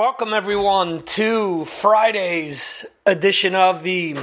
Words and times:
Welcome, 0.00 0.32
everyone, 0.32 1.02
to 1.02 1.66
Friday's 1.66 2.86
edition 3.04 3.54
of 3.54 3.82
the 3.82 4.16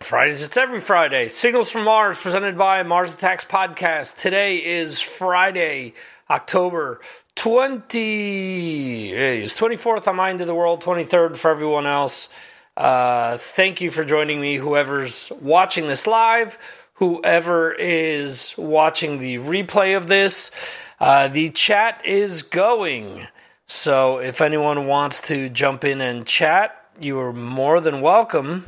Fridays. 0.00 0.42
It's 0.42 0.56
every 0.56 0.80
Friday. 0.80 1.28
Signals 1.28 1.70
from 1.70 1.84
Mars, 1.84 2.18
presented 2.18 2.56
by 2.56 2.82
Mars 2.84 3.12
Attacks 3.12 3.44
Podcast. 3.44 4.16
Today 4.16 4.64
is 4.64 4.98
Friday, 4.98 5.92
October 6.30 7.02
20. 7.34 9.12
It's 9.12 9.60
24th 9.60 10.08
on 10.08 10.16
my 10.16 10.30
end 10.30 10.40
of 10.40 10.46
the 10.46 10.54
world, 10.54 10.82
23rd 10.82 11.36
for 11.36 11.50
everyone 11.50 11.84
else. 11.84 12.30
Uh, 12.74 13.36
thank 13.36 13.82
you 13.82 13.90
for 13.90 14.06
joining 14.06 14.40
me, 14.40 14.56
whoever's 14.56 15.30
watching 15.42 15.86
this 15.86 16.06
live, 16.06 16.56
whoever 16.94 17.72
is 17.74 18.54
watching 18.56 19.18
the 19.18 19.36
replay 19.36 19.98
of 19.98 20.06
this. 20.06 20.50
Uh, 20.98 21.28
the 21.28 21.50
chat 21.50 22.00
is 22.06 22.40
going. 22.40 23.28
So 23.70 24.16
if 24.16 24.40
anyone 24.40 24.86
wants 24.86 25.20
to 25.28 25.50
jump 25.50 25.84
in 25.84 26.00
and 26.00 26.26
chat, 26.26 26.74
you 26.98 27.20
are 27.20 27.34
more 27.34 27.82
than 27.82 28.00
welcome 28.00 28.64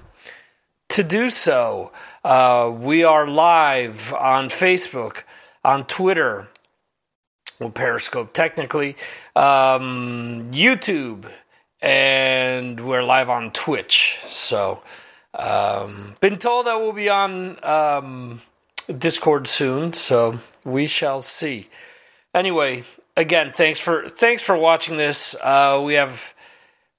to 0.91 1.03
do 1.03 1.31
so. 1.31 1.91
Uh, 2.23 2.71
we 2.77 3.03
are 3.03 3.27
live 3.27 4.13
on 4.13 4.51
Facebook, 4.51 5.23
on 5.65 5.87
Twitter, 5.87 6.49
well, 7.59 7.71
Periscope 7.71 8.35
technically, 8.35 8.95
um, 9.35 10.51
YouTube, 10.53 11.25
and 11.81 12.79
we're 12.79 13.03
live 13.03 13.31
on 13.31 13.53
Twitch. 13.53 14.19
So, 14.27 14.83
um, 15.33 16.15
been 16.21 16.37
told 16.37 16.67
that 16.67 16.79
we'll 16.79 16.93
be 16.93 17.09
on 17.09 17.59
um, 17.65 18.43
Discord 18.99 19.49
soon, 19.49 19.95
so 19.95 20.41
we 20.63 20.87
shall 20.87 21.23
see. 21.23 21.71
Anyway, 22.35 22.85
again, 23.21 23.53
thanks 23.55 23.79
for 23.79 24.09
thanks 24.09 24.43
for 24.43 24.57
watching 24.57 24.97
this. 24.97 25.37
Uh, 25.41 25.81
we 25.85 25.95
have 25.95 26.35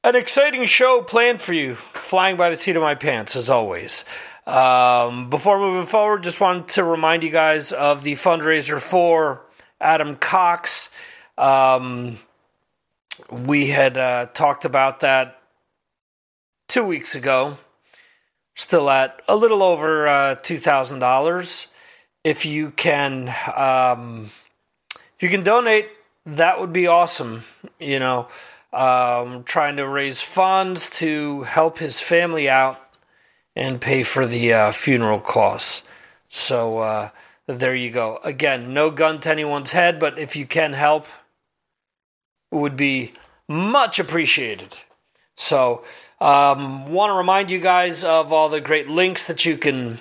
an 0.03 0.15
exciting 0.15 0.65
show 0.65 1.01
planned 1.01 1.41
for 1.41 1.53
you, 1.53 1.73
flying 1.73 2.37
by 2.37 2.49
the 2.49 2.55
seat 2.55 2.75
of 2.75 2.81
my 2.81 2.95
pants 2.95 3.35
as 3.35 3.49
always. 3.49 4.05
Um, 4.45 5.29
before 5.29 5.59
moving 5.59 5.85
forward, 5.85 6.23
just 6.23 6.39
wanted 6.39 6.67
to 6.69 6.83
remind 6.83 7.23
you 7.23 7.31
guys 7.31 7.71
of 7.73 8.03
the 8.03 8.13
fundraiser 8.13 8.79
for 8.79 9.41
Adam 9.79 10.15
Cox. 10.15 10.89
Um, 11.37 12.19
we 13.29 13.67
had 13.67 13.97
uh, 13.97 14.27
talked 14.27 14.65
about 14.65 15.01
that 15.01 15.41
two 16.67 16.83
weeks 16.83 17.15
ago. 17.15 17.57
Still 18.55 18.89
at 18.89 19.21
a 19.27 19.35
little 19.35 19.63
over 19.63 20.07
uh, 20.07 20.35
two 20.35 20.57
thousand 20.59 20.99
dollars. 20.99 21.67
If 22.23 22.45
you 22.45 22.69
can, 22.69 23.33
um, 23.55 24.29
if 25.15 25.23
you 25.23 25.29
can 25.29 25.43
donate 25.43 25.87
that 26.25 26.59
would 26.59 26.73
be 26.73 26.87
awesome. 26.87 27.43
You 27.79 27.99
know, 27.99 28.27
um, 28.73 29.43
trying 29.43 29.77
to 29.77 29.87
raise 29.87 30.21
funds 30.21 30.89
to 30.91 31.43
help 31.43 31.79
his 31.79 31.99
family 31.99 32.49
out 32.49 32.79
and 33.55 33.81
pay 33.81 34.03
for 34.03 34.25
the 34.25 34.53
uh, 34.53 34.71
funeral 34.71 35.19
costs. 35.19 35.83
So 36.29 36.79
uh, 36.79 37.09
there 37.47 37.75
you 37.75 37.91
go. 37.91 38.19
Again, 38.23 38.73
no 38.73 38.91
gun 38.91 39.19
to 39.21 39.29
anyone's 39.29 39.73
head, 39.73 39.99
but 39.99 40.17
if 40.17 40.35
you 40.35 40.45
can 40.45 40.73
help, 40.73 41.07
would 42.51 42.75
be 42.75 43.13
much 43.47 43.99
appreciated. 43.99 44.77
So, 45.35 45.83
um, 46.19 46.91
want 46.91 47.09
to 47.09 47.15
remind 47.15 47.49
you 47.49 47.59
guys 47.59 48.03
of 48.03 48.31
all 48.31 48.47
the 48.49 48.61
great 48.61 48.87
links 48.87 49.27
that 49.27 49.45
you 49.45 49.57
can 49.57 49.99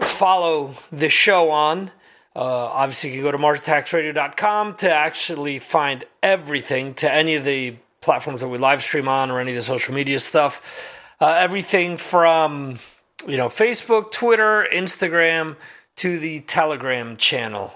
follow 0.00 0.74
the 0.90 1.08
show 1.08 1.50
on. 1.50 1.92
Uh, 2.34 2.40
obviously, 2.40 3.10
you 3.10 3.16
can 3.16 3.24
go 3.24 3.32
to 3.32 3.38
MarsAttacksRadio.com 3.38 4.76
to 4.76 4.90
actually 4.90 5.58
find 5.58 6.04
everything 6.22 6.94
to 6.94 7.12
any 7.12 7.34
of 7.34 7.44
the 7.44 7.76
platforms 8.00 8.40
that 8.40 8.48
we 8.48 8.58
live 8.58 8.82
stream 8.82 9.06
on 9.06 9.30
or 9.30 9.38
any 9.38 9.52
of 9.52 9.56
the 9.56 9.62
social 9.62 9.94
media 9.94 10.18
stuff. 10.18 11.14
Uh, 11.20 11.28
everything 11.28 11.96
from 11.96 12.78
you 13.26 13.36
know 13.36 13.46
Facebook, 13.46 14.10
Twitter, 14.12 14.66
Instagram 14.72 15.56
to 15.96 16.18
the 16.18 16.40
Telegram 16.40 17.16
channel, 17.16 17.72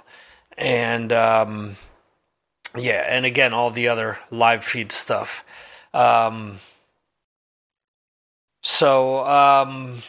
and 0.57 1.13
um, 1.13 1.77
yeah, 2.77 3.05
and 3.07 3.27
again 3.27 3.53
all 3.53 3.71
the 3.71 3.89
other 3.89 4.19
live 4.31 4.65
feed 4.65 4.91
stuff. 4.91 5.45
Um, 5.93 6.59
so 8.63 9.25
um, 9.27 10.03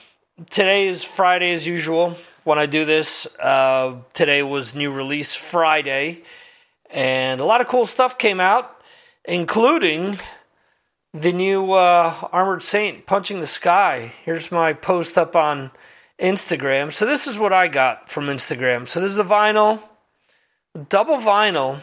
today 0.49 0.87
is 0.87 1.03
Friday 1.03 1.51
as 1.51 1.67
usual 1.67 2.15
when 2.47 2.57
I 2.57 2.65
do 2.65 2.85
this. 2.85 3.27
Uh, 3.37 3.97
today 4.13 4.41
was 4.41 4.73
new 4.73 4.89
release 4.89 5.35
Friday, 5.35 6.23
and 6.89 7.41
a 7.41 7.45
lot 7.45 7.59
of 7.59 7.67
cool 7.67 7.85
stuff 7.85 8.17
came 8.17 8.39
out, 8.39 8.81
including 9.25 10.17
the 11.13 11.33
new 11.33 11.73
uh, 11.73 12.29
Armored 12.31 12.63
Saint 12.63 13.05
punching 13.05 13.41
the 13.41 13.47
sky. 13.47 14.13
Here's 14.23 14.49
my 14.49 14.71
post 14.71 15.17
up 15.17 15.35
on 15.35 15.71
Instagram. 16.21 16.93
So 16.93 17.05
this 17.05 17.27
is 17.27 17.37
what 17.37 17.51
I 17.51 17.67
got 17.67 18.07
from 18.07 18.27
Instagram. 18.27 18.87
So 18.87 19.01
this 19.01 19.11
is 19.11 19.17
the 19.17 19.23
vinyl, 19.23 19.81
double 20.87 21.17
vinyl, 21.17 21.81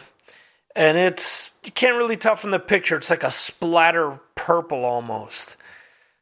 and 0.75 0.97
it's 0.97 1.59
you 1.67 1.73
can't 1.73 1.99
really 1.99 2.17
tell 2.17 2.37
from 2.37 2.53
the 2.53 2.59
picture. 2.59 2.97
It's 2.97 3.11
like 3.11 3.23
a 3.23 3.31
splatter 3.31 4.19
purple 4.35 4.87
almost. 4.87 5.59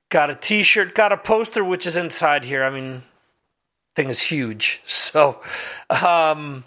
Got 0.09 0.31
a 0.31 0.35
T-shirt, 0.35 0.97
got 0.97 1.13
a 1.13 1.17
poster, 1.17 1.63
which 1.65 1.87
is 1.87 1.97
inside 1.97 2.45
here. 2.45 2.65
I 2.65 2.71
mean, 2.71 3.05
thing 3.95 4.09
is 4.09 4.21
huge. 4.21 4.81
So 5.13 5.41
um, 5.91 6.65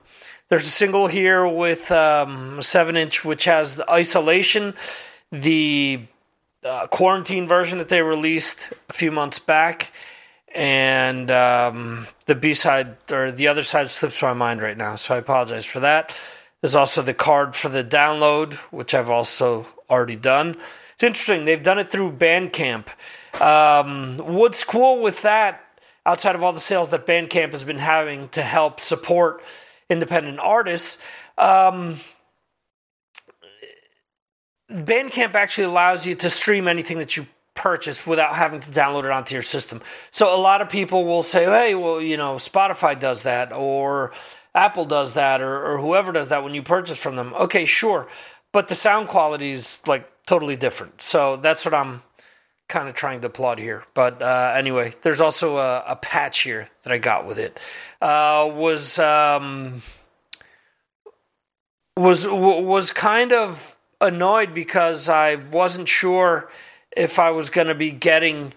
there's 0.49 0.67
a 0.67 0.69
single 0.69 1.07
here 1.07 1.47
with 1.47 1.91
um, 1.91 2.61
seven 2.61 2.95
inch, 2.95 3.25
which 3.25 3.45
has 3.45 3.75
the 3.75 3.89
isolation, 3.89 4.75
the 5.31 6.01
uh, 6.63 6.87
quarantine 6.87 7.47
version 7.47 7.79
that 7.79 7.89
they 7.89 8.01
released 8.01 8.71
a 8.89 8.93
few 8.93 9.11
months 9.11 9.39
back, 9.39 9.91
and 10.53 11.31
um, 11.31 12.07
the 12.27 12.35
B 12.35 12.53
side 12.53 12.97
or 13.11 13.31
the 13.31 13.47
other 13.47 13.63
side 13.63 13.89
slips 13.89 14.21
my 14.21 14.33
mind 14.33 14.61
right 14.61 14.77
now. 14.77 14.95
So 14.95 15.15
I 15.15 15.17
apologize 15.17 15.65
for 15.65 15.79
that. 15.79 16.15
There's 16.61 16.75
also 16.75 17.01
the 17.01 17.13
card 17.13 17.55
for 17.55 17.69
the 17.69 17.83
download, 17.83 18.53
which 18.71 18.93
I've 18.93 19.09
also 19.09 19.65
already 19.89 20.15
done. 20.15 20.57
It's 20.93 21.03
interesting. 21.03 21.45
They've 21.45 21.61
done 21.61 21.79
it 21.79 21.91
through 21.91 22.13
Bandcamp. 22.13 22.87
Um, 23.41 24.17
what's 24.17 24.63
cool 24.63 25.01
with 25.01 25.23
that 25.23 25.64
outside 26.05 26.35
of 26.35 26.43
all 26.43 26.53
the 26.53 26.59
sales 26.59 26.89
that 26.89 27.05
Bandcamp 27.05 27.51
has 27.51 27.63
been 27.63 27.79
having 27.79 28.29
to 28.29 28.41
help 28.41 28.79
support 28.79 29.41
independent 29.89 30.39
artists, 30.39 30.97
um, 31.37 31.99
Bandcamp 34.69 35.35
actually 35.35 35.65
allows 35.65 36.07
you 36.07 36.15
to 36.15 36.29
stream 36.29 36.67
anything 36.67 36.97
that 36.99 37.15
you 37.15 37.27
purchase 37.53 38.05
without 38.05 38.35
having 38.35 38.59
to 38.59 38.71
download 38.71 39.05
it 39.05 39.11
onto 39.11 39.33
your 39.33 39.43
system. 39.43 39.81
So 40.11 40.33
a 40.33 40.37
lot 40.37 40.61
of 40.61 40.69
people 40.69 41.05
will 41.05 41.23
say, 41.23 41.45
hey, 41.45 41.75
well, 41.75 42.01
you 42.01 42.17
know, 42.17 42.35
Spotify 42.35 42.99
does 42.99 43.23
that 43.23 43.53
or 43.53 44.11
Apple 44.53 44.85
does 44.85 45.13
that 45.13 45.41
or, 45.41 45.65
or 45.65 45.79
whoever 45.79 46.11
does 46.11 46.29
that 46.29 46.43
when 46.43 46.53
you 46.53 46.63
purchase 46.63 47.01
from 47.01 47.15
them. 47.15 47.33
Okay, 47.33 47.65
sure. 47.65 48.07
But 48.51 48.67
the 48.67 48.75
sound 48.75 49.07
quality 49.07 49.51
is 49.51 49.79
like 49.85 50.09
totally 50.25 50.55
different. 50.55 51.01
So 51.01 51.37
that's 51.37 51.65
what 51.65 51.73
I'm 51.73 52.03
kind 52.67 52.89
of 52.89 52.95
trying 52.95 53.21
to 53.21 53.29
plot 53.29 53.59
here. 53.59 53.83
But 53.93 54.21
uh, 54.21 54.53
anyway, 54.55 54.93
there's 55.01 55.21
also 55.21 55.57
a, 55.57 55.83
a, 55.87 55.95
patch 55.95 56.41
here 56.41 56.69
that 56.83 56.91
I 56.91 56.97
got 56.97 57.27
with 57.27 57.37
it. 57.37 57.59
Uh, 58.01 58.49
was 58.51 58.99
um, 58.99 59.81
was 61.97 62.27
was 62.27 62.91
kind 62.91 63.31
of 63.31 63.77
annoyed 64.01 64.53
because 64.53 65.09
I 65.09 65.35
wasn't 65.35 65.87
sure 65.87 66.49
if 66.95 67.19
I 67.19 67.31
was 67.31 67.49
going 67.49 67.67
to 67.67 67.75
be 67.75 67.91
getting 67.91 68.53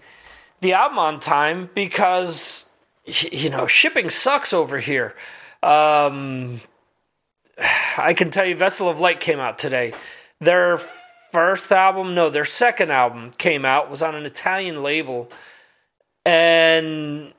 the 0.61 0.73
album 0.73 0.99
on 0.99 1.19
time 1.19 1.69
because 1.73 2.69
you 3.05 3.49
know 3.49 3.67
shipping 3.67 4.09
sucks 4.09 4.53
over 4.53 4.79
here. 4.79 5.15
Um, 5.61 6.61
I 7.97 8.13
can 8.13 8.31
tell 8.31 8.45
you, 8.45 8.55
Vessel 8.55 8.89
of 8.89 8.99
Light 8.99 9.19
came 9.19 9.39
out 9.39 9.57
today. 9.57 9.93
Their 10.39 10.79
first 11.31 11.71
album, 11.71 12.15
no, 12.15 12.29
their 12.29 12.45
second 12.45 12.91
album 12.91 13.31
came 13.31 13.65
out, 13.65 13.89
was 13.89 14.01
on 14.01 14.15
an 14.15 14.25
Italian 14.25 14.83
label. 14.83 15.31
And 16.25 17.33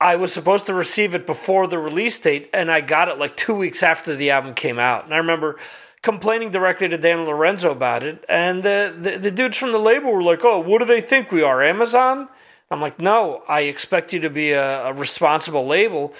I 0.00 0.16
was 0.16 0.32
supposed 0.32 0.66
to 0.66 0.74
receive 0.74 1.14
it 1.14 1.26
before 1.26 1.66
the 1.66 1.78
release 1.78 2.18
date, 2.18 2.50
and 2.52 2.70
I 2.70 2.80
got 2.80 3.08
it 3.08 3.18
like 3.18 3.36
two 3.36 3.54
weeks 3.54 3.82
after 3.82 4.14
the 4.14 4.30
album 4.30 4.54
came 4.54 4.78
out. 4.78 5.04
And 5.04 5.14
I 5.14 5.18
remember 5.18 5.56
complaining 6.02 6.50
directly 6.50 6.88
to 6.88 6.98
Dan 6.98 7.24
Lorenzo 7.24 7.70
about 7.70 8.02
it, 8.02 8.24
and 8.28 8.62
the, 8.62 8.94
the, 9.00 9.18
the 9.18 9.30
dudes 9.30 9.56
from 9.56 9.72
the 9.72 9.78
label 9.78 10.12
were 10.12 10.22
like, 10.22 10.44
"Oh, 10.44 10.58
what 10.60 10.80
do 10.80 10.84
they 10.84 11.00
think 11.00 11.32
we 11.32 11.42
are, 11.42 11.62
Amazon?" 11.62 12.28
I'm 12.70 12.80
like, 12.80 12.98
"No, 12.98 13.42
I 13.48 13.62
expect 13.62 14.12
you 14.12 14.20
to 14.20 14.30
be 14.30 14.50
a, 14.50 14.88
a 14.88 14.92
responsible 14.92 15.66
label, 15.66 16.12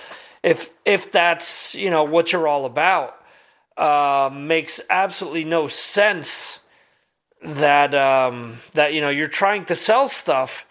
if 0.42 0.70
if 0.84 1.12
that's 1.12 1.74
you 1.74 1.90
know 1.90 2.04
what 2.04 2.32
you're 2.32 2.48
all 2.48 2.64
about." 2.64 3.20
Uh, 3.76 4.30
makes 4.32 4.80
absolutely 4.88 5.44
no 5.44 5.66
sense 5.66 6.60
that 7.42 7.94
um, 7.94 8.58
that 8.72 8.94
you 8.94 9.00
know 9.00 9.10
you're 9.10 9.28
trying 9.28 9.64
to 9.66 9.74
sell 9.74 10.08
stuff 10.08 10.66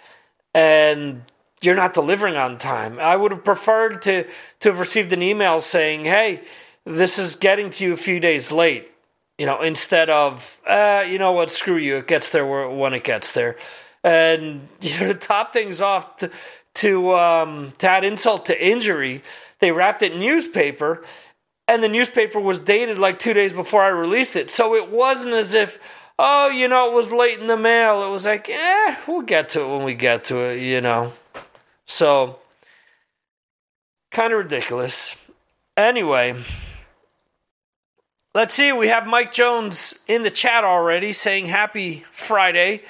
and 0.54 1.24
you're 1.62 1.76
not 1.76 1.94
delivering 1.94 2.36
on 2.36 2.58
time. 2.58 3.00
I 3.00 3.16
would 3.16 3.32
have 3.32 3.44
preferred 3.44 4.02
to 4.04 4.26
to 4.62 4.70
have 4.70 4.80
received 4.80 5.14
an 5.14 5.22
email 5.22 5.60
saying, 5.60 6.06
"Hey, 6.06 6.42
this 6.86 7.20
is 7.20 7.36
getting 7.36 7.70
to 7.72 7.86
you 7.86 7.94
a 7.94 7.98
few 7.98 8.20
days 8.20 8.52
late." 8.52 8.90
You 9.38 9.48
know, 9.48 9.62
instead 9.62 10.10
of, 10.12 10.60
uh, 10.68 11.04
you 11.08 11.18
know 11.18 11.32
what, 11.32 11.50
screw 11.50 11.78
you, 11.78 11.98
it 11.98 12.08
gets 12.08 12.30
there 12.30 12.46
when 12.46 12.94
it 12.94 13.04
gets 13.04 13.32
there. 13.32 13.56
And 14.04 14.68
you 14.82 15.00
know, 15.00 15.14
to 15.14 15.16
top 15.16 15.54
things 15.54 15.82
off, 15.82 16.18
to 16.18 16.30
to, 16.76 17.16
um, 17.16 17.72
to 17.78 17.90
add 17.90 18.04
insult 18.04 18.48
to 18.48 18.66
injury, 18.66 19.24
they 19.60 19.72
wrapped 19.72 20.02
it 20.02 20.14
in 20.14 20.20
newspaper, 20.20 21.04
and 21.68 21.84
the 21.84 21.90
newspaper 21.90 22.40
was 22.40 22.60
dated 22.60 23.00
like 23.00 23.20
two 23.20 23.34
days 23.34 23.54
before 23.54 23.84
I 23.84 23.88
released 23.88 24.36
it. 24.36 24.50
So 24.50 24.76
it 24.76 24.92
wasn't 24.92 25.34
as 25.34 25.54
if, 25.54 25.80
oh, 26.20 26.50
you 26.50 26.68
know, 26.68 26.90
it 26.90 26.94
was 26.94 27.12
late 27.12 27.40
in 27.40 27.48
the 27.48 27.58
mail. 27.58 28.04
It 28.04 28.10
was 28.10 28.26
like, 28.26 28.50
eh, 28.50 28.96
we'll 29.08 29.22
get 29.22 29.50
to 29.50 29.62
it 29.62 29.68
when 29.68 29.84
we 29.84 29.96
get 29.96 30.26
to 30.26 30.38
it, 30.40 30.60
you 30.60 30.82
know. 30.82 31.14
So, 31.86 32.40
kind 34.12 34.34
of 34.34 34.40
ridiculous. 34.40 35.16
Anyway, 35.76 36.36
let's 38.36 38.54
see. 38.54 38.72
We 38.72 38.90
have 38.90 39.08
Mike 39.08 39.32
Jones 39.32 39.98
in 40.08 40.24
the 40.24 40.30
chat 40.30 40.64
already 40.64 41.14
saying 41.14 41.48
happy 41.48 42.06
Friday. 42.12 42.84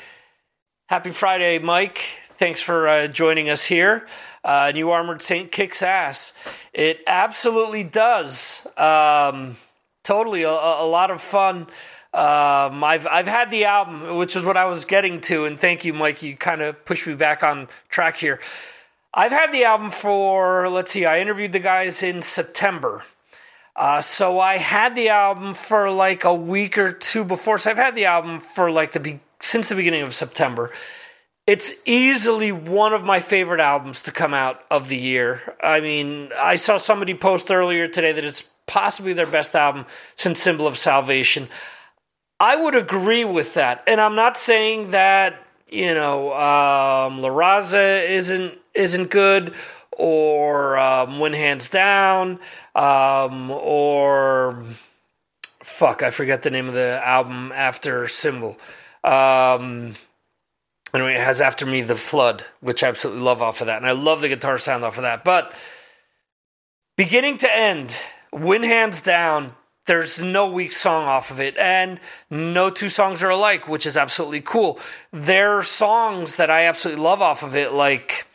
Happy 0.88 1.12
Friday, 1.12 1.60
Mike. 1.60 1.98
Thanks 2.26 2.62
for 2.62 2.88
uh, 2.88 3.08
joining 3.08 3.50
us 3.50 3.64
here. 3.64 4.06
Uh, 4.44 4.72
New 4.74 4.92
Armored 4.92 5.22
Saint 5.22 5.52
kicks 5.52 5.82
ass. 5.82 6.34
It 6.74 7.02
absolutely 7.08 7.84
does. 7.84 8.66
Um, 8.78 9.58
totally 10.04 10.44
a, 10.44 10.50
a, 10.50 10.88
lot 10.88 11.12
of 11.12 11.22
fun. 11.22 11.68
Um, 12.14 12.84
I've 12.84 13.08
I've 13.08 13.28
had 13.28 13.50
the 13.50 13.66
album, 13.66 14.18
which 14.18 14.36
is 14.36 14.46
what 14.46 14.58
I 14.58 14.66
was 14.66 14.86
getting 14.86 15.22
to, 15.22 15.46
and 15.46 15.60
thank 15.60 15.86
you, 15.86 15.94
Mike. 15.94 16.22
You 16.22 16.36
kind 16.36 16.62
of 16.62 16.84
pushed 16.86 17.08
me 17.08 17.16
back 17.16 17.44
on 17.44 17.68
track 17.90 18.18
here. 18.18 18.40
I've 19.14 19.32
had 19.32 19.52
the 19.52 19.64
album 19.64 19.90
for 19.90 20.70
let's 20.70 20.92
see. 20.92 21.06
I 21.06 21.20
interviewed 21.20 21.54
the 21.54 21.60
guys 21.60 22.04
in 22.04 22.22
September. 22.22 23.04
Uh, 23.76 24.02
so 24.02 24.40
I 24.40 24.58
had 24.58 24.96
the 24.96 25.10
album 25.10 25.54
for 25.54 25.90
like 25.90 26.26
a 26.26 26.34
week 26.34 26.78
or 26.78 26.92
two 26.92 27.24
before. 27.24 27.58
So 27.58 27.72
I've 27.72 27.78
had 27.78 27.96
the 27.96 28.06
album 28.06 28.40
for 28.40 28.70
like 28.70 28.92
the 28.92 29.00
be- 29.00 29.20
since 29.40 29.70
the 29.70 29.76
beginning 29.76 30.04
of 30.04 30.14
September. 30.14 30.72
It's 31.46 31.74
easily 31.86 32.54
one 32.54 32.94
of 32.94 33.04
my 33.04 33.20
favorite 33.20 33.60
albums 33.60 34.04
to 34.04 34.12
come 34.12 34.34
out 34.34 34.62
of 34.72 34.88
the 34.88 34.98
year. 34.98 35.56
I 35.62 35.82
mean, 35.82 36.30
I 36.38 36.56
saw 36.56 36.78
somebody 36.78 37.14
post 37.14 37.52
earlier 37.52 37.86
today 37.88 38.14
that 38.14 38.24
it's 38.24 38.50
possibly 38.66 39.12
their 39.12 39.28
best 39.28 39.54
album 39.54 39.86
since 40.16 40.42
Symbol 40.42 40.68
of 40.68 40.78
Salvation. 40.78 41.50
I 42.40 42.56
would 42.56 42.76
agree 42.76 43.26
with 43.26 43.56
that, 43.56 43.84
and 43.88 44.00
I'm 44.00 44.16
not 44.16 44.38
saying 44.38 44.92
that 44.92 45.36
you 45.68 45.94
know 45.94 46.34
um, 46.34 47.22
La 47.22 47.30
Raza 47.30 48.10
isn't 48.10 48.58
isn't 48.74 49.10
good 49.10 49.54
or 49.92 50.78
um, 50.78 51.20
Win 51.20 51.34
Hands 51.34 51.68
Down 51.70 52.40
um, 52.76 53.52
or 53.52 54.64
fuck, 55.62 56.04
I 56.04 56.10
forget 56.10 56.44
the 56.44 56.50
name 56.50 56.68
of 56.68 56.74
the 56.74 57.02
album 57.04 57.52
after 57.54 58.08
Symbol. 58.08 58.58
Um, 59.04 59.96
anyway, 61.02 61.16
it 61.16 61.24
has 61.24 61.42
After 61.42 61.66
Me 61.66 61.82
the 61.82 61.96
Flood, 61.96 62.44
which 62.62 62.84
I 62.84 62.88
absolutely 62.90 63.24
love 63.24 63.42
off 63.42 63.62
of 63.62 63.68
that, 63.68 63.78
and 63.78 63.86
I 63.86 63.92
love 63.92 64.22
the 64.22 64.30
guitar 64.30 64.58
sound 64.58 64.84
off 64.84 64.98
of 64.98 65.04
that. 65.04 65.24
But 65.24 65.56
beginning 66.98 67.38
to 67.40 67.56
end, 67.56 67.96
Win 68.32 68.64
Hands 68.64 69.02
Down 69.02 69.56
there's 69.86 70.22
no 70.22 70.50
weak 70.50 70.72
song 70.72 71.06
off 71.06 71.30
of 71.32 71.42
it, 71.42 71.58
and 71.58 72.00
no 72.30 72.70
two 72.70 72.90
songs 72.90 73.22
are 73.22 73.30
alike, 73.30 73.68
which 73.68 73.86
is 73.86 73.98
absolutely 73.98 74.42
cool. 74.42 74.80
There 75.12 75.58
are 75.58 75.64
songs 75.64 76.38
that 76.38 76.50
I 76.50 76.66
absolutely 76.66 77.04
love 77.04 77.22
off 77.22 77.44
of 77.44 77.56
it, 77.56 77.74
like 77.74 78.26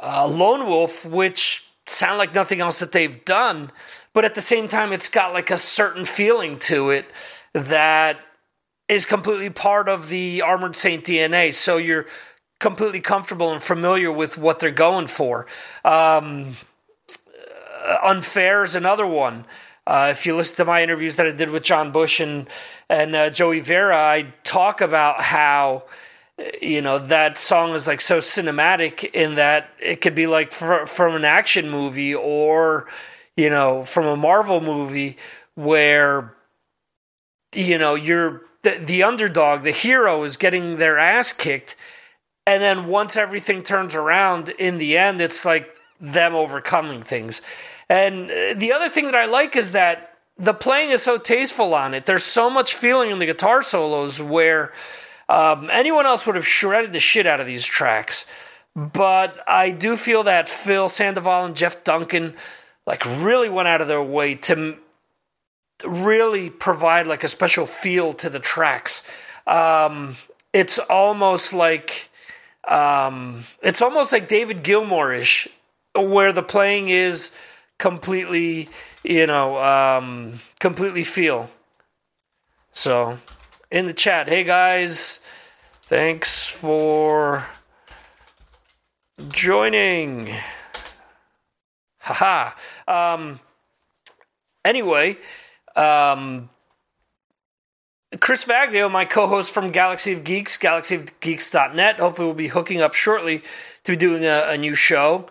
uh, 0.00 0.26
Lone 0.26 0.66
Wolf, 0.66 1.04
which 1.04 1.64
sound 1.88 2.18
like 2.18 2.34
nothing 2.34 2.60
else 2.60 2.78
that 2.78 2.92
they've 2.92 3.24
done, 3.24 3.72
but 4.12 4.24
at 4.24 4.34
the 4.34 4.40
same 4.40 4.68
time, 4.68 4.92
it's 4.92 5.08
got 5.08 5.34
like 5.34 5.50
a 5.50 5.58
certain 5.58 6.04
feeling 6.04 6.58
to 6.60 6.90
it 6.90 7.12
that 7.52 8.18
is 8.88 9.06
completely 9.06 9.50
part 9.50 9.88
of 9.88 10.08
the 10.08 10.42
Armored 10.42 10.76
Saint 10.76 11.04
DNA. 11.04 11.52
So 11.54 11.76
you're 11.76 12.06
completely 12.60 13.00
comfortable 13.00 13.52
and 13.52 13.62
familiar 13.62 14.10
with 14.12 14.38
what 14.38 14.58
they're 14.58 14.70
going 14.70 15.06
for. 15.06 15.46
Um, 15.84 16.56
uh, 17.86 17.98
Unfair 18.02 18.62
is 18.62 18.74
another 18.74 19.06
one. 19.06 19.46
Uh, 19.86 20.08
if 20.10 20.24
you 20.24 20.34
listen 20.34 20.56
to 20.56 20.64
my 20.64 20.82
interviews 20.82 21.16
that 21.16 21.26
I 21.26 21.32
did 21.32 21.50
with 21.50 21.62
John 21.62 21.92
Bush 21.92 22.20
and 22.20 22.48
and 22.88 23.14
uh, 23.14 23.30
Joey 23.30 23.60
Vera, 23.60 23.96
I 23.96 24.32
talk 24.42 24.80
about 24.80 25.20
how 25.20 25.84
you 26.60 26.80
know 26.80 26.98
that 26.98 27.36
song 27.36 27.74
is 27.74 27.86
like 27.86 28.00
so 28.00 28.18
cinematic 28.18 29.04
in 29.12 29.34
that 29.34 29.68
it 29.78 30.00
could 30.00 30.14
be 30.14 30.26
like 30.26 30.52
fr- 30.52 30.86
from 30.86 31.14
an 31.14 31.24
action 31.24 31.68
movie 31.68 32.14
or 32.14 32.88
you 33.36 33.50
know 33.50 33.84
from 33.84 34.06
a 34.06 34.16
Marvel 34.16 34.62
movie 34.62 35.18
where 35.54 36.34
you 37.54 37.76
know 37.76 37.94
you're 37.94 38.40
the, 38.64 38.78
the 38.84 39.02
underdog, 39.04 39.62
the 39.62 39.70
hero 39.70 40.24
is 40.24 40.36
getting 40.36 40.78
their 40.78 40.98
ass 40.98 41.32
kicked, 41.32 41.76
and 42.46 42.62
then 42.62 42.86
once 42.86 43.16
everything 43.16 43.62
turns 43.62 43.94
around, 43.94 44.48
in 44.50 44.78
the 44.78 44.98
end, 44.98 45.20
it's 45.20 45.44
like 45.44 45.74
them 46.00 46.34
overcoming 46.34 47.02
things. 47.02 47.40
And 47.88 48.30
uh, 48.30 48.54
the 48.56 48.72
other 48.72 48.88
thing 48.88 49.06
that 49.06 49.14
I 49.14 49.26
like 49.26 49.56
is 49.56 49.72
that 49.72 50.18
the 50.36 50.54
playing 50.54 50.90
is 50.90 51.02
so 51.02 51.16
tasteful 51.16 51.74
on 51.74 51.94
it. 51.94 52.06
There's 52.06 52.24
so 52.24 52.50
much 52.50 52.74
feeling 52.74 53.10
in 53.10 53.18
the 53.18 53.26
guitar 53.26 53.62
solos 53.62 54.20
where 54.20 54.72
um, 55.28 55.70
anyone 55.70 56.06
else 56.06 56.26
would 56.26 56.36
have 56.36 56.46
shredded 56.46 56.92
the 56.92 57.00
shit 57.00 57.26
out 57.26 57.40
of 57.40 57.46
these 57.46 57.64
tracks. 57.64 58.26
But 58.74 59.38
I 59.46 59.70
do 59.70 59.96
feel 59.96 60.24
that 60.24 60.48
Phil 60.48 60.88
Sandoval 60.88 61.44
and 61.44 61.56
Jeff 61.56 61.84
Duncan 61.84 62.34
like 62.86 63.04
really 63.22 63.48
went 63.48 63.68
out 63.68 63.80
of 63.80 63.88
their 63.88 64.02
way 64.02 64.34
to 64.34 64.76
really 65.84 66.50
provide 66.50 67.06
like 67.06 67.24
a 67.24 67.28
special 67.28 67.66
feel 67.66 68.12
to 68.14 68.30
the 68.30 68.38
tracks. 68.38 69.02
Um, 69.46 70.16
it's 70.52 70.78
almost 70.78 71.52
like 71.52 72.10
um, 72.68 73.44
it's 73.62 73.82
almost 73.82 74.12
like 74.12 74.28
David 74.28 74.62
Gilmour-ish, 74.62 75.48
where 75.94 76.32
the 76.32 76.42
playing 76.42 76.88
is 76.88 77.30
completely, 77.78 78.68
you 79.02 79.26
know, 79.26 79.58
um, 79.62 80.40
completely 80.60 81.04
feel. 81.04 81.50
So, 82.72 83.18
in 83.70 83.86
the 83.86 83.92
chat, 83.92 84.28
hey 84.28 84.44
guys, 84.44 85.20
thanks 85.86 86.48
for 86.48 87.46
joining. 89.28 90.34
Haha. 91.98 92.52
Um, 92.86 93.40
anyway, 94.64 95.18
um, 95.76 96.50
Chris 98.20 98.44
Vaglio, 98.44 98.90
my 98.90 99.04
co-host 99.04 99.52
from 99.52 99.70
Galaxy 99.70 100.12
of 100.12 100.24
Geeks, 100.24 100.58
galaxyofgeeks.net. 100.58 101.98
Hopefully, 101.98 102.26
we'll 102.26 102.34
be 102.34 102.48
hooking 102.48 102.80
up 102.80 102.94
shortly 102.94 103.42
to 103.84 103.92
be 103.92 103.96
doing 103.96 104.24
a, 104.24 104.44
a 104.48 104.58
new 104.58 104.74
show. 104.74 105.26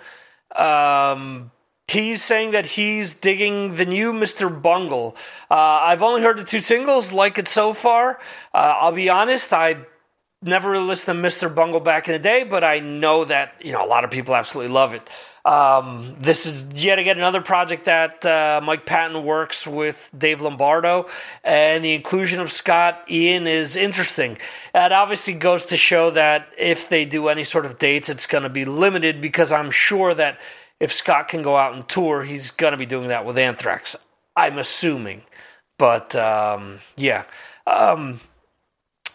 Um, 0.56 1.52
he's 1.88 2.24
saying 2.24 2.52
that 2.52 2.66
he's 2.66 3.14
digging 3.14 3.76
the 3.76 3.86
new 3.86 4.14
Mr. 4.14 4.50
Bungle. 4.62 5.16
Uh, 5.50 5.56
I've 5.56 6.04
only 6.04 6.22
heard 6.22 6.38
the 6.38 6.44
two 6.44 6.60
singles, 6.60 7.12
like 7.12 7.38
it 7.38 7.48
so 7.48 7.74
far. 7.74 8.20
Uh, 8.54 8.76
I'll 8.80 8.92
be 8.92 9.10
honest, 9.10 9.54
I 9.54 9.78
never 10.42 10.72
really 10.72 10.86
listened 10.86 11.22
to 11.22 11.28
Mr. 11.28 11.54
Bungle 11.54 11.80
back 11.80 12.08
in 12.08 12.14
the 12.14 12.20
day, 12.20 12.44
but 12.44 12.64
I 12.64 12.80
know 12.80 13.26
that 13.26 13.54
you 13.62 13.72
know 13.72 13.84
a 13.84 13.88
lot 13.88 14.04
of 14.04 14.12
people 14.12 14.36
absolutely 14.36 14.74
love 14.74 14.94
it. 14.94 15.10
Um, 15.46 16.16
this 16.20 16.46
is 16.46 16.66
yet 16.74 17.00
again 17.00 17.18
another 17.18 17.42
project 17.42 17.86
that 17.86 18.26
uh, 18.26 18.62
Mike 18.64 18.86
Patton 18.86 19.26
works 19.26 19.68
with 19.68 20.10
Dave 20.18 20.42
Lombardo, 20.42 21.08
and 21.44 21.84
the 21.84 21.94
inclusion 21.94 22.40
of 22.40 22.50
Scott 22.50 23.04
Ian 23.10 23.46
is 23.46 23.76
interesting. 23.76 24.38
It 24.74 24.92
obviously 24.94 25.34
goes 25.34 25.66
to 25.68 25.78
show 25.78 26.12
that 26.12 26.48
if 26.58 26.88
they 26.88 27.04
do 27.04 27.28
any 27.28 27.44
sort 27.44 27.66
of 27.66 27.78
dates, 27.78 28.08
it's 28.08 28.26
going 28.26 28.44
to 28.44 28.50
be 28.50 28.64
limited 28.64 29.20
because 29.20 29.52
I'm 29.52 29.70
sure 29.70 30.14
that 30.14 30.40
if 30.80 30.94
Scott 30.94 31.28
can 31.28 31.42
go 31.42 31.58
out 31.58 31.74
and 31.74 31.88
tour, 31.90 32.24
he's 32.24 32.50
going 32.52 32.72
to 32.72 32.78
be 32.78 32.86
doing 32.86 33.10
that 33.10 33.26
with 33.26 33.38
Anthrax. 33.38 33.98
I'm 34.36 34.58
assuming. 34.58 35.24
But 35.78 36.16
um, 36.16 36.80
yeah. 36.96 37.26
Um, 37.68 38.22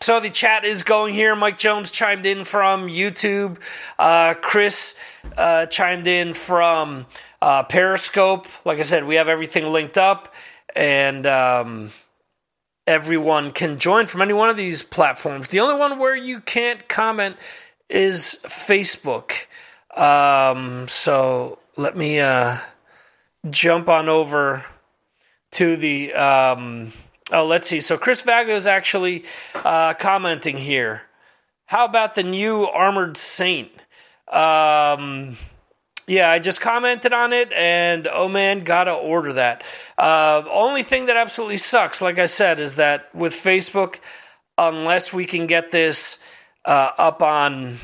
so 0.01 0.21
the 0.21 0.31
chat 0.31 0.65
is 0.65 0.83
going 0.83 1.15
here. 1.15 1.35
Mike 1.35 1.59
Jones 1.59 1.91
chimed 1.91 2.25
in 2.25 2.45
from 2.45 2.89
YouTube. 2.89 3.59
Uh, 3.99 4.35
Chris 4.35 4.95
uh, 5.37 5.67
chimed 5.67 6.07
in 6.07 6.35
from 6.35 7.07
uh, 7.43 7.65
Periscope. 7.65 8.47
Like 8.65 8.79
I 8.79 8.83
said, 8.83 9.05
we 9.05 9.17
have 9.17 9.29
everything 9.29 9.73
linked 9.73 9.99
up, 9.99 10.33
and 10.75 11.27
um, 11.27 11.91
everyone 12.87 13.53
can 13.53 13.79
join 13.79 14.07
from 14.07 14.23
any 14.23 14.33
one 14.33 14.49
of 14.49 14.57
these 14.57 14.83
platforms. 14.83 15.49
The 15.49 15.61
only 15.61 15.77
one 15.77 15.99
where 15.99 16.17
you 16.17 16.41
can't 16.41 16.89
comment 16.89 17.37
is 17.89 18.39
Facebook. 18.45 19.47
Um, 19.97 20.87
so 20.87 21.59
let 21.77 21.97
me 21.97 22.21
uh, 22.21 22.59
jump 23.51 23.89
on 23.89 24.09
over 24.09 24.65
to 25.53 25.77
the. 25.77 26.13
Um, 26.15 26.93
oh, 27.33 27.47
let's 27.47 27.69
see. 27.69 27.81
So 27.81 27.97
Chris 27.97 28.23
Vaglio 28.23 28.57
is 28.57 28.67
actually 28.67 29.25
uh, 29.55 29.95
commenting 29.95 30.57
here. 30.57 31.03
How 31.67 31.85
about 31.85 32.15
the 32.15 32.23
new 32.23 32.65
Armored 32.65 33.17
Saint? 33.17 33.71
Um, 34.27 35.37
yeah, 36.07 36.31
I 36.31 36.39
just 36.39 36.63
commented 36.63 37.13
on 37.13 37.35
it, 37.35 37.53
and 37.53 38.09
oh 38.11 38.29
man, 38.29 38.61
gotta 38.65 38.93
order 38.93 39.35
that. 39.35 39.63
Uh, 39.99 40.43
only 40.51 40.83
thing 40.83 41.07
that 41.07 41.17
absolutely 41.19 41.59
sucks, 41.59 42.01
like 42.01 42.19
I 42.19 42.25
said, 42.25 42.61
is 42.61 42.77
that 42.77 43.15
with 43.15 43.35
Facebook, 43.35 44.01
unless 44.57 45.13
we 45.13 45.27
can 45.27 45.47
get 45.47 45.71
this 45.71 46.19
uh, 46.65 46.91
up 46.97 47.23
on. 47.23 47.77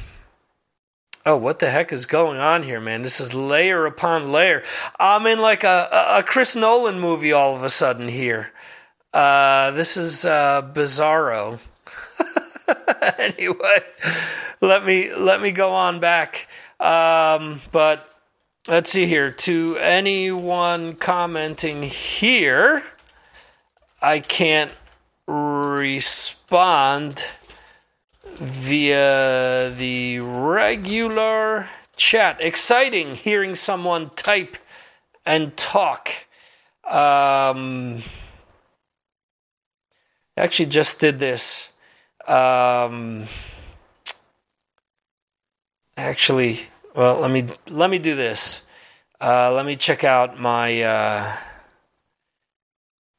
Oh, 1.27 1.37
what 1.37 1.59
the 1.59 1.71
heck 1.71 1.93
is 1.93 2.07
going 2.07 2.39
on 2.39 2.63
here, 2.63 2.81
man? 2.81 3.03
This 3.03 3.21
is 3.21 3.35
layer 3.35 3.85
upon 3.85 4.33
layer. 4.33 4.63
I'm 4.99 5.27
in 5.27 5.39
like 5.39 5.65
a, 5.65 5.89
a 6.19 6.23
Chris 6.23 6.57
Nolan 6.57 7.01
movie 7.01 7.33
all 7.33 7.55
of 7.55 7.65
a 7.65 7.71
sudden 7.71 8.09
here. 8.09 8.53
Uh, 9.15 9.71
this 9.71 9.97
is 9.97 10.25
uh, 10.25 10.61
Bizarro. 10.75 11.61
anyway, 13.19 13.79
let 14.61 14.85
me 14.85 15.15
let 15.15 15.41
me 15.41 15.53
go 15.53 15.73
on 15.73 16.01
back. 16.01 16.49
Um, 16.81 17.61
but 17.71 18.09
let's 18.67 18.91
see 18.91 19.07
here. 19.07 19.31
To 19.31 19.77
anyone 19.77 20.97
commenting 20.97 21.85
here, 21.85 22.83
I 24.03 24.19
can't 24.19 24.75
respond 25.29 27.29
via 28.41 29.71
the 29.71 30.19
regular 30.19 31.69
chat. 31.95 32.39
Exciting 32.41 33.15
hearing 33.15 33.55
someone 33.55 34.11
type 34.17 34.57
and 35.25 35.57
talk. 35.57 36.11
Um, 36.85 38.03
actually, 40.37 40.67
just 40.67 41.01
did 41.01 41.19
this. 41.19 41.71
Um, 42.27 43.27
actually, 45.97 46.61
well, 46.95 47.21
let 47.21 47.31
me 47.31 47.49
let 47.71 47.91
me 47.91 47.99
do 47.99 48.15
this. 48.15 48.63
Uh, 49.21 49.53
let 49.53 49.67
me 49.67 49.77
check 49.77 50.05
out 50.05 50.39
my. 50.39 50.83
Uh, 50.83 51.37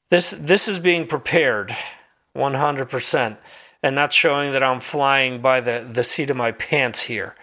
this 0.10 0.32
this 0.32 0.68
is 0.68 0.80
being 0.80 1.08
prepared, 1.08 1.76
one 2.34 2.54
hundred 2.56 2.90
percent, 2.90 3.38
and 3.82 3.96
not 3.96 4.12
showing 4.12 4.54
that 4.54 4.64
I'm 4.64 4.80
flying 4.80 5.42
by 5.42 5.62
the 5.62 5.88
the 5.92 6.04
seat 6.04 6.30
of 6.30 6.38
my 6.38 6.52
pants 6.52 7.04
here, 7.04 7.36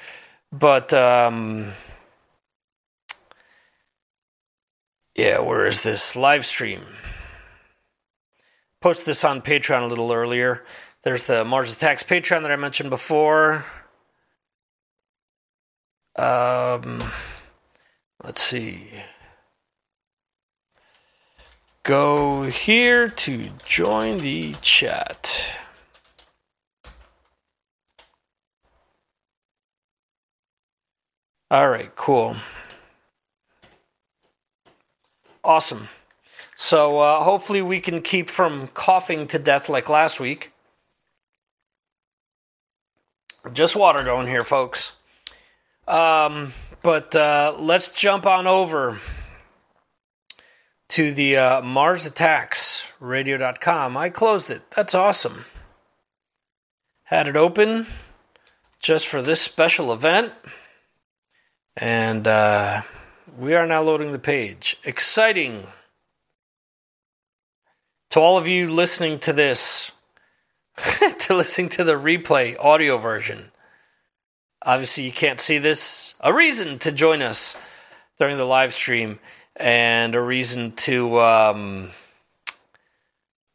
but. 0.50 0.92
Um, 0.92 1.72
yeah, 5.14 5.40
where 5.40 5.66
is 5.66 5.82
this 5.82 6.16
live 6.16 6.46
stream? 6.46 6.80
Post 8.82 9.06
this 9.06 9.22
on 9.22 9.42
Patreon 9.42 9.84
a 9.84 9.86
little 9.86 10.12
earlier. 10.12 10.64
There's 11.04 11.28
the 11.28 11.44
Mars 11.44 11.72
Attacks 11.72 12.02
Patreon 12.02 12.42
that 12.42 12.50
I 12.50 12.56
mentioned 12.56 12.90
before. 12.90 13.64
Um, 16.16 17.00
let's 18.24 18.42
see. 18.42 18.88
Go 21.84 22.42
here 22.42 23.08
to 23.08 23.50
join 23.64 24.18
the 24.18 24.56
chat. 24.62 25.56
All 31.52 31.68
right, 31.68 31.94
cool. 31.94 32.34
Awesome. 35.44 35.88
So 36.62 37.00
uh, 37.00 37.24
hopefully 37.24 37.60
we 37.60 37.80
can 37.80 38.02
keep 38.02 38.30
from 38.30 38.68
coughing 38.68 39.26
to 39.26 39.38
death 39.40 39.68
like 39.68 39.88
last 39.88 40.20
week. 40.20 40.52
Just 43.52 43.74
water 43.74 44.04
going 44.04 44.28
here, 44.28 44.44
folks. 44.44 44.92
Um, 45.88 46.52
but 46.80 47.16
uh, 47.16 47.56
let's 47.58 47.90
jump 47.90 48.26
on 48.26 48.46
over 48.46 49.00
to 50.90 51.10
the 51.10 51.36
uh, 51.36 51.62
Mars 51.62 52.06
Attacks 52.06 52.86
Radio.com. 53.00 53.96
I 53.96 54.08
closed 54.08 54.48
it. 54.48 54.62
That's 54.70 54.94
awesome. 54.94 55.46
Had 57.02 57.26
it 57.26 57.36
open 57.36 57.88
just 58.78 59.08
for 59.08 59.20
this 59.20 59.40
special 59.40 59.92
event. 59.92 60.32
And 61.76 62.28
uh, 62.28 62.82
we 63.36 63.56
are 63.56 63.66
now 63.66 63.82
loading 63.82 64.12
the 64.12 64.20
page. 64.20 64.76
Exciting. 64.84 65.66
To 68.12 68.20
all 68.20 68.38
of 68.38 68.46
you 68.46 68.70
listening 68.70 69.18
to 69.20 69.32
this, 69.32 69.92
to 71.18 71.34
listening 71.34 71.68
to 71.70 71.84
the 71.84 71.94
replay 71.94 72.56
audio 72.58 72.96
version, 72.96 73.52
Obviously, 74.64 75.04
you 75.04 75.12
can't 75.12 75.40
see 75.40 75.58
this. 75.58 76.14
A 76.20 76.32
reason 76.32 76.78
to 76.80 76.92
join 76.92 77.20
us 77.20 77.56
during 78.18 78.36
the 78.36 78.44
live 78.44 78.72
stream, 78.72 79.18
and 79.56 80.14
a 80.14 80.20
reason 80.20 80.72
to 80.72 81.20
um, 81.20 81.90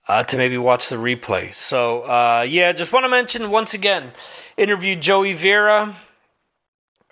uh, 0.08 0.24
to 0.24 0.38
maybe 0.38 0.58
watch 0.58 0.90
the 0.90 0.98
replay. 0.98 1.54
So, 1.54 2.02
uh, 2.02 2.46
yeah, 2.48 2.74
just 2.74 2.92
want 2.92 3.06
to 3.06 3.10
mention 3.10 3.50
once 3.52 3.74
again, 3.74 4.12
interviewed 4.58 5.02
Joey 5.02 5.32
Vera 5.32 5.96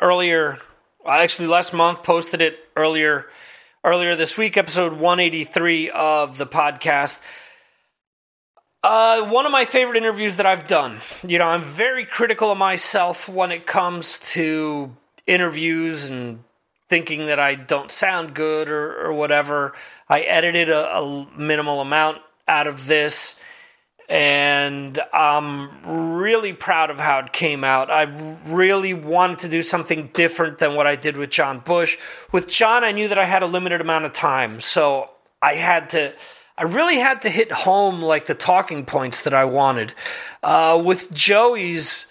earlier. 0.01 0.59
Actually, 1.07 1.47
last 1.47 1.73
month 1.73 2.03
posted 2.03 2.41
it 2.41 2.59
earlier 2.75 3.27
earlier 3.85 4.15
this 4.15 4.35
week, 4.35 4.57
episode 4.57 4.93
183 4.93 5.91
of 5.91 6.39
the 6.39 6.47
podcast. 6.47 7.21
Uh, 8.83 9.25
one 9.27 9.45
of 9.45 9.51
my 9.51 9.63
favorite 9.63 9.95
interviews 9.95 10.37
that 10.37 10.47
I've 10.47 10.65
done. 10.65 11.01
You 11.25 11.37
know, 11.37 11.45
I'm 11.45 11.63
very 11.63 12.03
critical 12.03 12.51
of 12.51 12.57
myself 12.57 13.29
when 13.29 13.51
it 13.51 13.67
comes 13.67 14.17
to 14.33 14.95
interviews 15.27 16.09
and 16.09 16.43
thinking 16.89 17.27
that 17.27 17.39
I 17.39 17.53
don't 17.53 17.91
sound 17.91 18.33
good 18.33 18.69
or, 18.69 19.05
or 19.05 19.13
whatever. 19.13 19.73
I 20.09 20.21
edited 20.21 20.71
a, 20.71 20.97
a 20.97 21.27
minimal 21.37 21.79
amount 21.79 22.17
out 22.47 22.65
of 22.65 22.87
this, 22.87 23.39
and 24.07 24.99
I'm 25.13 25.69
really 26.21 26.53
proud 26.53 26.89
of 26.89 26.99
how 26.99 27.19
it 27.19 27.33
came 27.33 27.63
out. 27.63 27.89
I 27.89 28.03
really 28.47 28.93
wanted 28.93 29.39
to 29.39 29.49
do 29.49 29.63
something 29.63 30.09
different 30.13 30.59
than 30.59 30.75
what 30.75 30.87
I 30.87 30.95
did 30.95 31.17
with 31.17 31.29
John 31.29 31.59
Bush. 31.59 31.97
With 32.31 32.47
John, 32.47 32.83
I 32.83 32.91
knew 32.91 33.07
that 33.07 33.17
I 33.17 33.25
had 33.25 33.43
a 33.43 33.47
limited 33.47 33.81
amount 33.81 34.05
of 34.05 34.13
time, 34.13 34.59
so 34.59 35.09
I 35.41 35.55
had 35.55 35.89
to 35.89 36.13
I 36.57 36.63
really 36.63 36.97
had 36.97 37.23
to 37.23 37.29
hit 37.29 37.51
home 37.51 38.01
like 38.01 38.27
the 38.27 38.33
talking 38.33 38.85
points 38.85 39.23
that 39.23 39.33
I 39.33 39.43
wanted. 39.43 39.93
Uh, 40.41 40.81
with 40.83 41.13
Joey's, 41.13 42.07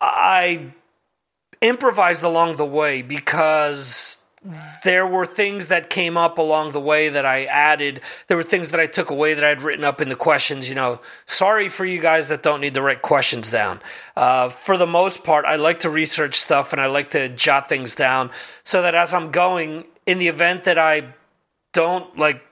I 0.00 0.72
improvised 1.60 2.22
along 2.22 2.56
the 2.56 2.64
way 2.64 3.02
because 3.02 4.19
there 4.84 5.06
were 5.06 5.26
things 5.26 5.66
that 5.66 5.90
came 5.90 6.16
up 6.16 6.38
along 6.38 6.72
the 6.72 6.80
way 6.80 7.10
that 7.10 7.26
I 7.26 7.44
added. 7.44 8.00
There 8.26 8.38
were 8.38 8.42
things 8.42 8.70
that 8.70 8.80
I 8.80 8.86
took 8.86 9.10
away 9.10 9.34
that 9.34 9.44
I'd 9.44 9.60
written 9.60 9.84
up 9.84 10.00
in 10.00 10.08
the 10.08 10.16
questions. 10.16 10.68
You 10.68 10.74
know, 10.74 11.00
sorry 11.26 11.68
for 11.68 11.84
you 11.84 12.00
guys 12.00 12.28
that 12.28 12.42
don't 12.42 12.62
need 12.62 12.74
to 12.74 12.82
write 12.82 13.02
questions 13.02 13.50
down. 13.50 13.80
Uh, 14.16 14.48
for 14.48 14.78
the 14.78 14.86
most 14.86 15.24
part, 15.24 15.44
I 15.44 15.56
like 15.56 15.80
to 15.80 15.90
research 15.90 16.36
stuff 16.36 16.72
and 16.72 16.80
I 16.80 16.86
like 16.86 17.10
to 17.10 17.28
jot 17.28 17.68
things 17.68 17.94
down 17.94 18.30
so 18.64 18.80
that 18.82 18.94
as 18.94 19.12
I'm 19.12 19.30
going, 19.30 19.84
in 20.06 20.18
the 20.18 20.28
event 20.28 20.64
that 20.64 20.78
I 20.78 21.14
don't 21.72 22.18
like 22.18 22.42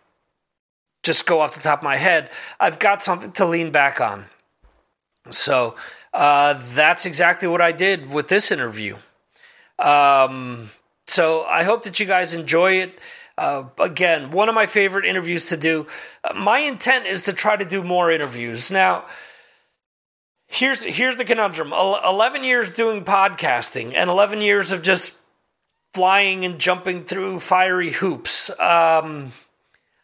just 1.03 1.25
go 1.27 1.41
off 1.41 1.55
the 1.55 1.61
top 1.61 1.79
of 1.79 1.85
my 1.85 1.97
head, 1.97 2.29
I've 2.61 2.79
got 2.79 3.03
something 3.03 3.33
to 3.33 3.47
lean 3.47 3.71
back 3.71 3.99
on. 3.99 4.27
So 5.31 5.75
uh, 6.13 6.61
that's 6.75 7.07
exactly 7.07 7.49
what 7.49 7.63
I 7.63 7.73
did 7.73 8.11
with 8.11 8.29
this 8.29 8.53
interview. 8.53 8.97
Um, 9.79 10.71
so 11.09 11.45
I 11.45 11.65
hope 11.65 11.83
that 11.83 11.99
you 11.99 12.07
guys 12.07 12.35
enjoy 12.35 12.83
it. 12.83 12.99
Uh, 13.37 13.65
again, 13.79 14.31
one 14.31 14.49
of 14.49 14.55
my 14.55 14.67
favorite 14.67 15.05
interviews 15.05 15.47
to 15.47 15.57
do. 15.57 15.87
Uh, 16.25 16.35
my 16.35 16.59
intent 16.59 17.07
is 17.07 17.23
to 17.25 17.33
try 17.33 17.57
to 17.57 17.65
do 17.65 17.83
more 17.83 18.11
interviews. 18.11 18.71
Now, 18.71 19.07
here's 20.47 20.83
here's 20.83 21.17
the 21.17 21.25
conundrum: 21.25 21.73
eleven 21.73 22.45
years 22.45 22.73
doing 22.73 23.05
podcasting 23.05 23.95
and 23.95 24.11
eleven 24.11 24.41
years 24.41 24.73
of 24.73 24.83
just 24.83 25.17
flying 25.95 26.45
and 26.45 26.59
jumping 26.59 27.05
through 27.05 27.41
fiery 27.41 27.91
hoops. 27.91 28.51
Um, 28.61 29.33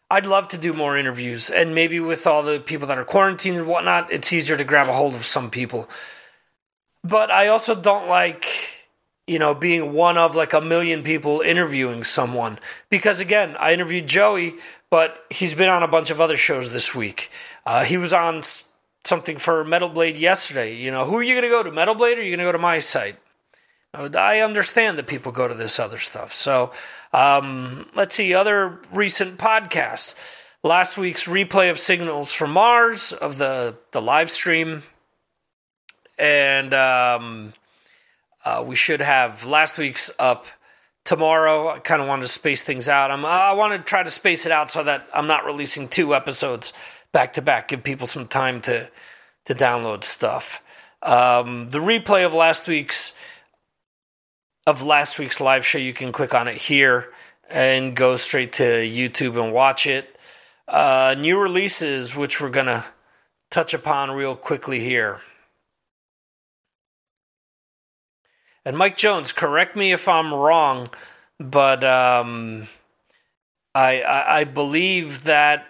I'd 0.09 0.25
love 0.25 0.47
to 0.49 0.57
do 0.57 0.71
more 0.71 0.97
interviews, 0.97 1.49
and 1.49 1.73
maybe 1.73 1.99
with 1.99 2.27
all 2.27 2.43
the 2.43 2.59
people 2.59 2.87
that 2.87 2.97
are 2.97 3.05
quarantined 3.05 3.57
and 3.57 3.67
whatnot, 3.67 4.11
it's 4.11 4.31
easier 4.31 4.55
to 4.55 4.63
grab 4.63 4.87
a 4.87 4.93
hold 4.93 5.15
of 5.15 5.25
some 5.25 5.49
people. 5.49 5.89
But 7.03 7.31
I 7.31 7.47
also 7.47 7.75
don't 7.75 8.07
like, 8.07 8.45
you 9.27 9.39
know, 9.39 9.55
being 9.55 9.93
one 9.93 10.17
of 10.17 10.35
like 10.35 10.53
a 10.53 10.61
million 10.61 11.03
people 11.03 11.41
interviewing 11.41 12.03
someone 12.03 12.59
because 12.89 13.19
again, 13.19 13.55
I 13.59 13.73
interviewed 13.73 14.07
Joey, 14.07 14.55
but 14.89 15.25
he's 15.29 15.53
been 15.55 15.69
on 15.69 15.83
a 15.83 15.87
bunch 15.87 16.11
of 16.11 16.21
other 16.21 16.37
shows 16.37 16.71
this 16.71 16.93
week. 16.93 17.31
Uh, 17.65 17.83
he 17.83 17.97
was 17.97 18.13
on 18.13 18.41
something 19.03 19.37
for 19.37 19.63
Metal 19.63 19.89
Blade 19.89 20.15
yesterday. 20.15 20.75
You 20.75 20.91
know, 20.91 21.05
who 21.05 21.15
are 21.15 21.23
you 21.23 21.33
going 21.33 21.43
to 21.43 21.49
go 21.49 21.63
to, 21.63 21.71
Metal 21.71 21.95
Blade, 21.95 22.17
or 22.17 22.21
are 22.21 22.23
you 22.23 22.31
going 22.31 22.45
to 22.45 22.45
go 22.45 22.51
to 22.51 22.57
my 22.57 22.79
site? 22.79 23.17
I 23.93 24.41
understand 24.41 24.97
that 24.97 25.07
people 25.07 25.31
go 25.31 25.47
to 25.47 25.53
this 25.53 25.79
other 25.79 25.99
stuff. 25.99 26.33
So 26.33 26.71
um, 27.13 27.87
let's 27.95 28.15
see 28.15 28.33
other 28.33 28.79
recent 28.91 29.37
podcasts. 29.37 30.15
Last 30.63 30.97
week's 30.97 31.27
replay 31.27 31.69
of 31.69 31.79
Signals 31.79 32.33
from 32.33 32.51
Mars 32.51 33.13
of 33.13 33.37
the 33.37 33.77
the 33.91 34.01
live 34.01 34.31
stream, 34.31 34.83
and 36.17 36.73
um, 36.73 37.53
uh, 38.45 38.63
we 38.65 38.75
should 38.75 39.01
have 39.01 39.45
last 39.45 39.77
week's 39.79 40.11
up 40.19 40.45
tomorrow. 41.03 41.69
I 41.69 41.79
kind 41.79 42.01
of 42.01 42.07
wanted 42.07 42.23
to 42.23 42.27
space 42.27 42.61
things 42.63 42.87
out. 42.87 43.09
I'm, 43.09 43.25
I 43.25 43.53
want 43.53 43.75
to 43.75 43.79
try 43.79 44.03
to 44.03 44.11
space 44.11 44.45
it 44.45 44.51
out 44.51 44.71
so 44.71 44.83
that 44.83 45.07
I'm 45.13 45.27
not 45.27 45.45
releasing 45.45 45.87
two 45.87 46.13
episodes 46.13 46.71
back 47.11 47.33
to 47.33 47.41
back. 47.41 47.69
Give 47.69 47.83
people 47.83 48.07
some 48.07 48.27
time 48.27 48.61
to 48.61 48.89
to 49.45 49.55
download 49.55 50.03
stuff. 50.03 50.61
Um, 51.01 51.69
the 51.69 51.79
replay 51.79 52.25
of 52.25 52.33
last 52.33 52.67
week's 52.67 53.13
of 54.67 54.83
last 54.83 55.19
week's 55.19 55.41
live 55.41 55.65
show, 55.65 55.77
you 55.77 55.93
can 55.93 56.11
click 56.11 56.33
on 56.33 56.47
it 56.47 56.55
here 56.55 57.11
and 57.49 57.95
go 57.95 58.15
straight 58.15 58.53
to 58.53 58.63
YouTube 58.63 59.41
and 59.41 59.53
watch 59.53 59.85
it. 59.85 60.17
Uh, 60.67 61.15
new 61.17 61.37
releases, 61.39 62.15
which 62.15 62.41
we're 62.41 62.49
gonna 62.49 62.85
touch 63.51 63.73
upon 63.73 64.11
real 64.11 64.35
quickly 64.35 64.79
here. 64.79 65.21
And 68.65 68.75
Mike 68.75 68.97
Jones, 68.97 69.31
correct 69.31 69.75
me 69.75 69.91
if 69.91 70.07
I'm 70.07 70.33
wrong, 70.33 70.87
but 71.39 71.83
um, 71.83 72.67
I, 73.75 74.01
I, 74.01 74.39
I 74.39 74.43
believe 74.43 75.25
that 75.25 75.67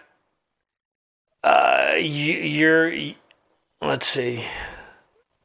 uh, 1.44 1.96
you, 2.00 2.68
are 2.68 3.16
Let's 3.82 4.08
see. 4.08 4.44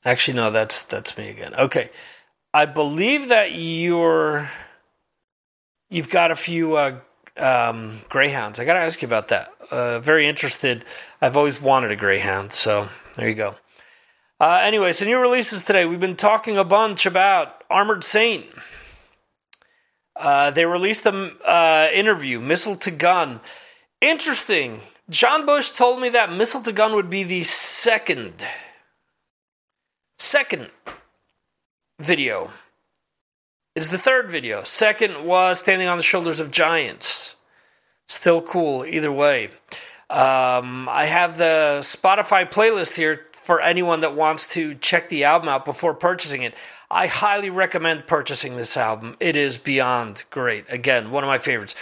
Actually, 0.05 0.37
no, 0.37 0.51
that's 0.51 0.83
that's 0.83 1.19
me 1.19 1.29
again. 1.29 1.55
Okay, 1.55 1.91
I 2.55 2.65
believe 2.65 3.29
that 3.29 3.53
you're. 3.53 4.49
You've 5.91 6.09
got 6.09 6.31
a 6.31 6.37
few 6.37 6.77
uh, 6.77 7.01
um, 7.37 8.01
greyhounds. 8.09 8.59
I 8.61 8.65
got 8.65 8.75
to 8.75 8.81
ask 8.81 9.03
you 9.03 9.07
about 9.07 9.29
that. 9.29 9.53
Uh, 9.71 9.99
very 9.99 10.27
interested. 10.27 10.85
I've 11.21 11.37
always 11.37 11.61
wanted 11.61 11.91
a 11.91 11.97
greyhound, 11.97 12.53
so 12.53 12.89
there 13.17 13.29
you 13.29 13.35
go. 13.35 13.57
Uh, 14.41 14.59
anyway, 14.63 14.91
so 14.91 15.05
new 15.05 15.19
releases 15.19 15.63
today. 15.63 15.85
We've 15.85 16.01
been 16.01 16.17
talking 16.17 16.57
a 16.57 16.65
bunch 16.65 17.05
about 17.05 17.63
Armored 17.69 18.03
Saint. 18.03 18.47
Uh, 20.17 20.51
they 20.51 20.65
released 20.65 21.05
an 21.05 21.33
uh, 21.47 21.89
interview, 21.93 22.41
Missile 22.41 22.77
to 22.77 22.91
Gun. 22.91 23.41
Interesting. 24.01 24.81
John 25.11 25.45
Bush 25.45 25.71
told 25.71 26.01
me 26.01 26.09
that 26.09 26.33
Missile 26.33 26.63
to 26.63 26.73
Gun 26.73 26.95
would 26.95 27.11
be 27.11 27.23
the 27.23 27.45
second, 27.45 28.33
second 30.19 30.69
video. 31.99 32.51
It's 33.77 33.89
the 33.89 33.99
third 33.99 34.31
video. 34.31 34.63
Second 34.63 35.27
was 35.27 35.59
Standing 35.59 35.89
on 35.89 35.99
the 35.99 36.03
Shoulders 36.03 36.41
of 36.41 36.51
Giants. 36.51 37.37
Still 38.09 38.41
cool, 38.41 38.87
either 38.87 39.13
way. 39.13 39.51
Um, 40.09 40.89
I 40.89 41.05
have 41.07 41.37
the 41.37 41.81
Spotify 41.83 42.51
playlist 42.51 42.97
here 42.97 43.27
for 43.41 43.61
anyone 43.61 44.01
that 44.01 44.15
wants 44.15 44.47
to 44.55 44.75
check 44.77 45.09
the 45.09 45.25
album 45.25 45.49
out 45.49 45.65
before 45.65 45.95
purchasing 45.95 46.43
it. 46.43 46.55
I 46.91 47.07
highly 47.07 47.51
recommend 47.51 48.07
purchasing 48.07 48.57
this 48.57 48.77
album. 48.77 49.17
It 49.21 49.37
is 49.37 49.59
beyond 49.59 50.25
great. 50.31 50.67
Again, 50.69 51.11
one 51.11 51.25
of 51.25 51.29
my 51.29 51.39
favorites. 51.39 51.75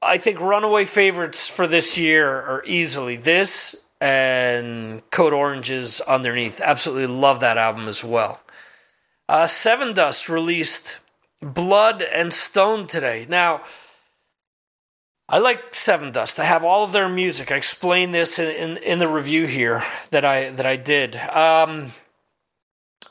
I 0.00 0.18
think 0.18 0.40
runaway 0.40 0.84
favorites 0.84 1.46
for 1.46 1.66
this 1.66 1.96
year 1.96 2.28
are 2.28 2.62
easily 2.66 3.16
this 3.16 3.76
and 4.00 5.08
Code 5.10 5.32
Orange's 5.32 6.00
underneath. 6.00 6.60
Absolutely 6.60 7.06
love 7.06 7.40
that 7.40 7.56
album 7.56 7.86
as 7.86 8.02
well. 8.02 8.40
Uh, 9.28 9.46
Dust 9.94 10.28
released 10.28 10.98
Blood 11.40 12.02
and 12.02 12.34
Stone 12.34 12.88
today. 12.88 13.26
Now, 13.28 13.62
I 15.28 15.38
like 15.38 15.72
Sevendust. 15.72 16.38
I 16.38 16.44
have 16.44 16.64
all 16.64 16.84
of 16.84 16.92
their 16.92 17.08
music. 17.08 17.50
I 17.50 17.56
explained 17.56 18.12
this 18.12 18.38
in, 18.38 18.48
in, 18.48 18.76
in 18.78 18.98
the 18.98 19.08
review 19.08 19.46
here 19.46 19.84
that 20.10 20.24
I 20.24 20.50
that 20.50 20.66
I 20.66 20.76
did. 20.76 21.16
Um, 21.16 21.92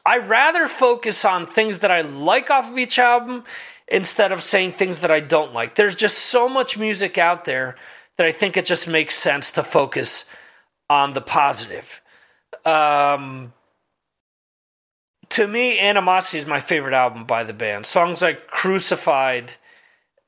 I 0.06 0.17
rather 0.17 0.67
focus 0.67 1.26
on 1.26 1.45
things 1.45 1.80
that 1.80 1.91
I 1.91 2.02
like 2.02 2.50
off 2.50 2.71
of 2.71 2.78
each 2.78 3.00
album 3.00 3.43
instead 3.88 4.32
of 4.32 4.41
saying 4.41 4.74
things 4.74 5.00
that 5.00 5.12
I 5.12 5.19
don't 5.19 5.54
like. 5.54 5.76
There's 5.76 5.95
just 5.95 6.17
so 6.17 6.47
much 6.50 6.78
music 6.78 7.17
out 7.17 7.45
there 7.45 7.76
that 8.17 8.26
I 8.26 8.32
think 8.32 8.58
it 8.58 8.65
just 8.65 8.88
makes 8.88 9.15
sense 9.15 9.52
to 9.52 9.63
focus 9.63 10.26
on 10.89 11.13
the 11.13 11.21
positive. 11.21 12.02
Um, 12.65 13.54
to 15.30 15.47
me, 15.47 15.80
Animosity 15.80 16.39
is 16.39 16.45
my 16.45 16.60
favorite 16.60 16.93
album 16.93 17.26
by 17.26 17.43
the 17.43 17.54
band. 17.54 17.86
Songs 17.86 18.21
like 18.21 18.47
Crucified 18.47 19.54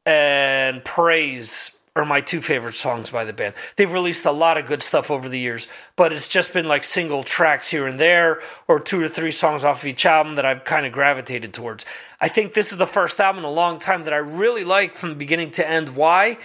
and 0.06 0.84
Praise 0.84 1.72
are 1.96 2.06
my 2.06 2.22
two 2.22 2.42
favorite 2.42 2.74
songs 2.74 3.12
by 3.12 3.24
the 3.24 3.34
band. 3.34 3.54
They've 3.76 3.92
released 3.92 4.26
a 4.26 4.32
lot 4.32 4.58
of 4.58 4.66
good 4.66 4.82
stuff 4.82 5.12
over 5.12 5.30
the 5.30 5.39
years, 5.39 5.68
but 5.96 6.12
it's 6.12 6.28
just 6.28 6.52
been 6.52 6.68
like 6.68 6.84
single 6.84 7.24
tracks 7.24 7.70
here 7.70 7.86
and 7.86 8.00
there, 8.00 8.42
or 8.68 8.80
two 8.80 9.02
or 9.02 9.08
three 9.08 9.32
songs 9.32 9.63
off 9.63 9.82
of 9.82 9.88
each 9.88 10.06
album 10.06 10.36
that 10.36 10.46
I've 10.46 10.63
kind 10.63 10.88
of 10.88 10.92
gravitated 10.92 11.54
towards. 11.54 11.86
I 12.20 12.30
think 12.30 12.54
this 12.54 12.72
is 12.72 12.80
the 12.80 12.88
first 12.88 13.20
album 13.22 13.44
in 13.44 13.46
a 13.46 13.54
long 13.54 13.78
time 13.78 14.04
that 14.04 14.13
I 14.13 14.18
really 14.18 14.63
like 14.63 14.96
from 14.96 15.18
beginning 15.18 15.52
to 15.52 15.70
end. 15.70 15.89
Why? 15.89 16.39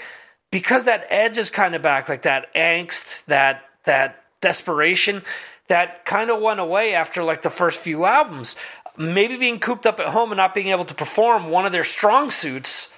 Because 0.50 0.84
that 0.84 1.06
edge 1.08 1.38
is 1.38 1.50
kind 1.50 1.74
of 1.74 1.80
back, 1.80 2.08
like 2.08 2.22
that 2.22 2.54
angst, 2.54 3.24
that 3.26 3.64
that 3.84 4.22
desperation 4.40 5.22
that 5.68 6.04
kind 6.04 6.30
of 6.30 6.40
went 6.40 6.60
away 6.60 6.94
after 6.94 7.22
like 7.22 7.42
the 7.42 7.50
first 7.50 7.80
few 7.80 8.04
albums. 8.04 8.56
Maybe 8.98 9.36
being 9.36 9.60
cooped 9.60 9.86
up 9.86 10.00
at 10.00 10.08
home 10.08 10.30
and 10.30 10.36
not 10.36 10.54
being 10.54 10.68
able 10.68 10.84
to 10.86 10.94
perform 10.94 11.50
one 11.50 11.64
of 11.64 11.72
their 11.72 11.84
strong 11.84 12.30
suits 12.30 12.90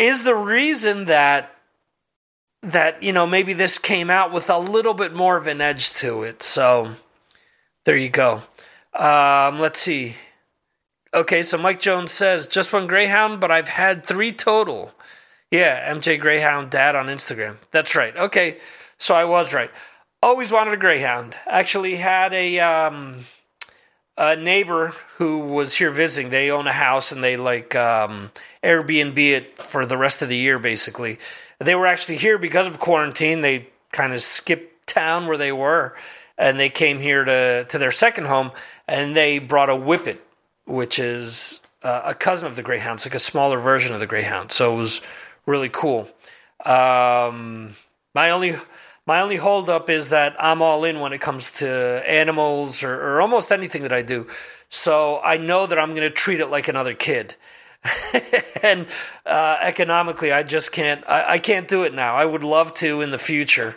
is 0.00 0.24
the 0.24 0.34
reason 0.34 1.04
that 1.04 1.54
that 2.62 3.02
you 3.02 3.12
know 3.12 3.26
maybe 3.26 3.52
this 3.52 3.78
came 3.78 4.10
out 4.10 4.32
with 4.32 4.48
a 4.48 4.58
little 4.58 4.94
bit 4.94 5.14
more 5.14 5.36
of 5.36 5.46
an 5.46 5.60
edge 5.60 5.90
to 5.94 6.22
it. 6.22 6.42
So 6.42 6.92
there 7.84 7.96
you 7.96 8.08
go. 8.08 8.42
Um, 8.94 9.58
let's 9.58 9.78
see. 9.78 10.16
Okay, 11.12 11.42
so 11.42 11.58
Mike 11.58 11.80
Jones 11.80 12.12
says 12.12 12.46
just 12.46 12.72
one 12.72 12.86
Greyhound, 12.86 13.40
but 13.40 13.50
I've 13.50 13.68
had 13.68 14.06
three 14.06 14.32
total. 14.32 14.92
Yeah, 15.50 15.92
MJ 15.92 16.18
Greyhound 16.18 16.70
Dad 16.70 16.96
on 16.96 17.06
Instagram. 17.06 17.56
That's 17.70 17.94
right. 17.94 18.16
Okay, 18.16 18.58
so 18.96 19.14
I 19.14 19.24
was 19.24 19.52
right. 19.52 19.70
Always 20.22 20.52
wanted 20.52 20.74
a 20.74 20.76
Greyhound. 20.76 21.36
Actually, 21.46 21.96
had 21.96 22.32
a 22.32 22.58
um, 22.60 23.24
a 24.16 24.36
neighbor 24.36 24.94
who 25.16 25.40
was 25.40 25.74
here 25.74 25.90
visiting. 25.90 26.30
They 26.30 26.50
own 26.50 26.66
a 26.66 26.72
house 26.72 27.12
and 27.12 27.22
they 27.22 27.36
like 27.36 27.74
um, 27.74 28.30
Airbnb 28.62 29.18
it 29.18 29.58
for 29.58 29.86
the 29.86 29.96
rest 29.96 30.22
of 30.22 30.28
the 30.28 30.36
year, 30.36 30.58
basically. 30.58 31.18
They 31.58 31.74
were 31.74 31.86
actually 31.86 32.18
here 32.18 32.38
because 32.38 32.66
of 32.66 32.78
quarantine. 32.78 33.40
They 33.40 33.68
kind 33.92 34.12
of 34.12 34.22
skipped 34.22 34.86
town 34.86 35.26
where 35.26 35.38
they 35.38 35.52
were, 35.52 35.96
and 36.36 36.58
they 36.58 36.68
came 36.68 36.98
here 36.98 37.24
to 37.24 37.64
to 37.64 37.78
their 37.78 37.90
second 37.90 38.26
home, 38.26 38.52
and 38.86 39.16
they 39.16 39.38
brought 39.38 39.70
a 39.70 39.76
Whippet, 39.76 40.18
which 40.66 40.98
is 40.98 41.60
uh, 41.82 42.02
a 42.04 42.14
cousin 42.14 42.48
of 42.48 42.56
the 42.56 42.62
Greyhound. 42.62 42.98
It's 42.98 43.06
like 43.06 43.14
a 43.14 43.18
smaller 43.18 43.58
version 43.58 43.94
of 43.94 44.00
the 44.00 44.06
Greyhound. 44.06 44.52
So 44.52 44.74
it 44.74 44.76
was 44.76 45.00
really 45.46 45.70
cool. 45.70 46.08
Um, 46.64 47.76
my 48.14 48.30
only 48.30 48.56
my 49.06 49.22
only 49.22 49.36
holdup 49.36 49.88
is 49.88 50.10
that 50.10 50.36
I'm 50.38 50.62
all 50.62 50.84
in 50.84 51.00
when 51.00 51.12
it 51.12 51.20
comes 51.20 51.50
to 51.52 51.68
animals 52.06 52.84
or, 52.84 52.94
or 52.94 53.20
almost 53.20 53.50
anything 53.50 53.82
that 53.82 53.92
I 53.92 54.02
do. 54.02 54.26
So 54.68 55.20
I 55.20 55.36
know 55.36 55.66
that 55.66 55.78
I'm 55.78 55.90
going 55.90 56.02
to 56.02 56.10
treat 56.10 56.40
it 56.40 56.46
like 56.46 56.68
another 56.68 56.94
kid. 56.94 57.34
and 58.62 58.86
uh, 59.24 59.56
economically, 59.60 60.32
I 60.32 60.42
just 60.42 60.72
can't. 60.72 61.02
I, 61.08 61.32
I, 61.32 61.38
can't 61.38 61.66
do 61.66 61.84
it 61.84 61.94
now. 61.94 62.14
I 62.16 62.24
would 62.24 62.44
love 62.44 62.74
to 62.74 63.00
in 63.00 63.10
the 63.10 63.18
future, 63.18 63.74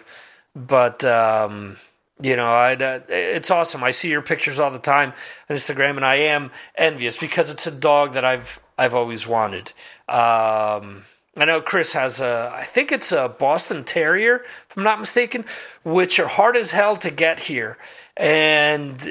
but 0.56 1.06
um, 1.06 1.78
you 2.22 2.36
know, 2.36 2.48
I, 2.48 2.76
uh, 2.76 3.00
it's 3.08 3.50
awesome. 3.50 3.84
I 3.84 3.92
see 3.92 4.10
your 4.10 4.22
pictures 4.22 4.60
all 4.60 4.72
the 4.72 4.80
time 4.80 5.14
on 5.50 5.56
Instagram, 5.56 5.96
and 5.96 6.06
I 6.06 6.16
am 6.16 6.52
envious 6.76 7.16
because 7.16 7.50
it's 7.50 7.66
a 7.66 7.72
dog 7.72 8.14
that 8.14 8.26
I've 8.26 8.60
I've 8.78 8.94
always 8.94 9.26
wanted. 9.26 9.72
Um, 10.10 11.06
I 11.36 11.46
know 11.46 11.62
Chris 11.62 11.94
has 11.94 12.22
a, 12.22 12.52
I 12.54 12.64
think 12.64 12.92
it's 12.92 13.12
a 13.12 13.28
Boston 13.28 13.84
Terrier, 13.84 14.44
if 14.70 14.78
I'm 14.78 14.84
not 14.84 15.00
mistaken, 15.00 15.46
which 15.84 16.20
are 16.20 16.28
hard 16.28 16.56
as 16.56 16.72
hell 16.72 16.96
to 16.98 17.10
get 17.10 17.40
here. 17.40 17.78
And 18.16 19.02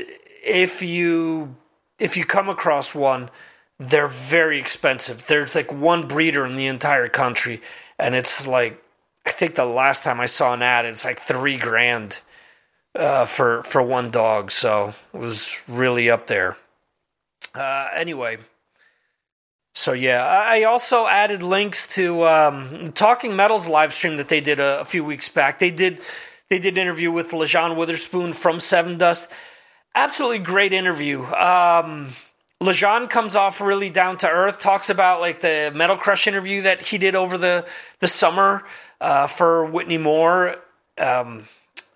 if 0.45 0.83
you 0.83 1.57
if 1.99 2.17
you 2.17 2.25
come 2.25 2.49
across 2.49 2.95
one, 2.95 3.31
they're 3.89 4.09
very 4.09 4.59
expensive. 4.59 5.27
There's 5.27 5.55
like 5.55 5.73
one 5.73 6.07
breeder 6.07 6.47
in 6.47 6.57
the 6.57 6.67
entire 6.67 7.09
country, 7.09 7.61
and 7.99 8.15
it's 8.15 8.47
like 8.47 8.83
I 9.27 9.31
think 9.31 9.55
the 9.55 9.65
last 9.65 10.05
time 10.05 10.21
I 10.21 10.27
saw 10.27 10.53
an 10.53 10.63
ad, 10.63 10.85
it's 10.85 11.05
like 11.05 11.21
three 11.21 11.57
grand 11.57 12.21
uh, 12.95 13.25
for 13.25 13.63
for 13.63 13.83
one 13.83 14.11
dog. 14.11 14.51
So 14.51 14.95
it 15.13 15.19
was 15.19 15.59
really 15.69 16.11
up 16.11 16.27
there. 16.27 16.57
Uh, 17.55 17.89
anyway, 17.95 18.39
so 19.75 19.93
yeah, 19.93 20.25
I 20.25 20.65
also 20.65 21.07
added 21.07 21.43
links 21.43 21.95
to 21.97 22.27
um, 22.27 22.93
Talking 22.93 23.37
Metal's 23.37 23.69
live 23.69 23.93
stream 23.93 24.17
that 24.17 24.29
they 24.29 24.41
did 24.41 24.61
a, 24.61 24.81
a, 24.81 24.85
few 24.85 25.05
weeks 25.05 25.29
back. 25.29 25.59
They 25.59 25.71
did 25.71 26.01
they 26.49 26.59
did 26.59 26.77
interview 26.77 27.11
with 27.11 27.31
Lajon 27.31 27.77
Witherspoon 27.77 28.33
from 28.33 28.59
Sevendust. 28.59 29.29
Absolutely 29.95 30.39
great 30.39 30.73
interview. 30.73 31.25
Um, 31.25 32.13
Lajon 32.63 33.11
comes 33.11 33.35
off 33.35 33.61
really 33.61 33.91
down 33.91 34.17
to 34.19 34.29
earth. 34.29 34.59
Talks 34.59 34.89
about 34.89 35.21
like 35.21 35.41
the 35.41 35.73
Metal 35.75 35.97
Crush 35.97 36.27
interview 36.27 36.63
that 36.63 36.83
he 36.83 36.99
did 36.99 37.17
over 37.17 37.37
the 37.37 37.67
the 37.99 38.09
summer 38.09 38.63
uh, 39.01 39.27
for 39.27 39.65
Whitney 39.65 39.99
Moore, 39.99 40.57
um, 40.97 41.45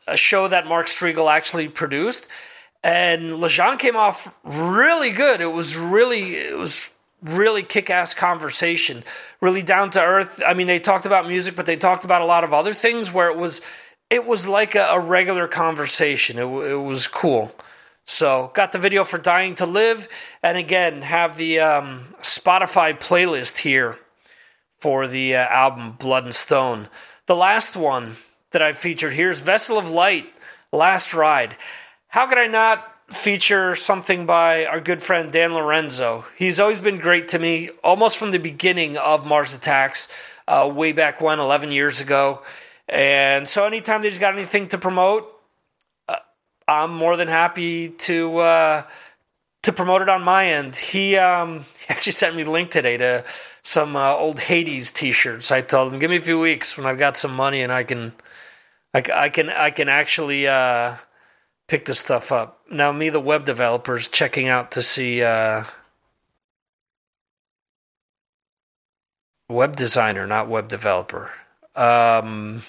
a 0.07 0.17
show 0.17 0.49
that 0.49 0.67
Mark 0.67 0.87
Strigl 0.87 1.31
actually 1.31 1.69
produced. 1.69 2.29
And 2.83 3.31
Lajon 3.43 3.79
came 3.79 3.97
off 3.97 4.39
really 4.45 5.11
good. 5.11 5.41
It 5.41 5.53
was 5.53 5.77
really 5.77 6.35
it 6.35 6.59
was 6.59 6.91
really 7.23 7.63
kick 7.63 7.91
ass 7.91 8.15
conversation, 8.15 9.05
really 9.41 9.63
down 9.63 9.91
to 9.91 10.01
earth. 10.01 10.43
I 10.47 10.55
mean, 10.55 10.67
they 10.67 10.81
talked 10.81 11.07
about 11.07 11.27
music, 11.27 11.57
but 11.57 11.67
they 11.67 11.77
talked 11.77 12.05
about 12.05 12.23
a 12.23 12.27
lot 12.27 12.45
of 12.45 12.53
other 12.53 12.73
things 12.73 13.13
where 13.13 13.29
it 13.29 13.37
was 13.37 13.61
it 14.11 14.27
was 14.27 14.47
like 14.47 14.75
a, 14.75 14.85
a 14.91 15.01
regular 15.01 15.49
conversation. 15.49 16.39
It, 16.39 16.45
it, 16.45 16.81
was 16.81 17.07
cool. 17.07 17.53
So, 18.09 18.53
got 18.55 18.71
the 18.71 18.79
video 18.79 19.03
for 19.03 19.19
Dying 19.19 19.57
to 19.57 19.67
Live, 19.67 20.09
and 20.41 20.57
again, 20.57 21.03
have 21.03 21.37
the 21.37 21.59
um, 21.59 22.15
Spotify 22.21 22.97
playlist 22.97 23.59
here 23.59 23.99
for 24.79 25.09
the 25.09 25.35
uh, 25.35 25.41
album 25.41 25.97
Blood 25.99 26.23
and 26.23 26.35
Stone. 26.35 26.89
The 27.27 27.35
last 27.35 27.77
one 27.77 28.15
that 28.53 28.63
I 28.63 28.75
featured 28.75 29.13
here 29.13 29.31
is 29.31 29.41
Vessel 29.41 29.77
of 29.77 29.91
Light, 29.91 30.33
Last 30.73 31.15
Ride. 31.15 31.57
How 32.07 32.29
could 32.29 32.39
I 32.39 32.47
not 32.47 32.87
feature 33.09 33.75
something 33.75 34.25
by 34.25 34.67
our 34.67 34.81
good 34.81 35.03
friend 35.03 35.33
Dan 35.33 35.53
Lorenzo? 35.53 36.25
He's 36.39 36.61
always 36.61 36.81
been 36.81 36.99
great 36.99 37.31
to 37.31 37.41
me, 37.41 37.71
almost 37.83 38.19
from 38.19 38.31
the 38.31 38.39
beginning 38.39 38.97
of 38.97 39.27
Mars 39.27 39.53
Attacks, 39.53 40.07
uh, 40.47 40.71
way 40.73 40.93
back 40.93 41.21
when, 41.21 41.41
11 41.41 41.73
years 41.73 42.01
ago. 42.01 42.45
And 42.89 43.49
so, 43.49 43.67
anytime 43.67 44.05
he's 44.05 44.21
got 44.21 44.35
anything 44.35 44.69
to 44.69 44.79
promote, 44.79 45.36
I'm 46.69 46.95
more 46.95 47.17
than 47.17 47.29
happy 47.29 47.91
to 47.91 48.39
uh, 48.39 48.83
to 49.63 49.73
promote 49.73 50.03
it 50.03 50.09
on 50.09 50.23
my 50.23 50.47
end. 50.47 50.77
He, 50.77 51.17
um, 51.17 51.65
actually 51.89 52.13
sent 52.13 52.37
me 52.37 52.43
a 52.43 52.51
link 52.51 52.71
today 52.71 52.97
to 52.97 53.25
some 53.63 53.97
uh, 53.97 54.15
old 54.15 54.39
Hades 54.39 54.93
T-shirts. 54.93 55.51
I 55.51 55.61
told 55.61 55.93
him, 55.93 55.99
give 55.99 56.11
me 56.11 56.17
a 56.17 56.21
few 56.21 56.39
weeks 56.39 56.77
when 56.77 56.87
I've 56.87 56.99
got 56.99 57.17
some 57.17 57.35
money 57.35 57.63
and 57.63 57.73
I 57.73 57.83
can, 57.83 58.13
I, 58.95 59.03
I 59.13 59.29
can, 59.29 59.51
I 59.51 59.71
can 59.71 59.89
actually 59.89 60.47
uh, 60.47 60.95
pick 61.67 61.85
this 61.85 61.99
stuff 61.99 62.31
up. 62.31 62.61
Now, 62.71 62.93
me, 62.93 63.11
the 63.11 63.21
web 63.21 63.45
developers, 63.45 64.09
checking 64.09 64.49
out 64.49 64.73
to 64.73 64.83
see. 64.83 65.23
Uh, 65.23 65.65
web 69.49 69.77
designer, 69.77 70.27
not 70.27 70.49
web 70.49 70.69
developer. 70.69 71.33
Um, 71.75 72.63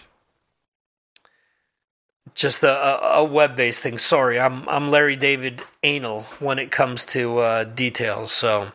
just 2.38 2.64
a, 2.64 3.16
a 3.16 3.24
web 3.24 3.56
based 3.56 3.82
thing. 3.82 3.98
Sorry, 3.98 4.40
I'm 4.40 4.70
I'm 4.70 4.90
Larry 4.90 5.18
David 5.18 5.64
anal 5.84 6.22
when 6.40 6.60
it 6.60 6.72
comes 6.72 7.04
to 7.08 7.40
uh, 7.40 7.64
details. 7.66 8.32
So 8.32 8.72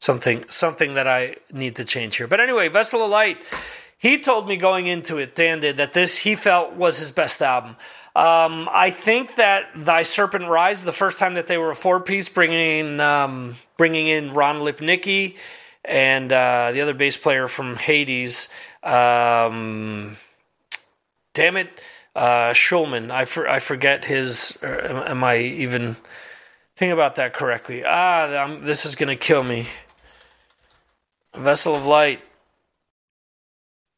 something 0.00 0.44
something 0.50 0.94
that 0.94 1.08
I 1.08 1.36
need 1.52 1.76
to 1.76 1.84
change 1.84 2.16
here. 2.16 2.26
But 2.26 2.40
anyway, 2.40 2.68
Vessel 2.68 3.02
of 3.02 3.10
Light. 3.10 3.38
He 3.96 4.18
told 4.18 4.46
me 4.46 4.56
going 4.56 4.86
into 4.86 5.16
it, 5.16 5.34
Dan 5.34 5.60
did, 5.60 5.78
that 5.78 5.94
this 5.94 6.18
he 6.18 6.36
felt 6.36 6.74
was 6.74 6.98
his 6.98 7.10
best 7.10 7.40
album. 7.40 7.76
Um, 8.14 8.68
I 8.70 8.90
think 8.90 9.36
that 9.36 9.70
Thy 9.74 10.02
Serpent 10.02 10.46
Rise, 10.46 10.84
the 10.84 10.92
first 10.92 11.18
time 11.18 11.34
that 11.34 11.46
they 11.46 11.56
were 11.56 11.70
a 11.70 11.74
four 11.74 12.00
piece, 12.00 12.28
bringing 12.28 12.78
in, 12.80 13.00
um, 13.00 13.56
bringing 13.78 14.06
in 14.06 14.34
Ron 14.34 14.56
Lipnicki 14.56 15.36
and 15.84 16.30
uh, 16.30 16.70
the 16.72 16.82
other 16.82 16.92
bass 16.92 17.16
player 17.16 17.48
from 17.48 17.76
Hades. 17.76 18.48
Um, 18.82 20.18
damn 21.32 21.56
it, 21.56 21.80
uh, 22.14 22.50
Shulman. 22.50 23.10
I 23.10 23.24
for, 23.24 23.48
I 23.48 23.58
forget 23.58 24.04
his. 24.04 24.56
Am, 24.62 24.96
am, 24.96 25.24
I 25.24 25.38
even 25.38 25.96
thinking 26.76 26.92
about 26.92 27.16
that 27.16 27.32
correctly? 27.32 27.84
Ah, 27.84 28.26
I'm, 28.26 28.64
this 28.64 28.86
is 28.86 28.94
gonna 28.94 29.16
kill 29.16 29.42
me. 29.42 29.66
Vessel 31.34 31.74
of 31.74 31.86
Light. 31.86 32.20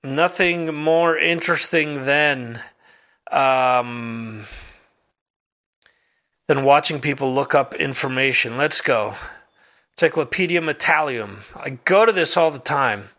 Nothing 0.02 0.74
more 0.74 1.18
interesting 1.18 2.04
than 2.04 2.62
um, 3.30 4.46
than 6.46 6.64
watching 6.64 7.00
people 7.00 7.34
look 7.34 7.54
up 7.54 7.74
information. 7.74 8.56
Let's 8.56 8.80
go. 8.80 9.14
Encyclopedia 9.94 10.60
Metallium. 10.60 11.38
I 11.54 11.70
go 11.70 12.04
to 12.04 12.12
this 12.12 12.36
all 12.36 12.50
the 12.50 12.58
time. 12.58 13.10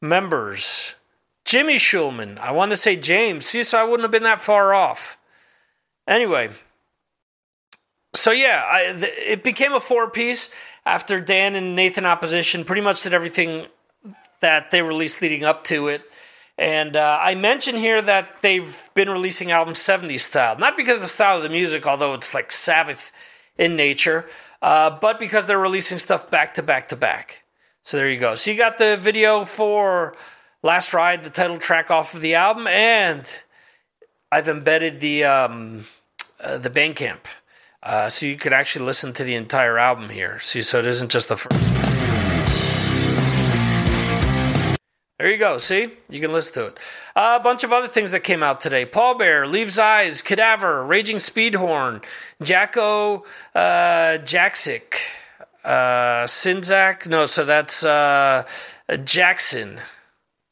Members. 0.00 0.94
Jimmy 1.50 1.74
Shulman. 1.74 2.38
I 2.38 2.52
want 2.52 2.70
to 2.70 2.76
say 2.76 2.94
James. 2.94 3.44
See, 3.44 3.64
so 3.64 3.76
I 3.76 3.82
wouldn't 3.82 4.02
have 4.02 4.12
been 4.12 4.22
that 4.22 4.40
far 4.40 4.72
off. 4.72 5.18
Anyway, 6.06 6.50
so 8.14 8.30
yeah, 8.30 8.62
I, 8.64 8.94
it 9.02 9.42
became 9.42 9.72
a 9.72 9.80
four 9.80 10.08
piece 10.08 10.50
after 10.86 11.18
Dan 11.18 11.56
and 11.56 11.74
Nathan 11.74 12.06
Opposition 12.06 12.62
pretty 12.64 12.82
much 12.82 13.02
did 13.02 13.14
everything 13.14 13.66
that 14.38 14.70
they 14.70 14.80
released 14.80 15.22
leading 15.22 15.42
up 15.42 15.64
to 15.64 15.88
it. 15.88 16.02
And 16.56 16.96
uh, 16.96 17.18
I 17.20 17.34
mention 17.34 17.74
here 17.74 18.00
that 18.00 18.42
they've 18.42 18.88
been 18.94 19.10
releasing 19.10 19.50
albums 19.50 19.80
70s 19.80 20.20
style, 20.20 20.56
not 20.56 20.76
because 20.76 20.98
of 20.98 21.02
the 21.02 21.08
style 21.08 21.38
of 21.38 21.42
the 21.42 21.48
music, 21.48 21.84
although 21.84 22.14
it's 22.14 22.32
like 22.32 22.52
Sabbath 22.52 23.10
in 23.58 23.74
nature, 23.74 24.24
uh, 24.62 24.90
but 25.00 25.18
because 25.18 25.46
they're 25.46 25.58
releasing 25.58 25.98
stuff 25.98 26.30
back 26.30 26.54
to 26.54 26.62
back 26.62 26.86
to 26.90 26.96
back. 26.96 27.42
So 27.82 27.96
there 27.96 28.08
you 28.08 28.20
go. 28.20 28.36
So 28.36 28.52
you 28.52 28.56
got 28.56 28.78
the 28.78 28.96
video 28.96 29.44
for 29.44 30.14
Last 30.62 30.92
Ride, 30.92 31.24
the 31.24 31.30
title 31.30 31.56
track 31.56 31.90
off 31.90 32.12
of 32.14 32.20
the 32.20 32.34
album, 32.34 32.66
and 32.66 33.24
I've 34.30 34.46
embedded 34.46 35.00
the 35.00 35.24
um, 35.24 35.86
uh, 36.38 36.58
the 36.58 36.68
Bandcamp, 36.68 37.20
uh, 37.82 38.10
so 38.10 38.26
you 38.26 38.36
could 38.36 38.52
actually 38.52 38.84
listen 38.84 39.14
to 39.14 39.24
the 39.24 39.36
entire 39.36 39.78
album 39.78 40.10
here. 40.10 40.38
See, 40.40 40.60
so 40.60 40.78
it 40.78 40.86
isn't 40.86 41.10
just 41.10 41.30
the 41.30 41.36
first. 41.36 41.58
There 45.18 45.30
you 45.30 45.38
go. 45.38 45.56
See, 45.56 45.92
you 46.10 46.20
can 46.20 46.30
listen 46.30 46.62
to 46.62 46.66
it. 46.68 46.78
Uh, 47.16 47.38
a 47.40 47.42
bunch 47.42 47.64
of 47.64 47.72
other 47.72 47.88
things 47.88 48.10
that 48.10 48.20
came 48.20 48.42
out 48.42 48.60
today: 48.60 48.84
Paul 48.84 49.16
Bear, 49.16 49.46
Leaves 49.46 49.78
Eyes, 49.78 50.20
Cadaver, 50.20 50.84
Raging 50.84 51.16
Speedhorn, 51.16 52.04
Jacko 52.42 53.24
uh, 53.54 54.18
Jaksic, 54.24 54.92
uh, 55.64 56.24
Sinzak. 56.26 57.08
No, 57.08 57.24
so 57.24 57.46
that's 57.46 57.82
uh, 57.82 58.46
Jackson. 59.04 59.80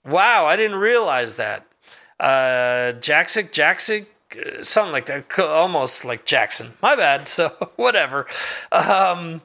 Wow, 0.09 0.47
I 0.47 0.57
didn't 0.57 0.79
realize 0.79 1.35
that. 1.35 1.67
Uh, 2.19 2.93
Jaxic, 2.99 4.07
uh, 4.37 4.65
something 4.65 4.93
like 4.93 5.07
that, 5.07 5.39
almost 5.39 6.05
like 6.05 6.25
Jackson. 6.25 6.73
My 6.83 6.97
bad. 6.97 7.29
So 7.29 7.49
whatever. 7.77 8.27
Um, 8.73 9.43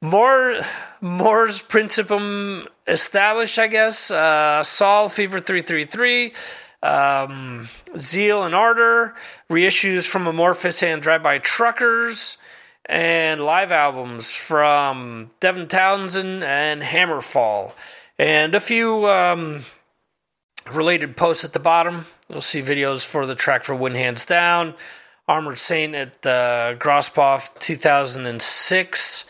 more, 0.00 0.60
Mors 1.00 1.62
Principium 1.62 2.66
established, 2.86 3.58
I 3.58 3.68
guess. 3.68 4.10
Uh, 4.10 4.62
Saul 4.62 5.08
Fever 5.08 5.40
three 5.40 5.62
three 5.62 5.84
three. 5.84 6.32
Um, 6.80 7.68
Zeal 7.96 8.44
and 8.44 8.54
Ardor, 8.54 9.14
reissues 9.50 10.06
from 10.06 10.26
Amorphis 10.26 10.80
and 10.84 11.02
Drive 11.02 11.24
By 11.24 11.38
Truckers, 11.38 12.36
and 12.86 13.40
live 13.40 13.72
albums 13.72 14.32
from 14.32 15.30
Devin 15.40 15.66
Townsend 15.66 16.44
and 16.44 16.82
Hammerfall 16.82 17.72
and 18.18 18.54
a 18.54 18.60
few 18.60 19.08
um, 19.08 19.64
related 20.72 21.16
posts 21.16 21.44
at 21.44 21.52
the 21.52 21.58
bottom. 21.58 22.06
You'll 22.28 22.40
see 22.40 22.62
videos 22.62 23.06
for 23.06 23.26
the 23.26 23.34
track 23.34 23.64
for 23.64 23.74
Win 23.74 23.94
Hands 23.94 24.24
Down, 24.24 24.74
Armored 25.26 25.58
Saint 25.58 25.94
at 25.94 26.26
uh, 26.26 26.74
Graspop 26.74 27.58
2006, 27.58 29.24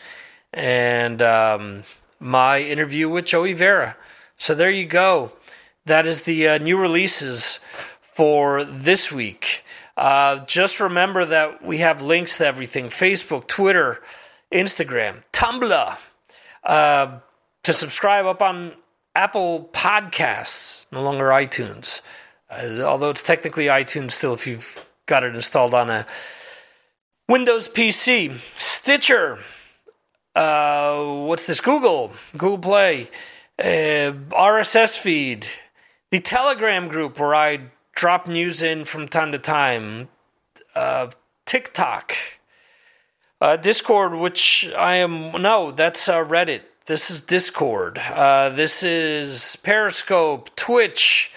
and 0.53 1.21
um, 1.21 1.83
my 2.19 2.61
interview 2.61 3.07
with 3.09 3.25
Joey 3.25 3.53
Vera. 3.53 3.95
So 4.37 4.55
there 4.55 4.71
you 4.71 4.85
go. 4.85 5.31
That 5.85 6.07
is 6.07 6.23
the 6.23 6.47
uh, 6.47 6.57
new 6.57 6.77
releases 6.77 7.59
for 8.01 8.63
this 8.63 9.11
week. 9.11 9.63
Uh, 9.95 10.45
just 10.45 10.79
remember 10.79 11.25
that 11.25 11.63
we 11.63 11.79
have 11.79 12.01
links 12.01 12.37
to 12.37 12.45
everything 12.45 12.87
Facebook, 12.87 13.47
Twitter, 13.47 14.01
Instagram, 14.51 15.23
Tumblr. 15.31 15.97
Uh, 16.63 17.19
to 17.69 17.73
subscribe 17.73 18.25
up 18.25 18.41
on 18.41 18.73
Apple 19.13 19.69
Podcasts, 19.71 20.87
no 20.91 21.03
longer 21.03 21.25
iTunes. 21.25 22.01
Uh, 22.49 22.81
although 22.81 23.11
it's 23.11 23.21
technically 23.21 23.65
iTunes 23.65 24.13
still 24.13 24.33
if 24.33 24.47
you've 24.47 24.83
got 25.05 25.23
it 25.23 25.35
installed 25.35 25.75
on 25.75 25.91
a 25.91 26.07
Windows 27.27 27.69
PC. 27.69 28.39
Stitcher. 28.57 29.37
Uh, 30.35 31.03
what's 31.27 31.45
this? 31.45 31.61
Google. 31.61 32.11
Google 32.31 32.57
Play. 32.57 33.03
Uh, 33.59 34.17
RSS 34.31 34.97
feed. 34.97 35.45
The 36.09 36.21
Telegram 36.21 36.87
group 36.87 37.19
where 37.19 37.35
I 37.35 37.59
drop 37.93 38.27
news 38.27 38.63
in 38.63 38.83
from 38.83 39.07
time 39.07 39.31
to 39.31 39.37
time. 39.37 40.09
Uh, 40.73 41.11
TikTok. 41.45 42.15
Uh, 43.39 43.57
Discord, 43.57 44.15
which 44.15 44.67
I 44.75 44.95
am. 44.95 45.39
No, 45.39 45.69
that's 45.69 46.09
uh, 46.09 46.23
Reddit. 46.25 46.61
This 46.89 47.11
is 47.11 47.21
Discord. 47.21 47.99
Uh, 47.99 48.49
this 48.49 48.81
is 48.81 49.57
Periscope, 49.57 50.49
Twitch, 50.55 51.31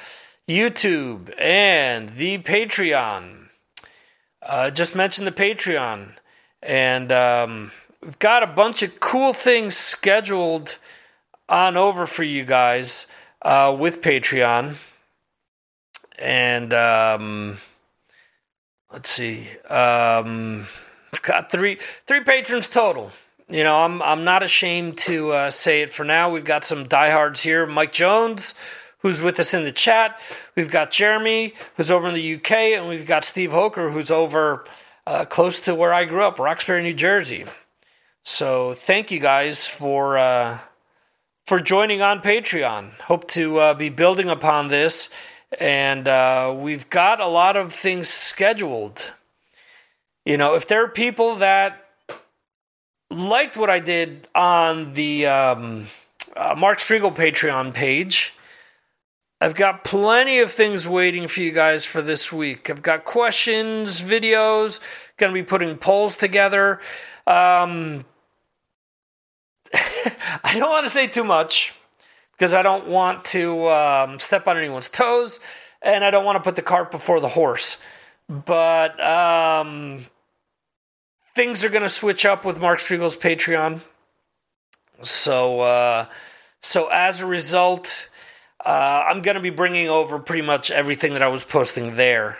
YouTube, 0.49 1.31
and 1.39 2.09
the 2.09 2.39
Patreon. 2.39 3.49
Uh, 4.41 4.71
just 4.71 4.95
mentioned 4.95 5.27
the 5.27 5.31
Patreon. 5.31 6.15
And 6.63 7.13
um, 7.13 7.71
we've 8.03 8.19
got 8.19 8.43
a 8.43 8.47
bunch 8.47 8.83
of 8.83 8.99
cool 8.99 9.35
things 9.35 9.77
scheduled 9.77 10.79
on 11.51 11.77
over 11.77 12.07
for 12.07 12.25
you 12.25 12.47
guys 12.47 13.07
uh, 13.43 13.77
with 13.79 14.01
Patreon. 14.01 14.77
And 16.19 16.73
um, 16.73 17.59
let's 18.91 19.11
see. 19.11 19.49
Um, 19.69 20.67
we've 21.13 21.21
got 21.21 21.53
three 21.53 21.77
three 22.07 22.25
patrons 22.25 22.71
total 22.71 23.13
You 23.53 23.65
know, 23.65 23.83
I'm 23.83 24.01
I'm 24.01 24.25
not 24.25 24.43
ashamed 24.43 24.97
to 24.99 25.33
uh, 25.33 25.51
say 25.51 25.83
it 25.83 25.91
for 25.91 26.05
now. 26.05 26.31
We've 26.31 26.43
got 26.43 26.65
some 26.65 26.85
diehards 26.85 27.43
here. 27.43 27.67
Mike 27.67 27.93
Jones, 27.93 28.55
who's 29.01 29.21
with 29.21 29.39
us 29.39 29.53
in 29.53 29.65
the 29.65 29.73
chat. 29.73 30.19
We've 30.57 30.71
got 30.71 30.91
Jeremy, 30.91 31.53
who's 31.77 31.91
over 31.91 32.09
in 32.09 32.15
the 32.15 32.35
UK, 32.37 32.51
and 32.51 32.89
we've 32.89 33.07
got 33.07 33.27
Steve 33.27 33.53
Hoker, 33.53 33.91
who's 33.91 34.11
over 34.11 34.65
uh, 35.07 35.27
close 35.27 35.61
to 35.61 35.75
where 35.75 35.93
I 35.93 36.07
grew 36.07 36.25
up, 36.25 36.39
Roxbury, 36.39 36.83
New 36.83 36.95
Jersey. 36.95 37.45
So 38.23 38.73
thank 38.73 39.11
you 39.11 39.19
guys 39.19 39.67
for 39.67 40.17
uh, 40.17 40.59
for 41.45 41.61
joining 41.61 42.01
on 42.01 42.23
Patreon. 42.23 42.99
Hope 43.03 43.29
to 43.33 43.59
uh, 43.59 43.75
be 43.75 43.91
building 43.91 44.31
upon 44.31 44.69
this, 44.69 45.11
and 45.61 46.09
uh, 46.09 46.57
we've 46.57 46.89
got 46.89 47.21
a 47.21 47.27
lot 47.27 47.59
of 47.59 47.75
things 47.75 48.09
scheduled. 48.09 49.13
You 50.25 50.39
know, 50.39 50.55
if 50.55 50.67
there 50.67 50.83
are 50.83 50.89
people 50.89 51.35
that 51.37 51.82
liked 53.13 53.57
what 53.57 53.71
I 53.71 53.79
did 53.79 54.29
on 54.35 54.95
the 54.95 55.27
um, 55.27 55.87
uh, 56.37 56.55
Mark 56.57 56.79
Strigl 56.79 57.15
Patreon 57.15 57.75
page. 57.75 58.35
I've 59.41 59.55
got 59.55 59.85
plenty 59.85 60.39
of 60.39 60.53
things 60.53 60.89
waiting 60.89 61.27
for 61.27 61.41
you 61.41 61.51
guys 61.51 61.85
for 61.85 62.01
this 62.01 62.33
week. 62.33 62.71
I've 62.71 62.83
got 62.83 63.05
questions, 63.05 64.01
videos, 64.01 64.81
going 65.17 65.33
to 65.33 65.35
be 65.35 65.43
putting 65.43 65.77
polls 65.77 66.17
together. 66.17 66.81
Um, 67.27 68.05
I 69.75 70.55
don't 70.59 70.71
want 70.71 70.87
to 70.87 70.93
say 70.93 71.09
too 71.09 71.25
much 71.25 71.75
because 72.33 72.55
I 72.55 72.63
don't 72.63 72.87
want 72.87 73.25
to 73.27 73.69
um, 73.69 74.19
step 74.21 74.47
on 74.47 74.57
anyone's 74.57 74.89
toes 74.89 75.41
and 75.83 76.05
I 76.05 76.11
don't 76.11 76.25
want 76.25 76.37
to 76.37 76.43
put 76.43 76.55
the 76.55 76.63
cart 76.63 76.91
before 76.91 77.21
the 77.21 77.29
horse. 77.29 77.79
But 78.29 79.01
um, 79.05 80.07
things 81.35 81.65
are 81.65 81.69
going 81.69 81.83
to 81.83 81.89
switch 81.89 82.25
up 82.25 82.45
with 82.45 82.61
Mark 82.61 82.79
Strigl's 82.79 83.17
Patreon. 83.17 83.81
So, 85.03 85.61
uh, 85.61 86.07
so 86.61 86.89
as 86.89 87.21
a 87.21 87.27
result, 87.27 88.09
uh, 88.65 89.05
I'm 89.09 89.23
going 89.23 89.35
to 89.35 89.41
be 89.41 89.51
bringing 89.51 89.89
over 89.89 90.19
pretty 90.19 90.43
much 90.43 90.71
everything 90.71 91.15
that 91.15 91.23
I 91.23 91.29
was 91.29 91.45
posting 91.45 91.97
there 91.97 92.39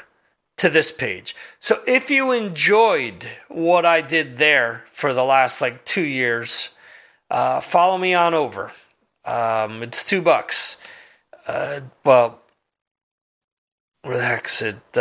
to 0.59 0.69
this 0.69 0.93
page. 0.93 1.35
So 1.59 1.81
if 1.87 2.11
you 2.11 2.33
enjoyed 2.33 3.27
what 3.49 3.85
I 3.85 4.01
did 4.01 4.37
there 4.37 4.85
for 4.91 5.13
the 5.13 5.25
last 5.25 5.61
like 5.61 5.85
two 5.85 6.05
years, 6.05 6.71
uh, 7.31 7.61
follow 7.61 7.99
me 7.99 8.15
on 8.15 8.35
over. 8.35 8.73
Um, 9.25 9.83
it's 9.83 10.05
two 10.05 10.23
bucks. 10.23 10.77
Uh, 11.47 11.81
well, 12.05 12.41
where 14.03 14.19
the 14.19 14.25
heck's 14.25 14.63
it? 14.63 14.97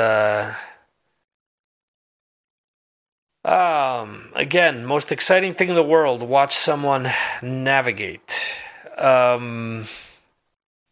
Um, 3.43 4.29
again, 4.35 4.85
most 4.85 5.11
exciting 5.11 5.53
thing 5.53 5.69
in 5.69 5.75
the 5.75 5.83
world. 5.83 6.21
Watch 6.21 6.55
someone 6.55 7.11
navigate. 7.41 8.61
Um, 8.97 9.87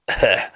yeah. 0.19 0.49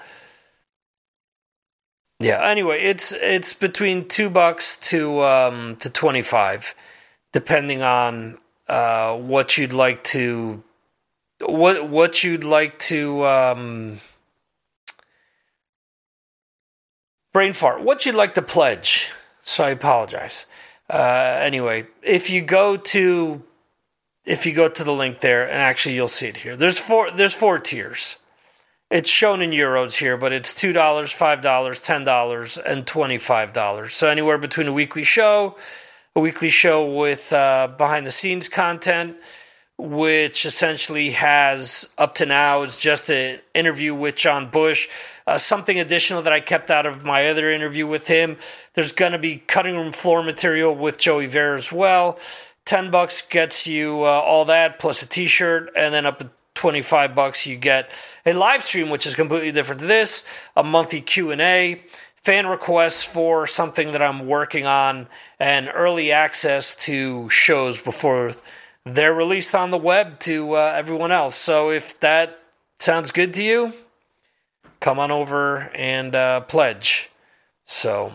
Anyway, 2.19 2.82
it's 2.82 3.12
it's 3.13 3.53
between 3.53 4.08
two 4.08 4.29
bucks 4.29 4.77
to 4.89 5.21
um 5.23 5.75
to 5.77 5.89
twenty 5.89 6.23
five, 6.23 6.73
depending 7.32 7.84
on 7.84 8.39
uh 8.67 9.15
what 9.15 9.58
you'd 9.58 9.73
like 9.73 10.03
to 10.06 10.63
what 11.41 11.89
what 11.89 12.23
you'd 12.23 12.43
like 12.43 12.79
to 12.79 13.23
um 13.25 13.99
brain 17.34 17.53
fart. 17.53 17.84
What 17.84 18.06
you'd 18.08 18.15
like 18.15 18.34
to 18.34 18.41
pledge. 18.41 19.12
So 19.41 19.65
I 19.65 19.69
apologize. 19.71 20.47
Uh, 20.93 21.39
anyway, 21.41 21.88
if 22.03 22.29
you 22.29 22.39
go 22.39 22.77
to 22.77 23.41
if 24.25 24.45
you 24.45 24.53
go 24.53 24.69
to 24.69 24.84
the 24.84 24.93
link 24.93 25.21
there, 25.21 25.43
and 25.43 25.60
actually 25.60 25.95
you'll 25.95 26.08
see 26.08 26.27
it 26.27 26.38
here. 26.38 26.56
There's 26.56 26.77
four 26.77 27.10
there's 27.10 27.34
four 27.34 27.58
tiers. 27.58 28.17
It's 28.91 29.10
shown 29.10 29.41
in 29.41 29.49
euros 29.49 29.97
here, 29.97 30.17
but 30.17 30.32
it's 30.32 30.53
two 30.53 30.71
dollars, 30.71 31.12
five 31.12 31.41
dollars, 31.41 31.82
ten 31.82 32.03
dollars, 32.03 32.60
and 32.60 32.86
twenty-five 32.86 33.53
dollars. 33.53 33.93
So 33.95 34.08
anywhere 34.08 34.38
between 34.38 34.67
a 34.67 34.71
weekly 34.73 35.03
show, 35.03 35.58
a 36.15 36.19
weekly 36.19 36.51
show 36.51 36.86
with 36.86 37.34
uh, 37.34 37.69
behind 37.75 38.06
the 38.06 38.12
scenes 38.12 38.47
content, 38.47 39.17
which 39.77 40.45
essentially 40.45 41.12
has 41.12 41.89
up 41.97 42.15
to 42.15 42.25
now 42.25 42.62
is 42.62 42.77
just 42.77 43.09
an 43.09 43.39
interview 43.53 43.93
with 43.95 44.15
John 44.15 44.49
Bush. 44.49 44.88
Uh, 45.25 45.38
something 45.38 45.79
additional 45.79 46.21
that 46.21 46.33
I 46.33 46.39
kept 46.41 46.69
out 46.69 46.86
of 46.86 47.03
my 47.03 47.27
other 47.27 47.51
interview 47.51 47.88
with 47.88 48.07
him. 48.07 48.38
There's 48.73 48.91
going 48.91 49.13
to 49.13 49.17
be 49.17 49.38
cutting 49.38 49.75
room 49.75 49.91
floor 49.91 50.23
material 50.23 50.75
with 50.75 50.97
Joey 50.97 51.25
Vera 51.25 51.57
as 51.57 51.71
well. 51.71 52.19
Ten 52.65 52.91
bucks 52.91 53.21
gets 53.21 53.67
you 53.67 54.03
uh, 54.03 54.07
all 54.07 54.45
that 54.45 54.79
plus 54.79 55.01
a 55.01 55.07
T-shirt, 55.07 55.71
and 55.75 55.93
then 55.93 56.05
up 56.05 56.19
to 56.19 56.29
25 56.55 57.15
bucks 57.15 57.47
you 57.47 57.57
get 57.57 57.89
a 58.27 58.33
live 58.33 58.63
stream 58.63 58.91
which 58.91 59.07
is 59.07 59.15
completely 59.15 59.51
different 59.51 59.81
to 59.81 59.88
this 59.88 60.23
a 60.55 60.63
monthly 60.63 61.01
q&a 61.01 61.83
fan 62.15 62.45
requests 62.45 63.03
for 63.03 63.47
something 63.47 63.91
that 63.91 64.03
i'm 64.03 64.27
working 64.27 64.67
on 64.67 65.07
and 65.39 65.69
early 65.73 66.12
access 66.12 66.75
to 66.75 67.27
shows 67.29 67.81
before 67.81 68.33
they're 68.86 69.13
released 69.13 69.56
on 69.56 69.72
the 69.72 69.78
web 69.78 70.19
to 70.19 70.54
uh, 70.54 70.74
everyone 70.76 71.12
else. 71.12 71.36
So 71.36 71.72
if 71.72 72.00
that 72.02 72.39
sounds 72.80 73.12
good 73.12 73.34
to 73.36 73.43
you, 73.43 73.74
come 74.80 75.00
on 75.00 75.12
over 75.12 75.72
and 75.74 76.15
uh, 76.15 76.41
pledge. 76.41 77.10
So 77.65 78.13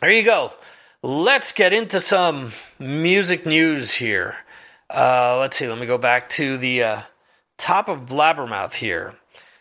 there 0.00 0.10
you 0.10 0.24
go. 0.24 0.52
Let's 1.02 1.52
get 1.52 1.72
into 1.72 2.00
some 2.00 2.52
music 2.78 3.46
news 3.46 3.94
here. 3.94 4.36
Uh, 4.90 5.38
let's 5.38 5.56
see. 5.56 5.68
Let 5.68 5.78
me 5.78 5.86
go 5.86 5.98
back 5.98 6.28
to 6.30 6.56
the 6.56 6.82
uh, 6.82 7.00
top 7.58 7.88
of 7.88 8.06
Blabbermouth 8.06 8.74
here. 8.74 9.14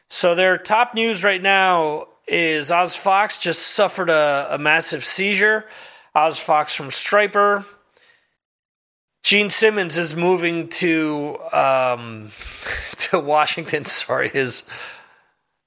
So 0.09 0.35
their 0.35 0.57
top 0.57 0.95
news 0.95 1.23
right 1.23 1.41
now 1.41 2.07
is 2.27 2.71
Oz 2.71 2.95
Fox 2.95 3.37
just 3.37 3.67
suffered 3.67 4.09
a, 4.09 4.47
a 4.51 4.57
massive 4.57 5.03
seizure. 5.03 5.65
Oz 6.15 6.39
Fox 6.39 6.73
from 6.73 6.87
Stryper 6.87 7.65
Gene 9.27 9.49
Simmons 9.49 9.97
is 9.97 10.15
moving 10.15 10.69
to 10.69 11.37
um, 11.51 12.31
to 12.97 13.19
Washington. 13.19 13.83
Sorry, 13.85 14.29
his 14.29 14.63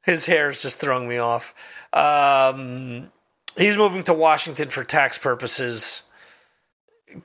his 0.02 0.24
hair 0.24 0.48
is 0.48 0.62
just 0.62 0.80
throwing 0.80 1.06
me 1.06 1.18
off. 1.18 1.54
Um, 1.92 3.12
he's 3.58 3.76
moving 3.76 4.02
to 4.04 4.14
Washington 4.14 4.70
for 4.70 4.82
tax 4.82 5.18
purposes. 5.18 6.04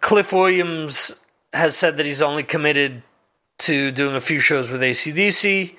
Cliff 0.02 0.34
Williams 0.34 1.18
has 1.54 1.78
said 1.78 1.96
that 1.96 2.06
he's 2.06 2.22
only 2.22 2.44
committed 2.44 3.02
to 3.60 3.92
doing 3.92 4.18
a 4.18 4.22
few 4.22 4.42
shows 4.42 4.70
with 4.70 4.82
ACDC. 4.82 5.74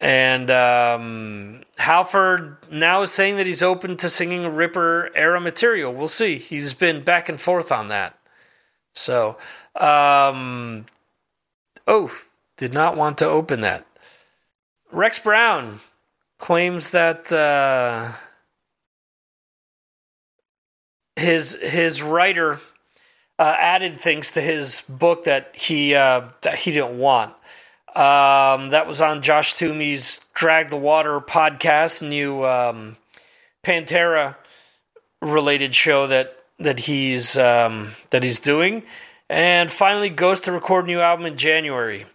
And 0.00 0.50
um, 0.50 1.62
Halford 1.76 2.56
now 2.70 3.02
is 3.02 3.12
saying 3.12 3.36
that 3.36 3.44
he's 3.44 3.62
open 3.62 3.98
to 3.98 4.08
singing 4.08 4.46
Ripper 4.46 5.10
era 5.14 5.42
material. 5.42 5.92
We'll 5.92 6.08
see. 6.08 6.38
He's 6.38 6.72
been 6.72 7.04
back 7.04 7.28
and 7.28 7.38
forth 7.38 7.70
on 7.70 7.88
that. 7.88 8.17
So, 8.98 9.38
um, 9.76 10.86
oh, 11.86 12.10
did 12.56 12.74
not 12.74 12.96
want 12.96 13.18
to 13.18 13.26
open 13.26 13.60
that. 13.60 13.86
Rex 14.90 15.18
Brown 15.18 15.80
claims 16.38 16.90
that 16.90 17.32
uh, 17.32 18.12
his 21.16 21.58
his 21.60 22.02
writer 22.02 22.60
uh, 23.38 23.54
added 23.58 24.00
things 24.00 24.32
to 24.32 24.40
his 24.40 24.82
book 24.88 25.24
that 25.24 25.54
he 25.54 25.94
uh, 25.94 26.28
that 26.42 26.56
he 26.56 26.72
didn't 26.72 26.98
want. 26.98 27.34
Um, 27.94 28.70
that 28.70 28.86
was 28.86 29.00
on 29.00 29.22
Josh 29.22 29.54
Toomey's 29.54 30.20
Drag 30.34 30.70
the 30.70 30.76
Water 30.76 31.20
podcast, 31.20 32.06
new 32.06 32.44
um, 32.44 32.96
Pantera 33.64 34.36
related 35.20 35.74
show 35.74 36.06
that 36.06 36.37
that 36.58 36.80
he's 36.80 37.38
um, 37.38 37.92
that 38.10 38.22
he's 38.22 38.38
doing, 38.38 38.82
and 39.28 39.70
finally 39.70 40.10
goes 40.10 40.40
to 40.40 40.52
record 40.52 40.84
a 40.84 40.88
new 40.88 41.00
album 41.00 41.26
in 41.26 41.36
January. 41.36 42.06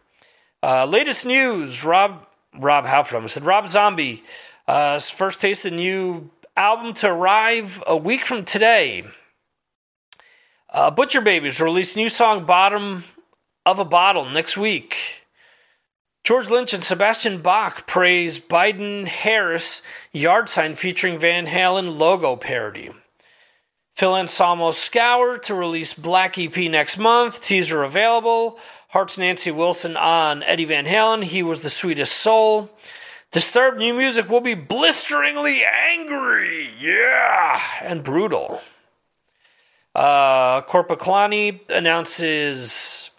Uh, 0.61 0.85
latest 0.85 1.25
news: 1.25 1.83
Rob 1.83 2.25
Rob 2.57 2.85
Halford. 2.85 3.29
Said 3.29 3.45
Rob 3.45 3.67
Zombie. 3.67 4.23
Uh, 4.67 4.97
first 4.99 5.41
taste 5.41 5.65
of 5.65 5.73
new 5.73 6.29
album 6.55 6.93
to 6.93 7.07
arrive 7.07 7.83
a 7.85 7.97
week 7.97 8.25
from 8.25 8.45
today. 8.45 9.03
Uh, 10.69 10.89
Butcher 10.89 11.21
Babies 11.21 11.59
release 11.59 11.95
new 11.95 12.09
song 12.09 12.45
"Bottom 12.45 13.03
of 13.65 13.79
a 13.79 13.85
Bottle" 13.85 14.29
next 14.29 14.57
week. 14.57 15.23
George 16.23 16.49
Lynch 16.49 16.73
and 16.73 16.83
Sebastian 16.83 17.41
Bach 17.41 17.85
praise 17.85 18.39
Biden 18.39 19.07
Harris 19.07 19.81
yard 20.13 20.47
sign 20.47 20.75
featuring 20.75 21.19
Van 21.19 21.47
Halen 21.47 21.97
logo 21.97 22.37
parody. 22.37 22.91
Phil 23.95 24.15
Anselmo 24.15 24.71
Scour 24.71 25.37
to 25.39 25.53
release 25.53 25.93
Black 25.93 26.37
EP 26.37 26.55
next 26.57 26.97
month. 26.97 27.41
Teaser 27.41 27.83
available. 27.83 28.59
Heart's 28.89 29.17
Nancy 29.17 29.51
Wilson 29.51 29.95
on 29.97 30.41
Eddie 30.43 30.65
Van 30.65 30.85
Halen. 30.85 31.23
He 31.23 31.43
was 31.43 31.61
the 31.61 31.69
sweetest 31.69 32.13
soul. 32.13 32.69
Disturbed 33.31 33.77
new 33.77 33.93
music 33.93 34.29
will 34.29 34.41
be 34.41 34.53
blisteringly 34.53 35.63
angry. 35.63 36.69
Yeah. 36.79 37.59
And 37.81 38.03
brutal. 38.03 38.61
Uh, 39.95 40.61
Korpiklaani 40.61 41.69
announces 41.69 43.11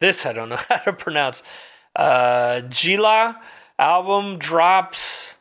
this 0.00 0.26
I 0.26 0.32
don't 0.32 0.48
know 0.48 0.56
how 0.68 0.76
to 0.76 0.92
pronounce. 0.92 1.42
Uh, 1.94 2.60
Gila 2.62 3.40
album 3.78 4.38
drops 4.38 5.36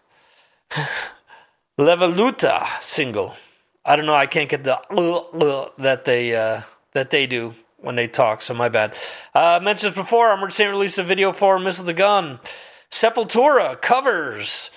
Levaluta 1.80 2.82
single. 2.82 3.36
I 3.86 3.96
don't 3.96 4.06
know. 4.06 4.16
I 4.16 4.28
can't 4.28 4.50
get 4.50 4.64
the 4.64 4.78
uh, 4.78 5.18
uh, 5.18 5.70
that 5.80 6.06
they 6.06 6.36
uh, 6.36 6.62
that 6.94 7.10
they 7.10 7.28
do 7.28 7.54
when 7.78 7.96
they 7.96 8.08
talk. 8.08 8.42
So 8.42 8.54
my 8.54 8.70
bad. 8.70 8.96
Uh, 9.34 9.60
mentioned 9.62 9.92
this 9.92 9.98
before, 9.98 10.30
Armored 10.30 10.54
Saint 10.54 10.70
released 10.70 10.98
a 10.98 11.04
video 11.04 11.32
for 11.32 11.60
Missile 11.60 11.86
the 11.86 11.94
Gun. 11.94 12.40
Sepultura 12.90 13.82
covers 13.82 14.72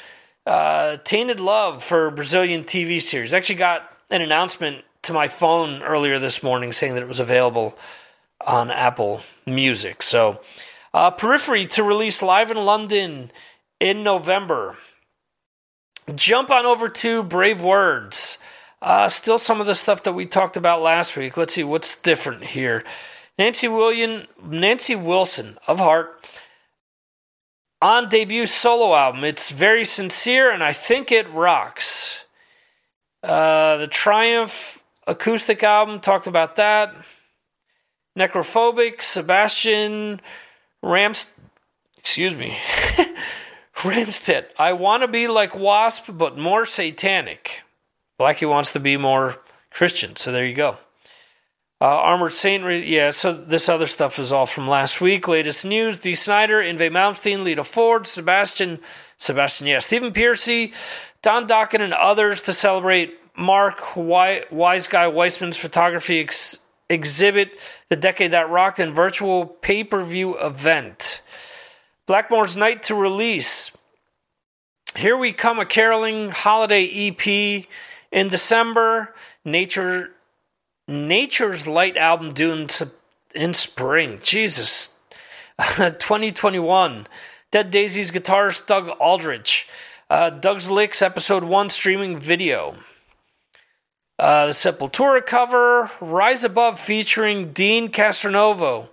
uh, 0.45 0.97
Tainted 0.99 1.39
Love 1.39 1.85
for 1.85 2.11
Brazilian 2.11 2.65
TV 2.65 3.01
series. 3.01 3.33
Actually, 3.33 3.57
got 3.57 3.91
an 4.11 4.23
announcement 4.23 4.85
to 5.03 5.13
my 5.13 5.29
phone 5.29 5.83
earlier 5.83 6.19
this 6.19 6.43
morning 6.43 6.73
saying 6.73 6.95
that 6.95 7.03
it 7.03 7.09
was 7.09 7.21
available 7.21 7.79
on 8.45 8.71
Apple 8.71 9.23
Music. 9.47 10.03
So, 10.03 10.41
uh, 10.93 11.13
Periphery 11.13 11.67
to 11.67 11.83
release 11.83 12.23
live 12.23 12.51
in 12.51 12.57
London 12.57 13.31
in 13.79 14.03
November. 14.03 14.77
Jump 16.15 16.51
on 16.51 16.65
over 16.65 16.89
to 16.89 17.23
Brave 17.23 17.63
Words. 17.63 18.39
Uh, 18.87 19.09
still 19.09 19.37
some 19.37 19.61
of 19.61 19.67
the 19.67 19.75
stuff 19.75 20.05
that 20.05 20.13
we 20.13 20.25
talked 20.25 20.57
about 20.57 20.81
last 20.81 21.17
week. 21.17 21.37
Let's 21.37 21.55
see 21.55 21.65
what's 21.65 21.97
different 21.97 22.45
here. 22.45 22.85
Nancy 23.37 23.67
William, 23.67 24.29
Nancy 24.41 24.95
Wilson 24.95 25.59
of 25.67 25.81
Heart 25.81 26.25
on 27.83 28.09
debut 28.09 28.47
solo 28.47 28.95
album. 28.95 29.25
It's 29.25 29.51
very 29.51 29.85
sincere, 29.85 30.53
and 30.53 30.63
I 30.63 30.73
think 30.73 31.11
it 31.11 31.29
rocks. 31.33 32.27
Uh, 33.25 33.77
the 33.79 33.89
Triumph 33.89 34.81
acoustic 35.09 35.65
album 35.65 35.99
talked 35.99 36.29
about 36.29 36.55
that. 36.55 36.95
Necrophobic, 38.17 39.03
Sebastian 39.03 40.21
Rams, 40.81 41.27
excuse 41.99 42.37
me, 42.37 42.57
Ramstedt. 43.79 44.45
I 44.57 44.75
want 44.75 45.03
to 45.03 45.09
be 45.09 45.27
like 45.27 45.57
Wasp, 45.57 46.05
but 46.09 46.39
more 46.39 46.65
satanic. 46.65 47.65
Blackie 48.19 48.49
wants 48.49 48.73
to 48.73 48.81
be 48.81 48.97
more 48.97 49.37
Christian, 49.71 50.17
so 50.17 50.33
there 50.33 50.47
you 50.47 50.55
go. 50.55 50.79
Uh, 51.79 51.85
Armored 51.85 52.33
Saint, 52.33 52.87
yeah, 52.87 53.11
so 53.11 53.35
this 53.35 53.69
other 53.69 53.87
stuff 53.87 54.19
is 54.19 54.33
all 54.33 54.47
from 54.47 54.67
last 54.67 55.03
week. 55.03 55.29
Latest 55.29 55.67
news 55.67 55.99
Dee 55.99 56.15
Snider, 56.15 56.63
Yngwie 56.63 56.91
Malmsteen, 56.91 57.45
Lita 57.45 57.65
Ford, 57.65 58.07
Sebastian, 58.07 58.79
Sebastian, 59.19 59.67
yeah, 59.67 59.81
Stephen 59.81 60.13
Pearcy, 60.13 60.73
Don 61.21 61.47
Dokken, 61.47 61.83
and 61.83 61.93
others 61.93 62.41
to 62.43 62.55
celebrate 62.55 63.19
Mark 63.37 63.95
Wise 63.95 64.89
Guy 64.89 65.09
Weissman's 65.09 65.59
photography 65.59 66.21
ex- 66.21 66.59
exhibit, 66.89 67.59
The 67.91 67.97
Decade 67.97 68.31
That 68.31 68.49
Rocked, 68.49 68.79
and 68.79 68.95
virtual 68.95 69.45
pay 69.45 69.85
per 69.85 70.03
view 70.03 70.39
event. 70.39 71.21
Blackmore's 72.07 72.57
Night 72.57 72.85
to 72.85 72.95
release. 72.95 73.71
Here 74.97 75.17
We 75.17 75.35
Come, 75.35 75.59
a 75.59 75.67
caroling 75.67 76.31
holiday 76.31 77.11
EP 77.11 77.67
in 78.11 78.29
December. 78.29 79.15
Nature 79.45 80.11
Nature's 80.89 81.67
Light 81.67 81.97
album 81.97 82.33
due 82.33 82.53
in, 82.53 82.69
in 83.35 83.55
spring. 83.55 84.21
Jesus. 84.23 84.91
2021. 85.77 87.07
Dead 87.51 87.71
Daisy's 87.71 88.11
guitarist 88.11 88.67
Doug 88.67 88.89
Aldrich. 89.01 89.67
Uh, 90.11 90.31
Doug's 90.31 90.71
Licks 90.71 91.03
episode 91.03 91.45
1 91.45 91.71
streaming 91.71 92.19
video. 92.19 92.77
Uh, 94.19 94.47
the 94.47 94.53
Sepultura 94.53 95.25
cover, 95.25 95.91
Rise 96.01 96.45
Above 96.45 96.81
featuring 96.81 97.53
Deen 97.53 97.89
Castronovo, 97.89 98.89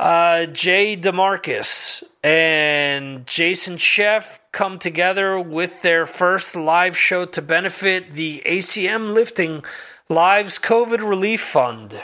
uh, 0.00 0.46
Jay 0.46 0.96
DeMarcus, 0.96 2.02
and 2.22 3.26
Jason 3.26 3.76
Scheff 3.76 4.38
come 4.52 4.78
together 4.78 5.38
with 5.38 5.82
their 5.82 6.06
first 6.06 6.54
live 6.54 6.96
show 6.96 7.24
to 7.26 7.42
benefit 7.42 8.14
the 8.14 8.42
ACM 8.46 9.12
Lifting 9.12 9.64
Lives 10.08 10.58
COVID 10.58 11.06
Relief 11.06 11.40
Fund. 11.40 12.00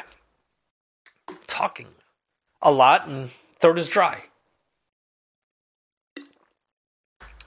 Talking 1.46 1.88
a 2.60 2.72
lot 2.72 3.06
and 3.06 3.30
throat 3.60 3.78
is 3.78 3.88
dry. 3.88 4.24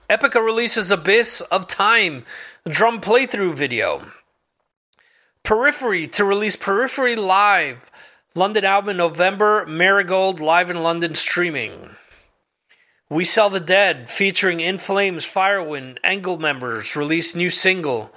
Epica 0.08 0.44
releases 0.44 0.90
Abyss 0.90 1.40
of 1.42 1.66
Time 1.66 2.24
drum 2.68 3.00
playthrough 3.00 3.54
video. 3.54 4.12
Periphery 5.42 6.06
to 6.08 6.24
release 6.24 6.56
Periphery 6.56 7.16
Live. 7.16 7.90
London 8.34 8.64
album 8.64 8.90
in 8.90 8.96
November. 8.98 9.66
Marigold 9.66 10.40
live 10.40 10.70
in 10.70 10.82
London 10.82 11.14
streaming. 11.14 11.96
We 13.12 13.24
Sell 13.24 13.50
the 13.50 13.60
Dead 13.60 14.08
featuring 14.08 14.60
In 14.60 14.78
Flames, 14.78 15.26
Firewind, 15.26 15.98
Engel 16.02 16.38
members 16.38 16.96
release 16.96 17.34
new 17.34 17.50
single. 17.50 18.10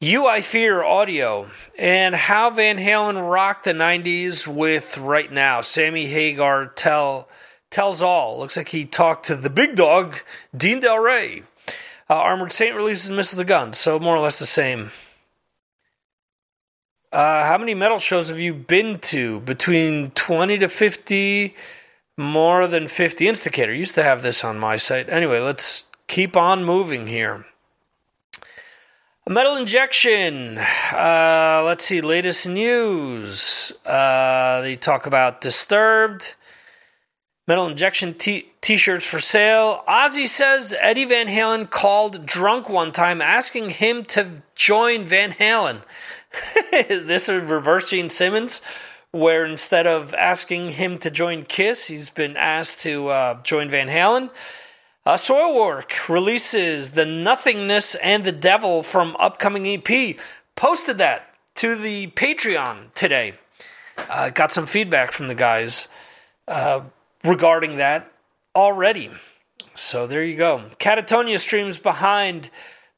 You 0.00 0.26
I 0.26 0.40
Fear 0.40 0.82
audio, 0.82 1.50
and 1.78 2.14
how 2.14 2.48
Van 2.48 2.78
Halen 2.78 3.30
rocked 3.30 3.64
the 3.64 3.74
90s 3.74 4.46
with 4.46 4.96
Right 4.96 5.30
Now. 5.30 5.60
Sammy 5.60 6.06
Hagar 6.06 6.68
tell, 6.68 7.28
tells 7.70 8.02
all. 8.02 8.38
Looks 8.38 8.56
like 8.56 8.70
he 8.70 8.86
talked 8.86 9.26
to 9.26 9.36
the 9.36 9.50
big 9.50 9.76
dog, 9.76 10.16
Dean 10.56 10.80
Delray. 10.80 11.42
Uh, 12.08 12.14
Armored 12.14 12.52
Saint 12.52 12.74
releases 12.74 13.10
Missile 13.10 13.36
the 13.36 13.44
Gun, 13.44 13.74
so 13.74 13.98
more 13.98 14.16
or 14.16 14.20
less 14.20 14.38
the 14.38 14.46
same. 14.46 14.90
Uh, 17.12 17.44
how 17.44 17.58
many 17.58 17.74
metal 17.74 17.98
shows 17.98 18.30
have 18.30 18.38
you 18.38 18.54
been 18.54 19.00
to? 19.00 19.40
Between 19.40 20.12
20 20.12 20.56
to 20.60 20.68
50, 20.68 21.54
more 22.18 22.66
than 22.66 22.88
50. 22.88 23.26
Instigator 23.26 23.72
used 23.72 23.94
to 23.94 24.02
have 24.02 24.22
this 24.22 24.44
on 24.44 24.58
my 24.58 24.76
site. 24.76 25.08
Anyway, 25.08 25.38
let's 25.40 25.84
keep 26.08 26.36
on 26.36 26.64
moving 26.64 27.06
here. 27.06 27.46
Metal 29.26 29.56
injection. 29.56 30.58
Uh, 30.58 31.62
let's 31.64 31.84
see. 31.84 32.00
Latest 32.00 32.48
news. 32.48 33.72
Uh, 33.86 34.60
they 34.62 34.74
talk 34.74 35.06
about 35.06 35.40
Disturbed. 35.40 36.34
Metal 37.46 37.66
injection 37.66 38.14
t 38.14 38.52
shirts 38.60 39.06
for 39.06 39.20
sale. 39.20 39.82
Ozzy 39.88 40.26
says 40.26 40.74
Eddie 40.80 41.06
Van 41.06 41.28
Halen 41.28 41.70
called 41.70 42.26
drunk 42.26 42.68
one 42.68 42.92
time 42.92 43.22
asking 43.22 43.70
him 43.70 44.04
to 44.06 44.42
join 44.54 45.06
Van 45.06 45.32
Halen. 45.32 45.80
is 46.72 47.04
this 47.04 47.28
is 47.28 47.42
reverse 47.42 47.90
Gene 47.90 48.10
Simmons, 48.10 48.60
where 49.18 49.44
instead 49.44 49.86
of 49.86 50.14
asking 50.14 50.70
him 50.70 50.98
to 50.98 51.10
join 51.10 51.44
Kiss, 51.44 51.86
he's 51.86 52.10
been 52.10 52.36
asked 52.36 52.80
to 52.80 53.08
uh, 53.08 53.42
join 53.42 53.68
Van 53.68 53.88
Halen. 53.88 54.30
Uh, 55.04 55.14
Soilwork 55.14 56.08
releases 56.08 56.90
The 56.90 57.04
Nothingness 57.04 57.94
and 57.96 58.24
the 58.24 58.32
Devil 58.32 58.82
from 58.82 59.16
upcoming 59.18 59.66
EP. 59.66 60.16
Posted 60.54 60.98
that 60.98 61.34
to 61.56 61.76
the 61.76 62.08
Patreon 62.08 62.92
today. 62.94 63.34
Uh, 64.08 64.30
got 64.30 64.52
some 64.52 64.66
feedback 64.66 65.12
from 65.12 65.28
the 65.28 65.34
guys 65.34 65.88
uh, 66.46 66.82
regarding 67.24 67.78
that 67.78 68.12
already. 68.54 69.10
So 69.74 70.06
there 70.06 70.24
you 70.24 70.36
go. 70.36 70.62
Katatonia 70.78 71.38
streams 71.38 71.78
behind 71.78 72.50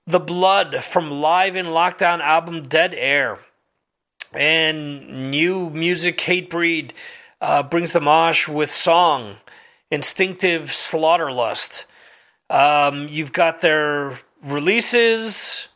the 0.06 0.20
blood 0.20 0.82
from 0.82 1.10
Live 1.10 1.56
in 1.56 1.66
Lockdown 1.66 2.20
album 2.20 2.62
Dead 2.62 2.94
Air. 2.94 3.38
And 4.32 5.30
new 5.30 5.70
music, 5.70 6.18
Hatebreed, 6.18 6.92
uh, 7.40 7.62
brings 7.64 7.92
the 7.92 8.00
mosh 8.00 8.46
with 8.46 8.70
song, 8.70 9.36
Instinctive 9.90 10.70
Slaughterlust. 10.70 11.86
Um, 12.48 13.08
you've 13.08 13.32
got 13.32 13.60
their 13.60 14.18
releases, 14.42 15.68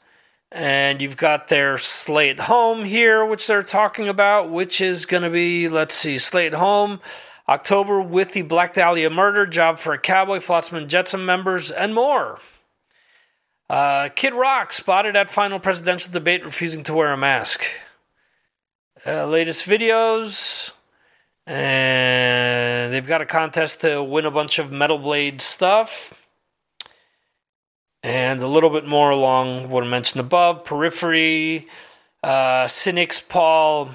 and 0.52 1.02
you've 1.02 1.16
got 1.16 1.48
their 1.48 1.78
Slay 1.78 2.34
Home 2.34 2.84
here, 2.84 3.24
which 3.24 3.46
they're 3.46 3.62
talking 3.62 4.07
about, 4.07 4.50
which 4.50 4.80
is 4.80 5.05
going 5.05 5.24
to 5.24 5.30
be, 5.30 5.68
let's 5.68 5.94
see, 5.94 6.16
Slay 6.18 6.48
Home, 6.50 7.00
October 7.48 8.00
with 8.00 8.32
the 8.32 8.42
Black 8.42 8.74
Dahlia 8.74 9.11
murder, 9.11 9.46
Job 9.46 9.78
for 9.78 9.92
a 9.92 9.98
Cowboy, 9.98 10.38
Flotsam 10.38 10.86
Jetsam 10.88 11.26
members, 11.26 11.72
and 11.72 11.92
more. 11.92 12.38
Uh, 13.68 14.09
Kid 14.14 14.34
Rock 14.34 14.72
spotted 14.72 15.16
at 15.16 15.30
final 15.30 15.59
presidential 15.59 16.12
debate 16.12 16.44
refusing 16.44 16.84
to 16.84 16.94
wear 16.94 17.12
a 17.12 17.16
mask. 17.16 17.64
Uh, 19.07 19.26
latest 19.26 19.66
videos. 19.66 20.70
And 21.46 22.90
they've 22.94 23.07
got 23.07 23.20
a 23.20 23.26
contest 23.26 23.82
to 23.82 24.02
win 24.02 24.24
a 24.24 24.30
bunch 24.30 24.59
of 24.59 24.72
Metal 24.72 24.96
Blade 24.96 25.42
stuff 25.42 26.14
and 28.02 28.40
a 28.40 28.46
little 28.46 28.70
bit 28.70 28.86
more 28.86 29.11
along 29.11 29.68
what 29.68 29.84
I 29.84 29.86
mentioned 29.86 30.20
above 30.20 30.64
periphery, 30.64 31.68
uh, 32.22 32.66
cynics, 32.66 33.20
Paul. 33.20 33.90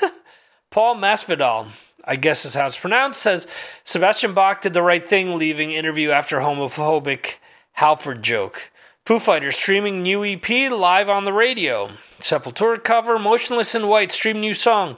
Paul 0.70 0.96
Masvidal, 0.96 1.68
I 2.02 2.16
guess 2.16 2.46
is 2.46 2.54
how 2.54 2.64
it's 2.64 2.78
pronounced, 2.78 3.20
says 3.20 3.46
Sebastian 3.84 4.32
Bach 4.32 4.62
did 4.62 4.72
the 4.72 4.80
right 4.80 5.06
thing 5.06 5.36
leaving 5.36 5.72
interview 5.72 6.10
after 6.10 6.38
homophobic 6.38 7.36
Halford 7.72 8.22
joke. 8.22 8.71
Foo 9.04 9.18
Fighters 9.18 9.56
streaming 9.56 10.02
new 10.02 10.24
EP 10.24 10.48
live 10.70 11.08
on 11.08 11.24
the 11.24 11.32
radio. 11.32 11.90
Sepultura 12.20 12.82
cover, 12.82 13.18
Motionless 13.18 13.74
in 13.74 13.88
White 13.88 14.12
stream 14.12 14.40
new 14.40 14.54
song. 14.54 14.96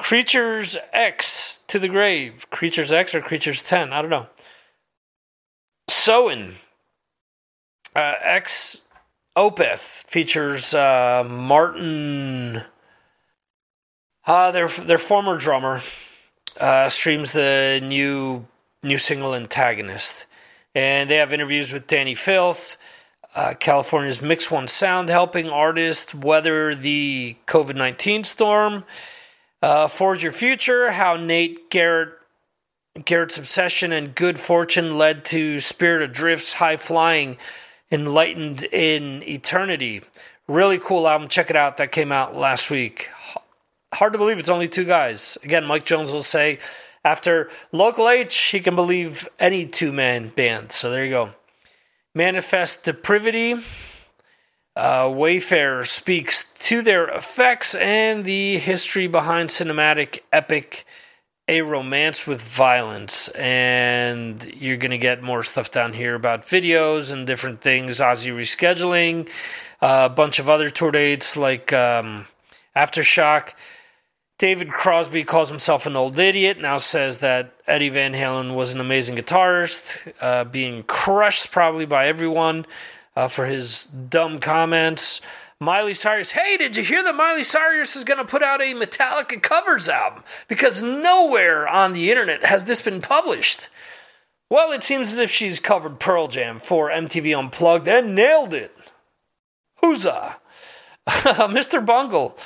Creatures 0.00 0.76
X 0.92 1.60
to 1.68 1.78
the 1.78 1.86
grave. 1.86 2.50
Creatures 2.50 2.90
X 2.90 3.14
or 3.14 3.20
Creatures 3.20 3.62
10. 3.62 3.92
I 3.92 4.02
don't 4.02 4.10
know. 4.10 4.26
Soen. 5.88 6.56
Uh, 7.94 8.14
X 8.20 8.78
Opeth 9.36 10.04
features 10.08 10.74
uh, 10.74 11.24
Martin. 11.24 12.62
Uh, 14.26 14.50
their 14.50 14.66
their 14.66 14.98
former 14.98 15.36
drummer 15.38 15.82
uh, 16.58 16.88
streams 16.88 17.32
the 17.32 17.78
new 17.80 18.46
new 18.82 18.98
single 18.98 19.34
Antagonist, 19.34 20.26
and 20.74 21.08
they 21.08 21.16
have 21.16 21.32
interviews 21.32 21.72
with 21.72 21.86
Dani 21.86 22.16
Filth, 22.16 22.76
uh, 23.34 23.54
California's 23.54 24.22
Mix 24.22 24.50
One 24.50 24.68
Sound, 24.68 25.08
helping 25.08 25.48
artists 25.48 26.14
weather 26.14 26.74
the 26.74 27.36
COVID 27.46 27.76
nineteen 27.76 28.24
storm. 28.24 28.84
Uh, 29.62 29.88
Forge 29.88 30.22
Your 30.22 30.32
Future, 30.32 30.92
how 30.92 31.16
Nate 31.16 31.70
Garrett 31.70 32.10
Garrett's 33.04 33.38
obsession 33.38 33.92
and 33.92 34.14
good 34.14 34.38
fortune 34.38 34.98
led 34.98 35.24
to 35.26 35.58
Spirit 35.60 36.10
Adrift's 36.10 36.52
High 36.52 36.76
Flying 36.76 37.38
Enlightened 37.90 38.64
in 38.64 39.22
Eternity. 39.22 40.02
Really 40.46 40.78
cool 40.78 41.08
album. 41.08 41.28
Check 41.28 41.50
it 41.50 41.56
out. 41.56 41.78
That 41.78 41.92
came 41.92 42.12
out 42.12 42.36
last 42.36 42.70
week. 42.70 43.10
Hard 43.94 44.12
to 44.12 44.18
believe 44.18 44.38
it's 44.38 44.48
only 44.48 44.68
two 44.68 44.84
guys. 44.84 45.38
Again, 45.42 45.64
Mike 45.64 45.84
Jones 45.84 46.12
will 46.12 46.22
say 46.22 46.58
after 47.04 47.48
Local 47.72 48.08
H, 48.08 48.36
he 48.36 48.60
can 48.60 48.76
believe 48.76 49.28
any 49.38 49.66
two 49.66 49.92
man 49.92 50.28
band. 50.28 50.70
So 50.70 50.90
there 50.90 51.04
you 51.04 51.10
go. 51.10 51.30
Manifest 52.14 52.84
Depravity. 52.84 53.56
Uh, 54.76 55.12
Wayfarer 55.12 55.84
speaks 55.84 56.44
to 56.60 56.80
their 56.80 57.08
effects 57.08 57.74
and 57.74 58.24
the 58.24 58.58
history 58.58 59.08
behind 59.08 59.48
cinematic 59.50 60.20
epic 60.32 60.84
a 61.46 61.60
romance 61.60 62.26
with 62.26 62.40
violence 62.40 63.28
and 63.28 64.46
you're 64.46 64.78
going 64.78 64.90
to 64.90 64.98
get 64.98 65.22
more 65.22 65.42
stuff 65.42 65.70
down 65.70 65.92
here 65.92 66.14
about 66.14 66.42
videos 66.42 67.12
and 67.12 67.26
different 67.26 67.60
things 67.60 68.00
ozzy 68.00 68.32
rescheduling 68.32 69.28
uh, 69.82 70.08
a 70.10 70.14
bunch 70.14 70.38
of 70.38 70.48
other 70.48 70.70
tour 70.70 70.90
dates 70.90 71.36
like 71.36 71.70
um, 71.72 72.26
aftershock 72.74 73.52
david 74.44 74.70
crosby 74.70 75.24
calls 75.24 75.48
himself 75.48 75.86
an 75.86 75.96
old 75.96 76.18
idiot 76.18 76.60
now 76.60 76.76
says 76.76 77.16
that 77.16 77.54
eddie 77.66 77.88
van 77.88 78.12
halen 78.12 78.54
was 78.54 78.72
an 78.72 78.78
amazing 78.78 79.16
guitarist 79.16 80.12
uh, 80.20 80.44
being 80.44 80.82
crushed 80.82 81.50
probably 81.50 81.86
by 81.86 82.06
everyone 82.06 82.66
uh, 83.16 83.26
for 83.26 83.46
his 83.46 83.86
dumb 83.86 84.38
comments 84.38 85.22
Miley 85.60 85.94
Cyrus. 85.94 86.32
Hey, 86.32 86.58
did 86.58 86.76
you 86.76 86.82
hear 86.82 87.02
that 87.04 87.14
Miley 87.14 87.44
Cyrus 87.44 87.96
is 87.96 88.04
going 88.04 88.18
to 88.18 88.24
put 88.24 88.42
out 88.42 88.60
a 88.60 88.74
Metallica 88.74 89.40
covers 89.40 89.88
album? 89.88 90.22
Because 90.46 90.82
nowhere 90.82 91.66
on 91.66 91.94
the 91.94 92.10
internet 92.10 92.44
has 92.44 92.66
this 92.66 92.82
been 92.82 93.00
published. 93.00 93.70
Well, 94.50 94.72
it 94.72 94.82
seems 94.82 95.12
as 95.12 95.20
if 95.20 95.30
she's 95.30 95.60
covered 95.60 96.00
Pearl 96.00 96.28
Jam 96.28 96.58
for 96.58 96.90
MTV 96.90 97.38
Unplugged 97.38 97.88
and 97.88 98.14
nailed 98.14 98.52
it. 98.52 98.76
Huzzah! 99.76 100.36
Mr. 101.08 101.86
Bungle. 101.86 102.36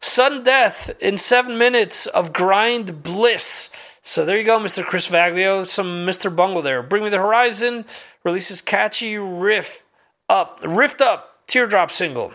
Sudden 0.00 0.42
death 0.42 0.90
in 1.00 1.18
seven 1.18 1.58
minutes 1.58 2.06
of 2.06 2.32
grind 2.32 3.02
bliss. 3.02 3.70
So 4.02 4.24
there 4.24 4.38
you 4.38 4.44
go, 4.44 4.58
Mr. 4.60 4.84
Chris 4.84 5.08
Vaglio. 5.08 5.66
Some 5.66 6.06
Mr. 6.06 6.34
Bungle 6.34 6.62
there. 6.62 6.82
Bring 6.82 7.04
Me 7.04 7.10
the 7.10 7.18
Horizon 7.18 7.84
releases 8.24 8.62
catchy 8.62 9.16
riff 9.18 9.84
up, 10.28 10.60
riffed 10.60 11.00
up 11.00 11.46
teardrop 11.46 11.90
single. 11.90 12.32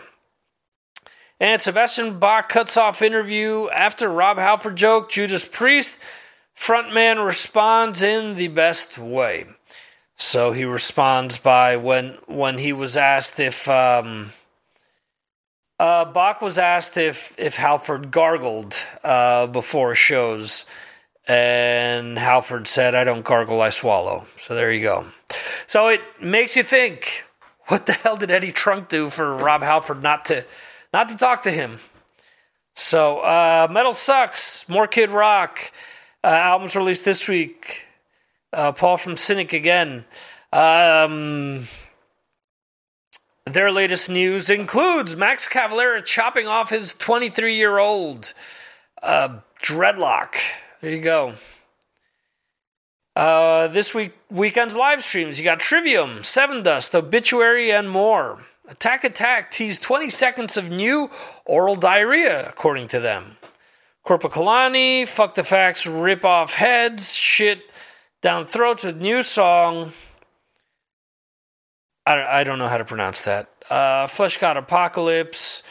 And 1.40 1.60
Sebastian 1.60 2.18
Bach 2.18 2.48
cuts 2.48 2.76
off 2.76 3.02
interview 3.02 3.68
after 3.70 4.08
Rob 4.08 4.38
Halford 4.38 4.76
joke. 4.76 5.10
Judas 5.10 5.46
Priest 5.46 5.98
frontman 6.56 7.24
responds 7.24 8.02
in 8.02 8.34
the 8.34 8.48
best 8.48 8.96
way. 8.96 9.46
So 10.16 10.52
he 10.52 10.64
responds 10.64 11.38
by 11.38 11.76
when 11.76 12.18
when 12.26 12.58
he 12.58 12.72
was 12.72 12.96
asked 12.96 13.40
if 13.40 13.68
um, 13.68 14.32
uh, 15.82 16.04
Bach 16.04 16.40
was 16.40 16.58
asked 16.58 16.96
if 16.96 17.34
if 17.38 17.56
Halford 17.56 18.10
gargled 18.10 18.74
uh, 19.02 19.46
before 19.48 19.94
shows, 19.94 20.64
and 21.26 22.18
Halford 22.18 22.68
said, 22.68 22.94
"I 22.94 23.04
don't 23.04 23.24
gargle, 23.24 23.60
I 23.60 23.70
swallow." 23.70 24.26
So 24.36 24.54
there 24.54 24.70
you 24.70 24.82
go. 24.82 25.06
So 25.66 25.88
it 25.88 26.00
makes 26.20 26.56
you 26.56 26.62
think, 26.62 27.24
what 27.66 27.86
the 27.86 27.94
hell 27.94 28.16
did 28.16 28.30
Eddie 28.30 28.52
Trunk 28.52 28.88
do 28.88 29.10
for 29.10 29.34
Rob 29.34 29.62
Halford 29.62 30.02
not 30.02 30.24
to? 30.26 30.44
not 30.92 31.08
to 31.08 31.16
talk 31.16 31.42
to 31.42 31.50
him. 31.50 31.78
So, 32.74 33.18
uh, 33.18 33.68
Metal 33.70 33.92
Sucks, 33.92 34.68
More 34.68 34.86
Kid 34.86 35.10
Rock, 35.10 35.72
uh, 36.24 36.28
albums 36.28 36.76
released 36.76 37.04
this 37.04 37.28
week. 37.28 37.86
Uh, 38.52 38.72
Paul 38.72 38.96
from 38.96 39.16
Cynic 39.16 39.52
again. 39.52 40.04
Um, 40.52 41.68
their 43.52 43.70
latest 43.70 44.10
news 44.10 44.50
includes 44.50 45.16
Max 45.16 45.48
Cavalera 45.48 46.04
chopping 46.04 46.46
off 46.46 46.70
his 46.70 46.94
23 46.94 47.56
year 47.56 47.78
old 47.78 48.32
uh, 49.02 49.38
dreadlock. 49.62 50.36
There 50.80 50.90
you 50.90 51.00
go. 51.00 51.34
Uh, 53.14 53.68
this 53.68 53.94
week 53.94 54.12
weekend's 54.30 54.76
live 54.76 55.04
streams. 55.04 55.38
You 55.38 55.44
got 55.44 55.60
Trivium, 55.60 56.20
Sevendust, 56.20 56.94
Obituary, 56.94 57.70
and 57.70 57.90
more. 57.90 58.40
Attack 58.68 59.04
Attack 59.04 59.50
teased 59.50 59.82
20 59.82 60.08
seconds 60.08 60.56
of 60.56 60.70
new 60.70 61.10
oral 61.44 61.74
diarrhea, 61.74 62.48
according 62.48 62.88
to 62.88 63.00
them. 63.00 63.36
Korpiklaani, 64.06 65.06
Fuck 65.06 65.34
the 65.34 65.44
Facts, 65.44 65.86
Rip 65.86 66.24
Off 66.24 66.54
Heads, 66.54 67.14
Shit 67.14 67.60
Down 68.22 68.46
Throats 68.46 68.82
with 68.82 68.96
new 68.96 69.22
song. 69.22 69.92
I, 72.06 72.40
I 72.40 72.44
don't 72.44 72.58
know 72.58 72.68
how 72.68 72.78
to 72.78 72.84
pronounce 72.84 73.22
that. 73.22 73.48
Uh, 73.70 74.06
Fleshgod 74.06 74.56
Apocalypse, 74.56 75.62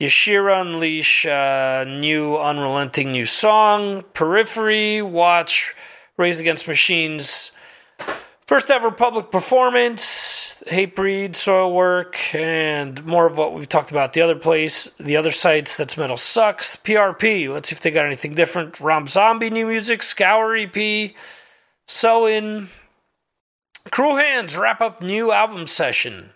Yashira 0.00 0.60
Unleash, 0.60 1.24
uh, 1.26 1.84
new 1.86 2.36
unrelenting 2.36 3.12
new 3.12 3.26
song. 3.26 4.02
Periphery, 4.14 5.02
Watch 5.02 5.74
Raised 6.16 6.40
Against 6.40 6.66
Machines, 6.66 7.52
first 8.46 8.70
ever 8.70 8.90
public 8.90 9.30
performance. 9.30 10.40
Hatebreed, 10.66 11.32
Soilwork, 11.32 12.34
and 12.34 13.04
more 13.04 13.26
of 13.26 13.36
what 13.36 13.52
we've 13.52 13.68
talked 13.68 13.90
about. 13.90 14.12
The 14.12 14.20
other 14.20 14.36
place, 14.36 14.84
the 15.00 15.16
other 15.16 15.32
sites, 15.32 15.76
that's 15.76 15.96
Metal 15.96 16.16
Sucks. 16.16 16.76
PRP, 16.76 17.52
let's 17.52 17.68
see 17.68 17.74
if 17.74 17.80
they 17.80 17.90
got 17.90 18.06
anything 18.06 18.34
different. 18.34 18.78
Rob 18.80 19.08
Zombie 19.08 19.50
new 19.50 19.66
music, 19.66 20.04
Scour 20.04 20.54
EP, 20.56 21.12
Soen. 21.88 22.68
Cruel 23.90 24.16
Hands 24.16 24.56
wrap 24.56 24.80
up 24.80 25.02
new 25.02 25.32
album 25.32 25.66
session. 25.66 26.30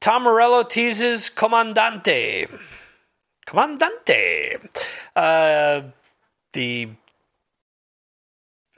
Tom 0.00 0.24
Morello 0.24 0.62
teases 0.62 1.28
Comandante. 1.28 2.48
Comandante. 3.46 4.58
Uh, 5.14 5.82
the 6.52 6.88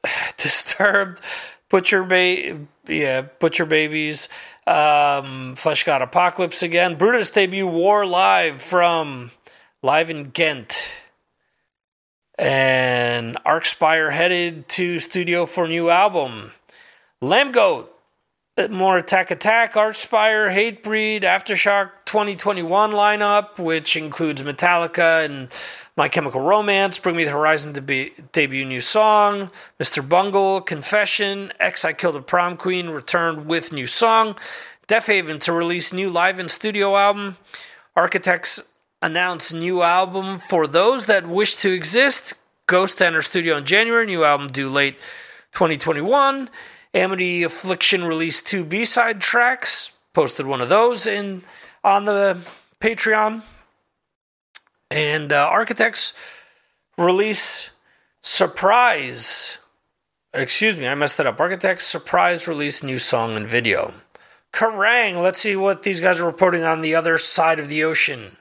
Disturbed 0.37 1.21
Butcher 1.69 2.05
ba- 2.05 2.61
yeah, 2.87 3.23
Butcher 3.23 3.67
Babies, 3.67 4.29
um, 4.67 5.55
Fleshgod 5.57 6.03
Apocalypse 6.03 6.63
again. 6.63 6.97
Brutus 6.97 7.31
debut 7.31 7.67
War 7.67 8.07
Live 8.07 8.63
from 8.63 9.33
live 9.83 10.11
in 10.11 10.25
Ghent. 10.25 10.93
And 12.39 13.37
Archspire 13.45 14.13
headed 14.13 14.69
to 14.71 14.99
studio 14.99 15.47
for 15.47 15.67
new 15.67 15.91
album. 15.91 16.53
Lambgoat, 17.23 17.87
more 18.69 18.99
Attack 18.99 19.31
Attack, 19.31 19.73
Archspire, 19.73 20.53
Hatebreed, 20.53 21.23
Aftershock 21.23 21.91
2021 22.05 22.93
lineup, 22.93 23.59
which 23.59 23.97
includes 23.97 24.43
Metallica 24.43 25.25
and 25.25 25.49
my 25.97 26.09
Chemical 26.09 26.43
Romance, 26.43 26.99
Bring 26.99 27.17
Me 27.17 27.25
the 27.25 27.31
Horizon 27.31 27.73
to 27.73 27.81
be, 27.81 28.13
debut 28.33 28.67
new 28.67 28.83
song, 28.83 29.51
Mr. 29.81 30.07
Bungle, 30.07 30.61
Confession, 30.61 31.55
X 31.59 31.87
I 31.87 31.95
Killed 31.95 32.17
a 32.17 32.21
Prom 32.21 32.59
Queen 32.59 32.91
returned 32.91 33.47
with 33.47 33.73
new 33.73 33.87
song, 33.87 34.37
Def 34.87 35.07
Haven 35.07 35.39
to 35.41 35.55
release 35.55 35.95
new 35.95 36.11
live 36.11 36.39
and 36.39 36.51
studio 36.51 36.97
album, 36.97 37.39
Architects 37.95 38.63
announce 39.01 39.55
new 39.55 39.81
album. 39.81 40.39
For 40.39 40.67
those 40.67 41.07
that 41.07 41.27
wish 41.27 41.57
to 41.57 41.73
exist, 41.73 42.35
Ghost 42.67 43.01
enter 43.01 43.23
studio 43.23 43.57
in 43.57 43.65
January, 43.65 44.05
new 44.05 44.23
album 44.23 44.49
due 44.49 44.69
late 44.69 44.99
2021, 45.53 46.51
Amity 46.97 47.43
Affliction 47.43 48.05
released 48.05 48.47
two 48.47 48.65
B-side 48.65 49.21
tracks, 49.21 49.93
posted 50.15 50.47
one 50.47 50.63
of 50.63 50.71
those 50.71 51.07
in 51.07 51.43
on 51.85 52.07
the 52.07 52.39
Patreon. 52.81 53.43
And 54.91 55.31
uh, 55.31 55.47
Architects 55.47 56.15
release 56.97 57.69
surprise. 58.23 59.59
Excuse 60.33 60.79
me, 60.79 60.89
I 60.89 60.95
messed 60.95 61.19
that 61.19 61.27
up. 61.27 61.39
Architects 61.39 61.85
surprise 61.85 62.49
release 62.49 62.83
new 62.83 62.99
song 62.99 63.37
and 63.37 63.47
video. 63.47 63.93
Kerrang! 64.55 65.23
Let's 65.23 65.41
see 65.41 65.55
what 65.55 65.83
these 65.83 66.01
guys 66.01 66.19
are 66.19 66.25
reporting 66.25 66.65
on 66.65 66.81
the 66.81 66.95
other 66.95 67.19
side 67.19 67.59
of 67.59 67.69
the 67.69 67.85
ocean. 67.85 68.39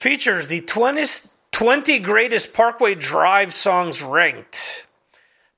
Features 0.00 0.48
the 0.48 0.62
20th, 0.62 1.30
20 1.52 2.00
greatest 2.00 2.52
Parkway 2.54 2.96
Drive 2.96 3.54
songs 3.54 4.02
ranked. 4.02 4.88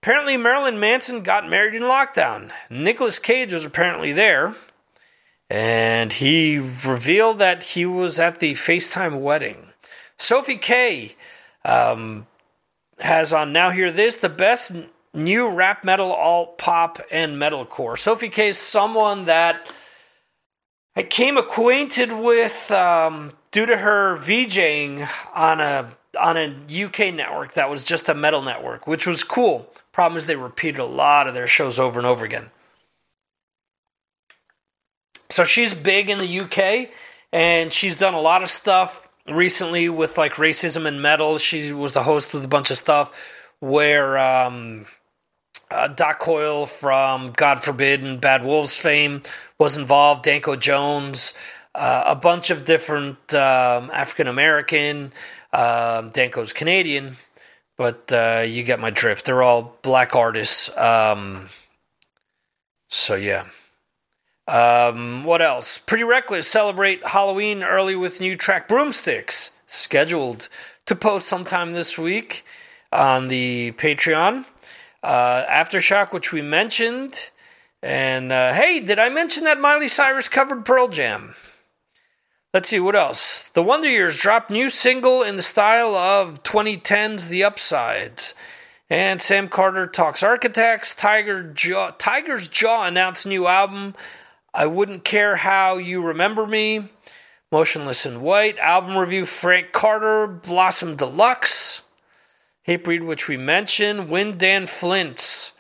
Apparently, 0.04 0.36
Marilyn 0.36 0.78
Manson 0.78 1.22
got 1.22 1.48
married 1.48 1.74
in 1.74 1.80
lockdown. 1.80 2.50
Nicolas 2.68 3.18
Cage 3.18 3.54
was 3.54 3.64
apparently 3.64 4.12
there. 4.12 4.54
And 5.48 6.12
he 6.12 6.58
revealed 6.58 7.38
that 7.38 7.62
he 7.62 7.86
was 7.86 8.20
at 8.20 8.38
the 8.38 8.52
FaceTime 8.52 9.22
wedding. 9.22 9.68
Sophie 10.18 10.58
K 10.58 11.16
um, 11.64 12.26
has 12.98 13.32
on 13.32 13.54
Now 13.54 13.70
Hear 13.70 13.90
This 13.90 14.18
the 14.18 14.28
best 14.28 14.76
new 15.14 15.48
rap 15.48 15.84
metal, 15.84 16.12
alt 16.12 16.58
pop, 16.58 17.00
and 17.10 17.40
metalcore. 17.40 17.98
Sophie 17.98 18.28
K 18.28 18.48
is 18.48 18.58
someone 18.58 19.24
that 19.24 19.66
I 20.94 21.02
came 21.02 21.38
acquainted 21.38 22.12
with 22.12 22.70
um, 22.70 23.32
due 23.52 23.64
to 23.64 23.78
her 23.78 24.18
VJing 24.18 25.08
on 25.34 25.62
a 25.62 25.96
on 26.20 26.36
a 26.36 26.84
UK 26.84 27.14
network 27.14 27.54
that 27.54 27.70
was 27.70 27.84
just 27.84 28.10
a 28.10 28.14
metal 28.14 28.42
network, 28.42 28.86
which 28.86 29.06
was 29.06 29.24
cool. 29.24 29.66
Problem 29.94 30.18
is 30.18 30.26
they 30.26 30.34
repeated 30.34 30.80
a 30.80 30.84
lot 30.84 31.28
of 31.28 31.34
their 31.34 31.46
shows 31.46 31.78
over 31.78 32.00
and 32.00 32.06
over 32.06 32.24
again. 32.24 32.50
So 35.30 35.44
she's 35.44 35.72
big 35.72 36.10
in 36.10 36.18
the 36.18 36.40
UK 36.40 36.90
and 37.32 37.72
she's 37.72 37.96
done 37.96 38.12
a 38.12 38.20
lot 38.20 38.42
of 38.42 38.50
stuff 38.50 39.06
recently 39.28 39.88
with 39.88 40.18
like 40.18 40.34
racism 40.34 40.86
and 40.86 41.00
metal. 41.00 41.38
She 41.38 41.72
was 41.72 41.92
the 41.92 42.02
host 42.02 42.34
with 42.34 42.44
a 42.44 42.48
bunch 42.48 42.72
of 42.72 42.76
stuff 42.76 43.46
where 43.60 44.18
um, 44.18 44.86
uh, 45.70 45.86
Doc 45.86 46.18
Coyle 46.18 46.66
from 46.66 47.30
God 47.30 47.62
Forbid 47.62 48.02
and 48.02 48.20
Bad 48.20 48.44
Wolves 48.44 48.76
fame 48.76 49.22
was 49.58 49.76
involved. 49.76 50.24
Danko 50.24 50.56
Jones, 50.56 51.34
uh, 51.72 52.02
a 52.06 52.16
bunch 52.16 52.50
of 52.50 52.64
different 52.64 53.32
um, 53.32 53.92
African 53.92 54.26
American. 54.26 55.12
Um, 55.52 56.10
Danko's 56.10 56.52
Canadian, 56.52 57.16
but 57.76 58.12
uh, 58.12 58.44
you 58.46 58.62
get 58.62 58.80
my 58.80 58.90
drift. 58.90 59.26
They're 59.26 59.42
all 59.42 59.76
black 59.82 60.14
artists. 60.14 60.74
Um, 60.76 61.48
so 62.88 63.14
yeah. 63.14 63.46
Um, 64.46 65.24
what 65.24 65.40
else? 65.40 65.78
Pretty 65.78 66.04
Reckless 66.04 66.46
celebrate 66.46 67.06
Halloween 67.06 67.62
early 67.62 67.96
with 67.96 68.20
new 68.20 68.36
track 68.36 68.68
Broomsticks, 68.68 69.52
scheduled 69.66 70.48
to 70.86 70.94
post 70.94 71.26
sometime 71.26 71.72
this 71.72 71.96
week 71.96 72.44
on 72.92 73.28
the 73.28 73.72
Patreon. 73.72 74.44
Uh, 75.02 75.44
Aftershock, 75.46 76.12
which 76.12 76.32
we 76.32 76.42
mentioned. 76.42 77.30
And 77.82 78.32
uh, 78.32 78.54
hey, 78.54 78.80
did 78.80 78.98
I 78.98 79.08
mention 79.08 79.44
that 79.44 79.60
Miley 79.60 79.88
Cyrus 79.88 80.28
covered 80.28 80.64
Pearl 80.64 80.88
Jam? 80.88 81.34
Let's 82.54 82.68
see 82.68 82.78
what 82.78 82.94
else. 82.94 83.48
The 83.54 83.64
Wonder 83.64 83.88
Years 83.88 84.20
dropped 84.20 84.48
new 84.48 84.70
single 84.70 85.24
in 85.24 85.34
the 85.34 85.42
style 85.42 85.96
of 85.96 86.44
2010's 86.44 87.26
The 87.26 87.42
Upsides. 87.42 88.32
And 88.88 89.20
Sam 89.20 89.48
Carter 89.48 89.88
talks 89.88 90.22
architects. 90.22 90.94
Tiger 90.94 91.42
Jaw, 91.42 91.90
Tiger's 91.98 92.46
Jaw 92.46 92.84
announced 92.84 93.26
new 93.26 93.48
album 93.48 93.96
I 94.54 94.66
Wouldn't 94.66 95.04
Care 95.04 95.34
How 95.34 95.78
You 95.78 96.00
Remember 96.00 96.46
Me, 96.46 96.88
Motionless 97.50 98.06
in 98.06 98.20
White, 98.20 98.56
album 98.58 98.96
review 98.96 99.26
Frank 99.26 99.72
Carter, 99.72 100.28
Blossom 100.28 100.94
Deluxe, 100.94 101.82
Hatebreed, 102.68 103.04
which 103.04 103.26
we 103.26 103.36
mentioned, 103.36 104.08
Win 104.08 104.38
Dan 104.38 104.68
Flint's 104.68 105.54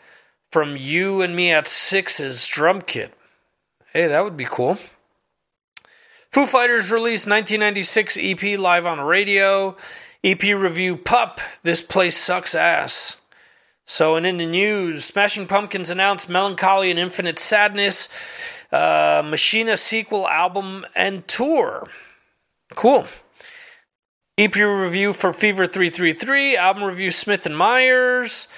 from 0.52 0.76
You 0.76 1.22
and 1.22 1.34
Me 1.34 1.50
at 1.50 1.66
Six's 1.66 2.46
drum 2.46 2.82
kit. 2.82 3.12
Hey, 3.92 4.06
that 4.06 4.22
would 4.22 4.36
be 4.36 4.44
cool. 4.44 4.78
Foo 6.34 6.46
Fighters 6.46 6.90
released 6.90 7.28
1996 7.28 8.18
EP 8.20 8.58
live 8.58 8.86
on 8.86 9.00
radio. 9.00 9.76
EP 10.24 10.42
review 10.42 10.96
Pup, 10.96 11.40
This 11.62 11.80
Place 11.80 12.16
Sucks 12.16 12.56
Ass. 12.56 13.18
So, 13.84 14.16
and 14.16 14.26
in 14.26 14.38
the 14.38 14.46
news, 14.46 15.04
Smashing 15.04 15.46
Pumpkins 15.46 15.90
announced 15.90 16.28
Mellon 16.28 16.56
Collie 16.56 16.90
and 16.90 16.98
Infinite 16.98 17.38
Sadness 17.38 18.08
uh, 18.72 19.22
Machina 19.24 19.76
sequel 19.76 20.26
album 20.26 20.84
and 20.96 21.24
tour. 21.28 21.86
Cool. 22.74 23.06
EP 24.36 24.56
review 24.56 25.12
for 25.12 25.32
Fever 25.32 25.68
333, 25.68 26.56
album 26.56 26.82
review 26.82 27.12
Smith 27.12 27.46
and 27.46 27.56
Myers, 27.56 28.48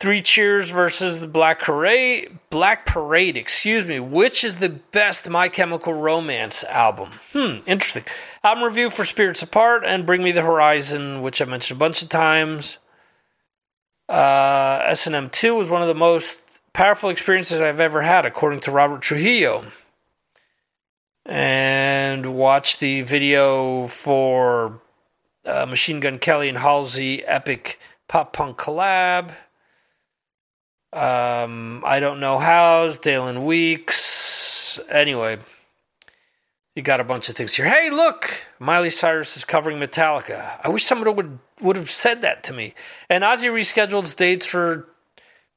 Three 0.00 0.22
Cheers 0.22 0.70
versus 0.70 1.20
the 1.20 1.26
Black 1.26 1.60
Parade, 1.60 2.38
Black 2.50 2.86
Parade, 2.86 3.36
excuse 3.36 3.84
me, 3.84 3.98
which 3.98 4.44
is 4.44 4.56
the 4.56 4.68
best 4.68 5.28
My 5.28 5.48
Chemical 5.48 5.92
Romance 5.92 6.62
album? 6.64 7.14
Hmm, 7.32 7.58
interesting. 7.66 8.04
Album 8.44 8.62
review 8.62 8.90
for 8.90 9.04
Spirits 9.04 9.42
Apart 9.42 9.84
and 9.84 10.06
Bring 10.06 10.22
Me 10.22 10.30
the 10.30 10.42
Horizon, 10.42 11.20
which 11.20 11.42
I 11.42 11.46
mentioned 11.46 11.78
a 11.78 11.80
bunch 11.80 12.00
of 12.00 12.08
times. 12.08 12.78
Uh, 14.08 14.82
S&M 14.84 15.30
2 15.30 15.56
was 15.56 15.68
one 15.68 15.82
of 15.82 15.88
the 15.88 15.94
most 15.94 16.40
powerful 16.72 17.10
experiences 17.10 17.60
I've 17.60 17.80
ever 17.80 18.02
had, 18.02 18.24
according 18.24 18.60
to 18.60 18.70
Robert 18.70 19.02
Trujillo. 19.02 19.64
And 21.26 22.36
watch 22.36 22.78
the 22.78 23.02
video 23.02 23.88
for 23.88 24.80
uh, 25.44 25.66
Machine 25.66 25.98
Gun 25.98 26.20
Kelly 26.20 26.48
and 26.48 26.58
Halsey 26.58 27.24
epic 27.24 27.80
pop 28.06 28.32
punk 28.32 28.58
collab. 28.58 29.32
Um, 30.92 31.82
I 31.84 32.00
don't 32.00 32.20
know 32.20 32.38
how's 32.38 32.98
Dallon 32.98 33.44
Weekes. 33.44 34.78
Anyway, 34.88 35.38
you 36.74 36.82
got 36.82 37.00
a 37.00 37.04
bunch 37.04 37.28
of 37.28 37.36
things 37.36 37.54
here. 37.54 37.68
Hey, 37.68 37.90
look, 37.90 38.46
Miley 38.58 38.90
Cyrus 38.90 39.36
is 39.36 39.44
covering 39.44 39.78
Metallica. 39.78 40.58
I 40.62 40.68
wish 40.70 40.84
someone 40.84 41.14
would 41.14 41.38
would 41.60 41.76
have 41.76 41.90
said 41.90 42.22
that 42.22 42.44
to 42.44 42.52
me. 42.52 42.74
And 43.10 43.24
Ozzy 43.24 43.50
rescheduled 43.50 44.14
dates 44.16 44.46
for 44.46 44.88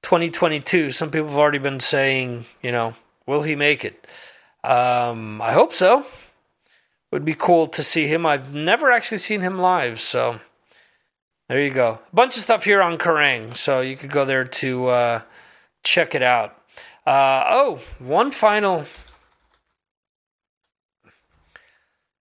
2022. 0.01 0.91
Some 0.91 1.11
people 1.11 1.29
have 1.29 1.38
already 1.38 1.59
been 1.59 1.79
saying, 1.79 2.45
you 2.61 2.71
know, 2.71 2.95
will 3.25 3.43
he 3.43 3.55
make 3.55 3.86
it? 3.86 4.07
Um, 4.63 5.41
I 5.41 5.53
hope 5.53 5.73
so. 5.73 6.05
Would 7.11 7.25
be 7.25 7.36
cool 7.36 7.67
to 7.67 7.84
see 7.84 8.07
him. 8.07 8.25
I've 8.25 8.53
never 8.53 8.91
actually 8.91 9.19
seen 9.19 9.41
him 9.41 9.59
live, 9.59 9.99
so 9.99 10.39
there 11.51 11.61
you 11.61 11.69
go. 11.73 11.99
A 12.13 12.15
bunch 12.15 12.37
of 12.37 12.43
stuff 12.43 12.63
here 12.63 12.81
on 12.81 12.97
Kerrang, 12.97 13.57
so 13.57 13.81
you 13.81 13.97
could 13.97 14.09
go 14.09 14.23
there 14.23 14.45
to 14.45 14.87
uh, 14.87 15.21
check 15.83 16.15
it 16.15 16.23
out. 16.23 16.55
Uh, 17.05 17.43
oh, 17.49 17.81
one 17.99 18.31
final. 18.31 18.85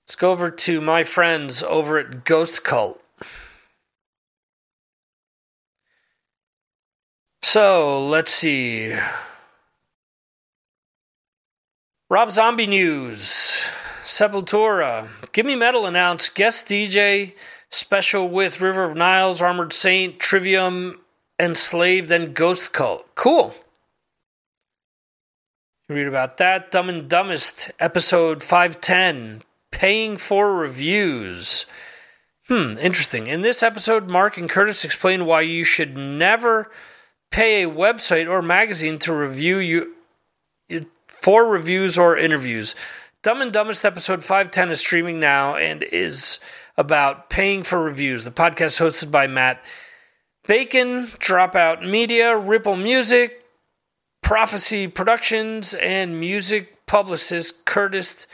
Let's 0.04 0.16
go 0.16 0.32
over 0.32 0.52
to 0.52 0.82
my 0.82 1.04
friends 1.04 1.64
over 1.64 1.98
at 1.98 2.26
Ghost 2.26 2.64
Cult. 2.64 3.02
So 7.42 8.08
let's 8.08 8.32
see. 8.32 8.96
Rob 12.08 12.30
Zombie 12.30 12.68
News. 12.68 13.68
Sepultura. 14.04 15.10
Gimme 15.32 15.56
Metal 15.56 15.88
announced 15.88 16.36
guest 16.36 16.68
DJ 16.68 17.34
special 17.70 18.28
with 18.28 18.62
River 18.62 18.84
of 18.84 18.96
Nihil, 18.96 19.36
Armored 19.42 19.74
Saint, 19.74 20.20
Trivium, 20.20 21.02
Enslaved, 21.40 22.12
and 22.12 22.34
Ghost 22.34 22.74
Cult. 22.74 23.08
Cool. 23.16 23.54
Read 25.90 26.08
about 26.08 26.38
that. 26.38 26.72
Dumb 26.72 26.90
and 26.90 27.10
Dumbest, 27.10 27.72
episode 27.80 28.44
510. 28.44 29.44
Paying 29.72 30.18
for 30.18 30.54
reviews. 30.54 31.66
Hmm, 32.48 32.78
interesting. 32.80 33.28
In 33.28 33.42
this 33.42 33.62
episode, 33.62 34.08
Mark 34.08 34.38
and 34.38 34.50
Curtis 34.50 34.84
explain 34.84 35.26
why 35.26 35.42
you 35.42 35.64
should 35.64 35.98
never 35.98 36.72
pay 37.32 37.64
a 37.64 37.70
website 37.70 38.30
or 38.30 38.42
magazine 38.42 39.00
to 39.00 39.14
review 39.14 39.58
you 39.58 39.94
for 41.08 41.46
reviews 41.46 41.98
or 41.98 42.18
interviews. 42.18 42.76
Dumb 43.24 43.42
and 43.42 43.52
Dumbest 43.52 43.84
episode 43.84 44.24
510 44.24 44.72
is 44.72 44.80
streaming 44.80 45.20
now 45.20 45.56
and 45.56 45.84
is 45.84 46.40
about 46.78 47.30
paying 47.30 47.64
for 47.64 47.82
reviews. 47.82 48.24
The 48.24 48.32
podcast 48.32 48.80
hosted 48.80 49.12
by 49.12 49.28
Matt 49.28 49.64
Bacon, 50.48 51.08
Dropout 51.08 51.88
Media, 51.88 52.38
Ripple 52.38 52.78
Music, 52.78 53.44
Prophecy 54.22 54.88
Productions, 54.88 55.74
and 55.74 56.20
music 56.20 56.86
publicist 56.86 57.66
Curtis 57.66 58.28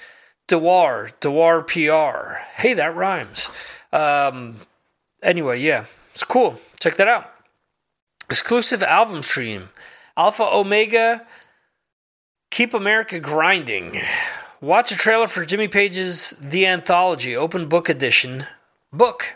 Dewar, 0.47 1.11
Dewar 1.21 1.63
PR. 1.63 2.37
Hey, 2.55 2.73
that 2.73 2.95
rhymes. 2.95 3.49
Um, 3.91 4.57
anyway, 5.21 5.61
yeah, 5.61 5.85
it's 6.13 6.23
cool. 6.23 6.59
Check 6.79 6.95
that 6.95 7.07
out. 7.07 7.31
Exclusive 8.29 8.83
album 8.83 9.21
stream. 9.21 9.69
Alpha 10.17 10.43
Omega. 10.43 11.25
Keep 12.51 12.73
America 12.73 13.19
Grinding. 13.19 13.99
Watch 14.63 14.93
a 14.93 14.95
trailer 14.95 15.27
for 15.27 15.43
Jimmy 15.45 15.67
Page's 15.67 16.33
The 16.39 16.65
Anthology, 16.67 17.35
open 17.35 17.67
book 17.67 17.89
edition. 17.89 18.47
Book. 18.93 19.33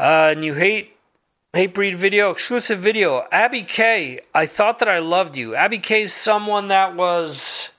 Uh, 0.00 0.34
new 0.36 0.54
hate 0.54 0.96
Hatebreed 1.54 1.94
video, 1.94 2.32
exclusive 2.32 2.80
video. 2.80 3.24
Abby 3.30 3.62
K, 3.62 4.18
I 4.34 4.46
thought 4.46 4.80
that 4.80 4.88
I 4.88 4.98
loved 4.98 5.36
you. 5.36 5.54
Abby 5.54 5.78
K 5.78 6.02
is 6.02 6.12
someone 6.12 6.66
that 6.66 6.96
was 6.96 7.70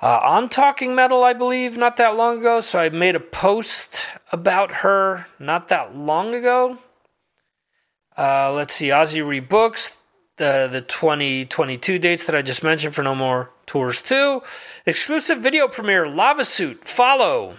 uh, 0.00 0.20
on 0.22 0.48
Talking 0.48 0.94
Metal, 0.94 1.24
I 1.24 1.32
believe, 1.32 1.76
not 1.76 1.96
that 1.96 2.14
long 2.14 2.38
ago. 2.38 2.60
So 2.60 2.78
I 2.78 2.88
made 2.90 3.16
a 3.16 3.20
post 3.20 4.06
about 4.30 4.76
her 4.76 5.26
not 5.40 5.66
that 5.66 5.96
long 5.96 6.36
ago. 6.36 6.78
Uh, 8.16 8.52
let's 8.52 8.74
see, 8.74 8.90
Ozzy 8.90 9.24
rebooks 9.24 9.95
the 10.36 10.68
the 10.70 10.80
2022 10.80 11.98
dates 11.98 12.26
that 12.26 12.34
I 12.34 12.42
just 12.42 12.62
mentioned 12.62 12.94
for 12.94 13.02
No 13.02 13.14
More 13.14 13.50
Tours 13.66 14.02
2. 14.02 14.42
Exclusive 14.84 15.38
video 15.38 15.68
premiere, 15.68 16.06
Lava 16.08 16.44
Suit, 16.44 16.86
follow. 16.86 17.54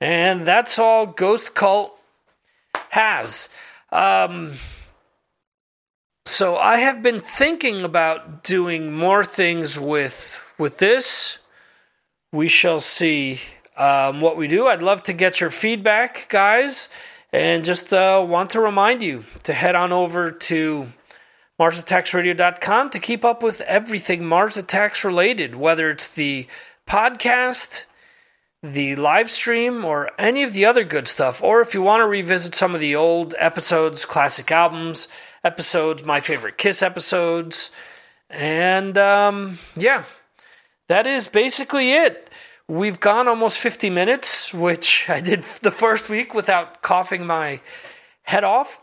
And 0.00 0.46
that's 0.46 0.78
all 0.78 1.06
Ghost 1.06 1.54
Cult 1.54 1.94
has. 2.90 3.48
Um, 3.92 4.54
so 6.24 6.56
I 6.56 6.78
have 6.78 7.02
been 7.02 7.20
thinking 7.20 7.82
about 7.82 8.44
doing 8.44 8.92
more 8.92 9.24
things 9.24 9.78
with 9.78 10.44
with 10.58 10.78
this. 10.78 11.38
We 12.32 12.48
shall 12.48 12.80
see 12.80 13.40
um, 13.76 14.20
what 14.20 14.36
we 14.36 14.46
do. 14.46 14.68
I'd 14.68 14.82
love 14.82 15.02
to 15.04 15.12
get 15.12 15.40
your 15.40 15.50
feedback, 15.50 16.28
guys, 16.28 16.88
and 17.32 17.64
just 17.64 17.92
uh, 17.92 18.24
want 18.26 18.50
to 18.50 18.60
remind 18.60 19.02
you 19.02 19.24
to 19.42 19.52
head 19.52 19.74
on 19.74 19.92
over 19.92 20.30
to 20.30 20.92
MarsAttacksRadio.com 21.60 22.88
to 22.88 22.98
keep 22.98 23.22
up 23.22 23.42
with 23.42 23.60
everything 23.60 24.24
Mars 24.24 24.56
Attacks 24.56 25.04
related, 25.04 25.54
whether 25.54 25.90
it's 25.90 26.08
the 26.08 26.46
podcast, 26.86 27.84
the 28.62 28.96
live 28.96 29.30
stream, 29.30 29.84
or 29.84 30.10
any 30.18 30.42
of 30.42 30.54
the 30.54 30.64
other 30.64 30.84
good 30.84 31.06
stuff. 31.06 31.42
Or 31.42 31.60
if 31.60 31.74
you 31.74 31.82
want 31.82 32.00
to 32.00 32.06
revisit 32.06 32.54
some 32.54 32.74
of 32.74 32.80
the 32.80 32.96
old 32.96 33.34
episodes, 33.38 34.06
classic 34.06 34.50
albums, 34.50 35.06
episodes, 35.44 36.02
my 36.02 36.22
favorite 36.22 36.56
Kiss 36.56 36.82
episodes. 36.82 37.70
And 38.30 38.96
um, 38.96 39.58
yeah, 39.76 40.04
that 40.88 41.06
is 41.06 41.28
basically 41.28 41.92
it. 41.92 42.30
We've 42.68 43.00
gone 43.00 43.28
almost 43.28 43.58
50 43.58 43.90
minutes, 43.90 44.54
which 44.54 45.04
I 45.10 45.20
did 45.20 45.40
the 45.40 45.70
first 45.70 46.08
week 46.08 46.32
without 46.32 46.80
coughing 46.80 47.26
my 47.26 47.60
head 48.22 48.44
off. 48.44 48.80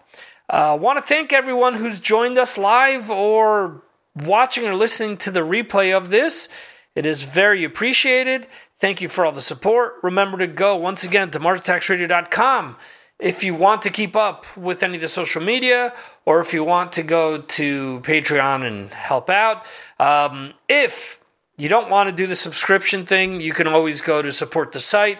Uh, 0.50 0.78
want 0.80 0.98
to 0.98 1.02
thank 1.02 1.34
everyone 1.34 1.76
who's 1.76 2.00
joined 2.00 2.38
us 2.38 2.58
live 2.58 3.10
or 3.10 3.84
watching 4.16 4.66
or 4.66 4.76
listening 4.76 5.18
to 5.18 5.32
the 5.32 5.41
replay 5.41 5.95
of 5.95 6.10
this. 6.10 6.48
It 6.95 7.06
is 7.06 7.24
very 7.24 7.64
appreciated. 7.64 8.48
Thank 8.80 9.02
you 9.02 9.10
for 9.10 9.26
all 9.26 9.32
the 9.32 9.41
support. 9.41 9.95
Remember 10.04 10.38
to 10.38 10.48
go 10.48 10.76
once 10.76 11.04
again 11.04 11.32
to 11.32 11.39
MarsAttacksRadio.com 11.39 12.78
if 13.20 13.43
you 13.43 13.56
want 13.56 13.82
to 13.82 13.89
keep 13.89 14.16
up 14.16 14.45
with 14.56 14.84
any 14.84 14.95
of 14.95 15.02
the 15.02 15.08
social 15.08 15.41
media 15.41 15.93
or 16.26 16.39
if 16.39 16.54
you 16.54 16.64
want 16.64 16.93
to 16.93 17.04
go 17.04 17.39
to 17.39 18.00
Patreon 18.02 18.66
and 18.66 18.93
help 18.93 19.30
out. 19.30 19.66
Um, 20.00 20.54
if 20.70 21.20
you 21.58 21.70
don't 21.70 21.89
want 21.89 22.08
to 22.08 22.16
do 22.16 22.28
the 22.28 22.36
subscription 22.36 23.06
thing, 23.06 23.41
you 23.41 23.54
can 23.54 23.68
always 23.68 24.02
go 24.02 24.22
to 24.22 24.32
support 24.32 24.72
the 24.72 24.80
site. 24.80 25.20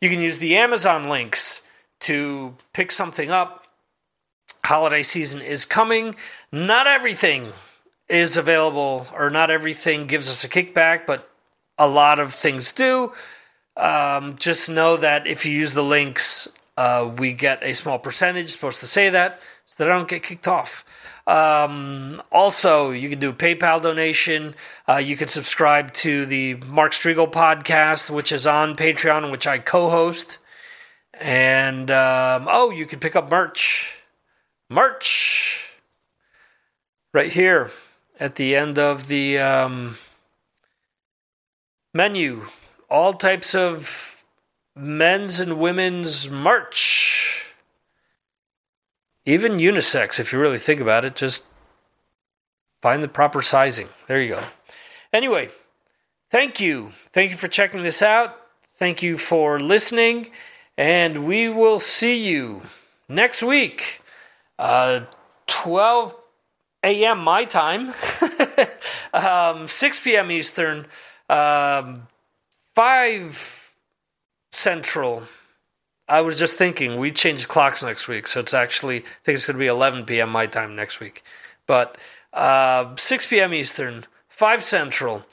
You 0.00 0.10
can 0.10 0.20
use 0.20 0.38
the 0.38 0.56
Amazon 0.56 1.08
links 1.08 1.62
to 2.00 2.54
pick 2.72 2.92
something 2.92 3.30
up 3.30 3.65
holiday 4.66 5.02
season 5.02 5.40
is 5.40 5.64
coming. 5.64 6.14
Not 6.52 6.86
everything 6.86 7.52
is 8.08 8.36
available, 8.36 9.06
or 9.14 9.30
not 9.30 9.50
everything 9.50 10.06
gives 10.06 10.28
us 10.28 10.44
a 10.44 10.48
kickback, 10.48 11.06
but 11.06 11.28
a 11.78 11.88
lot 11.88 12.20
of 12.20 12.32
things 12.32 12.72
do. 12.72 13.12
Um, 13.76 14.36
just 14.38 14.68
know 14.68 14.96
that 14.96 15.26
if 15.26 15.44
you 15.44 15.52
use 15.52 15.74
the 15.74 15.82
links, 15.82 16.48
uh, 16.76 17.10
we 17.16 17.32
get 17.32 17.62
a 17.62 17.74
small 17.74 17.98
percentage. 17.98 18.50
Supposed 18.50 18.80
to 18.80 18.86
say 18.86 19.10
that 19.10 19.40
so 19.64 19.84
that 19.84 19.90
I 19.90 19.96
don't 19.96 20.08
get 20.08 20.22
kicked 20.22 20.48
off. 20.48 20.84
Um, 21.26 22.22
also, 22.30 22.90
you 22.90 23.08
can 23.08 23.18
do 23.18 23.32
PayPal 23.32 23.82
donation. 23.82 24.54
Uh, 24.88 24.96
you 24.96 25.16
can 25.16 25.28
subscribe 25.28 25.92
to 25.94 26.24
the 26.26 26.54
Mark 26.54 26.92
Strigl 26.92 27.30
podcast, 27.30 28.10
which 28.10 28.30
is 28.30 28.46
on 28.46 28.76
Patreon, 28.76 29.30
which 29.30 29.46
I 29.46 29.58
co-host. 29.58 30.38
And 31.12 31.90
um, 31.90 32.46
oh, 32.48 32.70
you 32.70 32.86
can 32.86 33.00
pick 33.00 33.16
up 33.16 33.30
merch 33.30 33.95
March. 34.68 35.72
Right 37.12 37.32
here 37.32 37.70
at 38.18 38.34
the 38.36 38.56
end 38.56 38.78
of 38.78 39.08
the 39.08 39.38
um, 39.38 39.96
menu. 41.94 42.46
All 42.90 43.12
types 43.12 43.54
of 43.54 44.24
men's 44.74 45.40
and 45.40 45.58
women's 45.58 46.30
march. 46.30 47.54
Even 49.24 49.58
unisex, 49.58 50.20
if 50.20 50.32
you 50.32 50.38
really 50.38 50.58
think 50.58 50.80
about 50.80 51.04
it, 51.04 51.16
just 51.16 51.42
find 52.80 53.02
the 53.02 53.08
proper 53.08 53.42
sizing. 53.42 53.88
There 54.06 54.20
you 54.20 54.34
go. 54.34 54.42
Anyway, 55.12 55.48
thank 56.30 56.60
you. 56.60 56.92
Thank 57.12 57.32
you 57.32 57.36
for 57.36 57.48
checking 57.48 57.82
this 57.82 58.02
out. 58.02 58.36
Thank 58.74 59.02
you 59.02 59.16
for 59.16 59.58
listening. 59.58 60.30
And 60.78 61.26
we 61.26 61.48
will 61.48 61.80
see 61.80 62.28
you 62.28 62.62
next 63.08 63.42
week 63.42 64.02
uh, 64.58 65.00
12 65.46 66.14
a.m. 66.84 67.18
my 67.18 67.44
time, 67.44 67.92
um, 69.12 69.66
6 69.66 70.00
p.m. 70.00 70.30
Eastern, 70.30 70.86
um, 71.28 72.06
5 72.74 73.74
Central. 74.52 75.24
I 76.08 76.20
was 76.20 76.38
just 76.38 76.54
thinking 76.54 76.98
we 76.98 77.10
changed 77.10 77.48
clocks 77.48 77.82
next 77.82 78.06
week, 78.06 78.28
so 78.28 78.40
it's 78.40 78.54
actually 78.54 78.98
I 78.98 79.04
think 79.24 79.36
it's 79.36 79.46
going 79.46 79.56
to 79.56 79.58
be 79.58 79.66
11 79.66 80.04
p.m. 80.04 80.30
my 80.30 80.46
time 80.46 80.76
next 80.76 81.00
week. 81.00 81.24
But 81.66 81.98
uh, 82.32 82.94
6 82.96 83.26
p.m. 83.26 83.52
Eastern, 83.52 84.06
5 84.28 84.62
Central, 84.62 85.26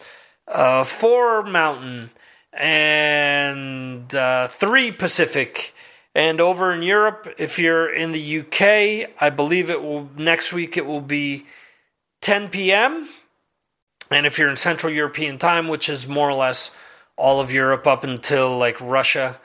uh, 0.47 0.83
4 0.83 1.43
Mountain, 1.43 2.09
and 2.53 4.13
uh, 4.15 4.47
3 4.47 4.91
Pacific 4.91 5.73
and 6.15 6.39
over 6.39 6.71
in 6.71 6.83
Europe, 6.83 7.33
if 7.37 7.57
you're 7.57 7.91
in 7.91 8.11
the 8.11 8.39
UK, 8.39 9.09
I 9.19 9.29
believe 9.29 9.69
it 9.69 9.81
will 9.81 10.09
next 10.15 10.53
week 10.53 10.77
it 10.77 10.85
will 10.85 11.01
be 11.01 11.45
10 12.21 12.49
p.m. 12.49 13.09
And 14.11 14.25
if 14.25 14.37
you're 14.37 14.49
in 14.49 14.57
Central 14.57 14.93
European 14.93 15.39
time, 15.39 15.67
which 15.67 15.89
is 15.89 16.07
more 16.07 16.29
or 16.29 16.35
less 16.35 16.71
all 17.17 17.39
of 17.41 17.51
Europe 17.51 17.87
up 17.87 18.03
until 18.03 18.57
like 18.57 18.79
Russia, 18.79 19.39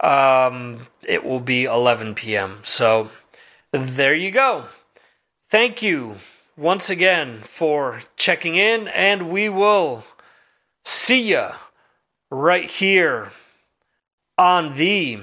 um, 0.00 0.86
it 1.06 1.24
will 1.24 1.40
be 1.40 1.64
11 1.64 2.14
p.m. 2.14 2.60
So 2.62 3.10
there 3.72 4.14
you 4.14 4.30
go. 4.30 4.66
Thank 5.50 5.82
you 5.82 6.16
once 6.56 6.88
again 6.88 7.40
for 7.42 8.00
checking 8.16 8.56
in, 8.56 8.88
and 8.88 9.30
we 9.30 9.48
will 9.48 10.04
see 10.84 11.30
you 11.30 11.48
right 12.30 12.68
here 12.68 13.30
on 14.38 14.74
the 14.74 15.20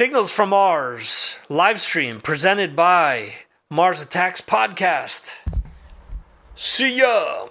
Signals 0.00 0.32
from 0.32 0.48
Mars 0.48 1.36
live 1.50 1.78
stream 1.78 2.22
presented 2.22 2.74
by 2.74 3.34
Mars 3.68 4.00
Attacks 4.00 4.40
Podcast. 4.40 5.34
See 6.54 6.96
ya! 6.96 7.48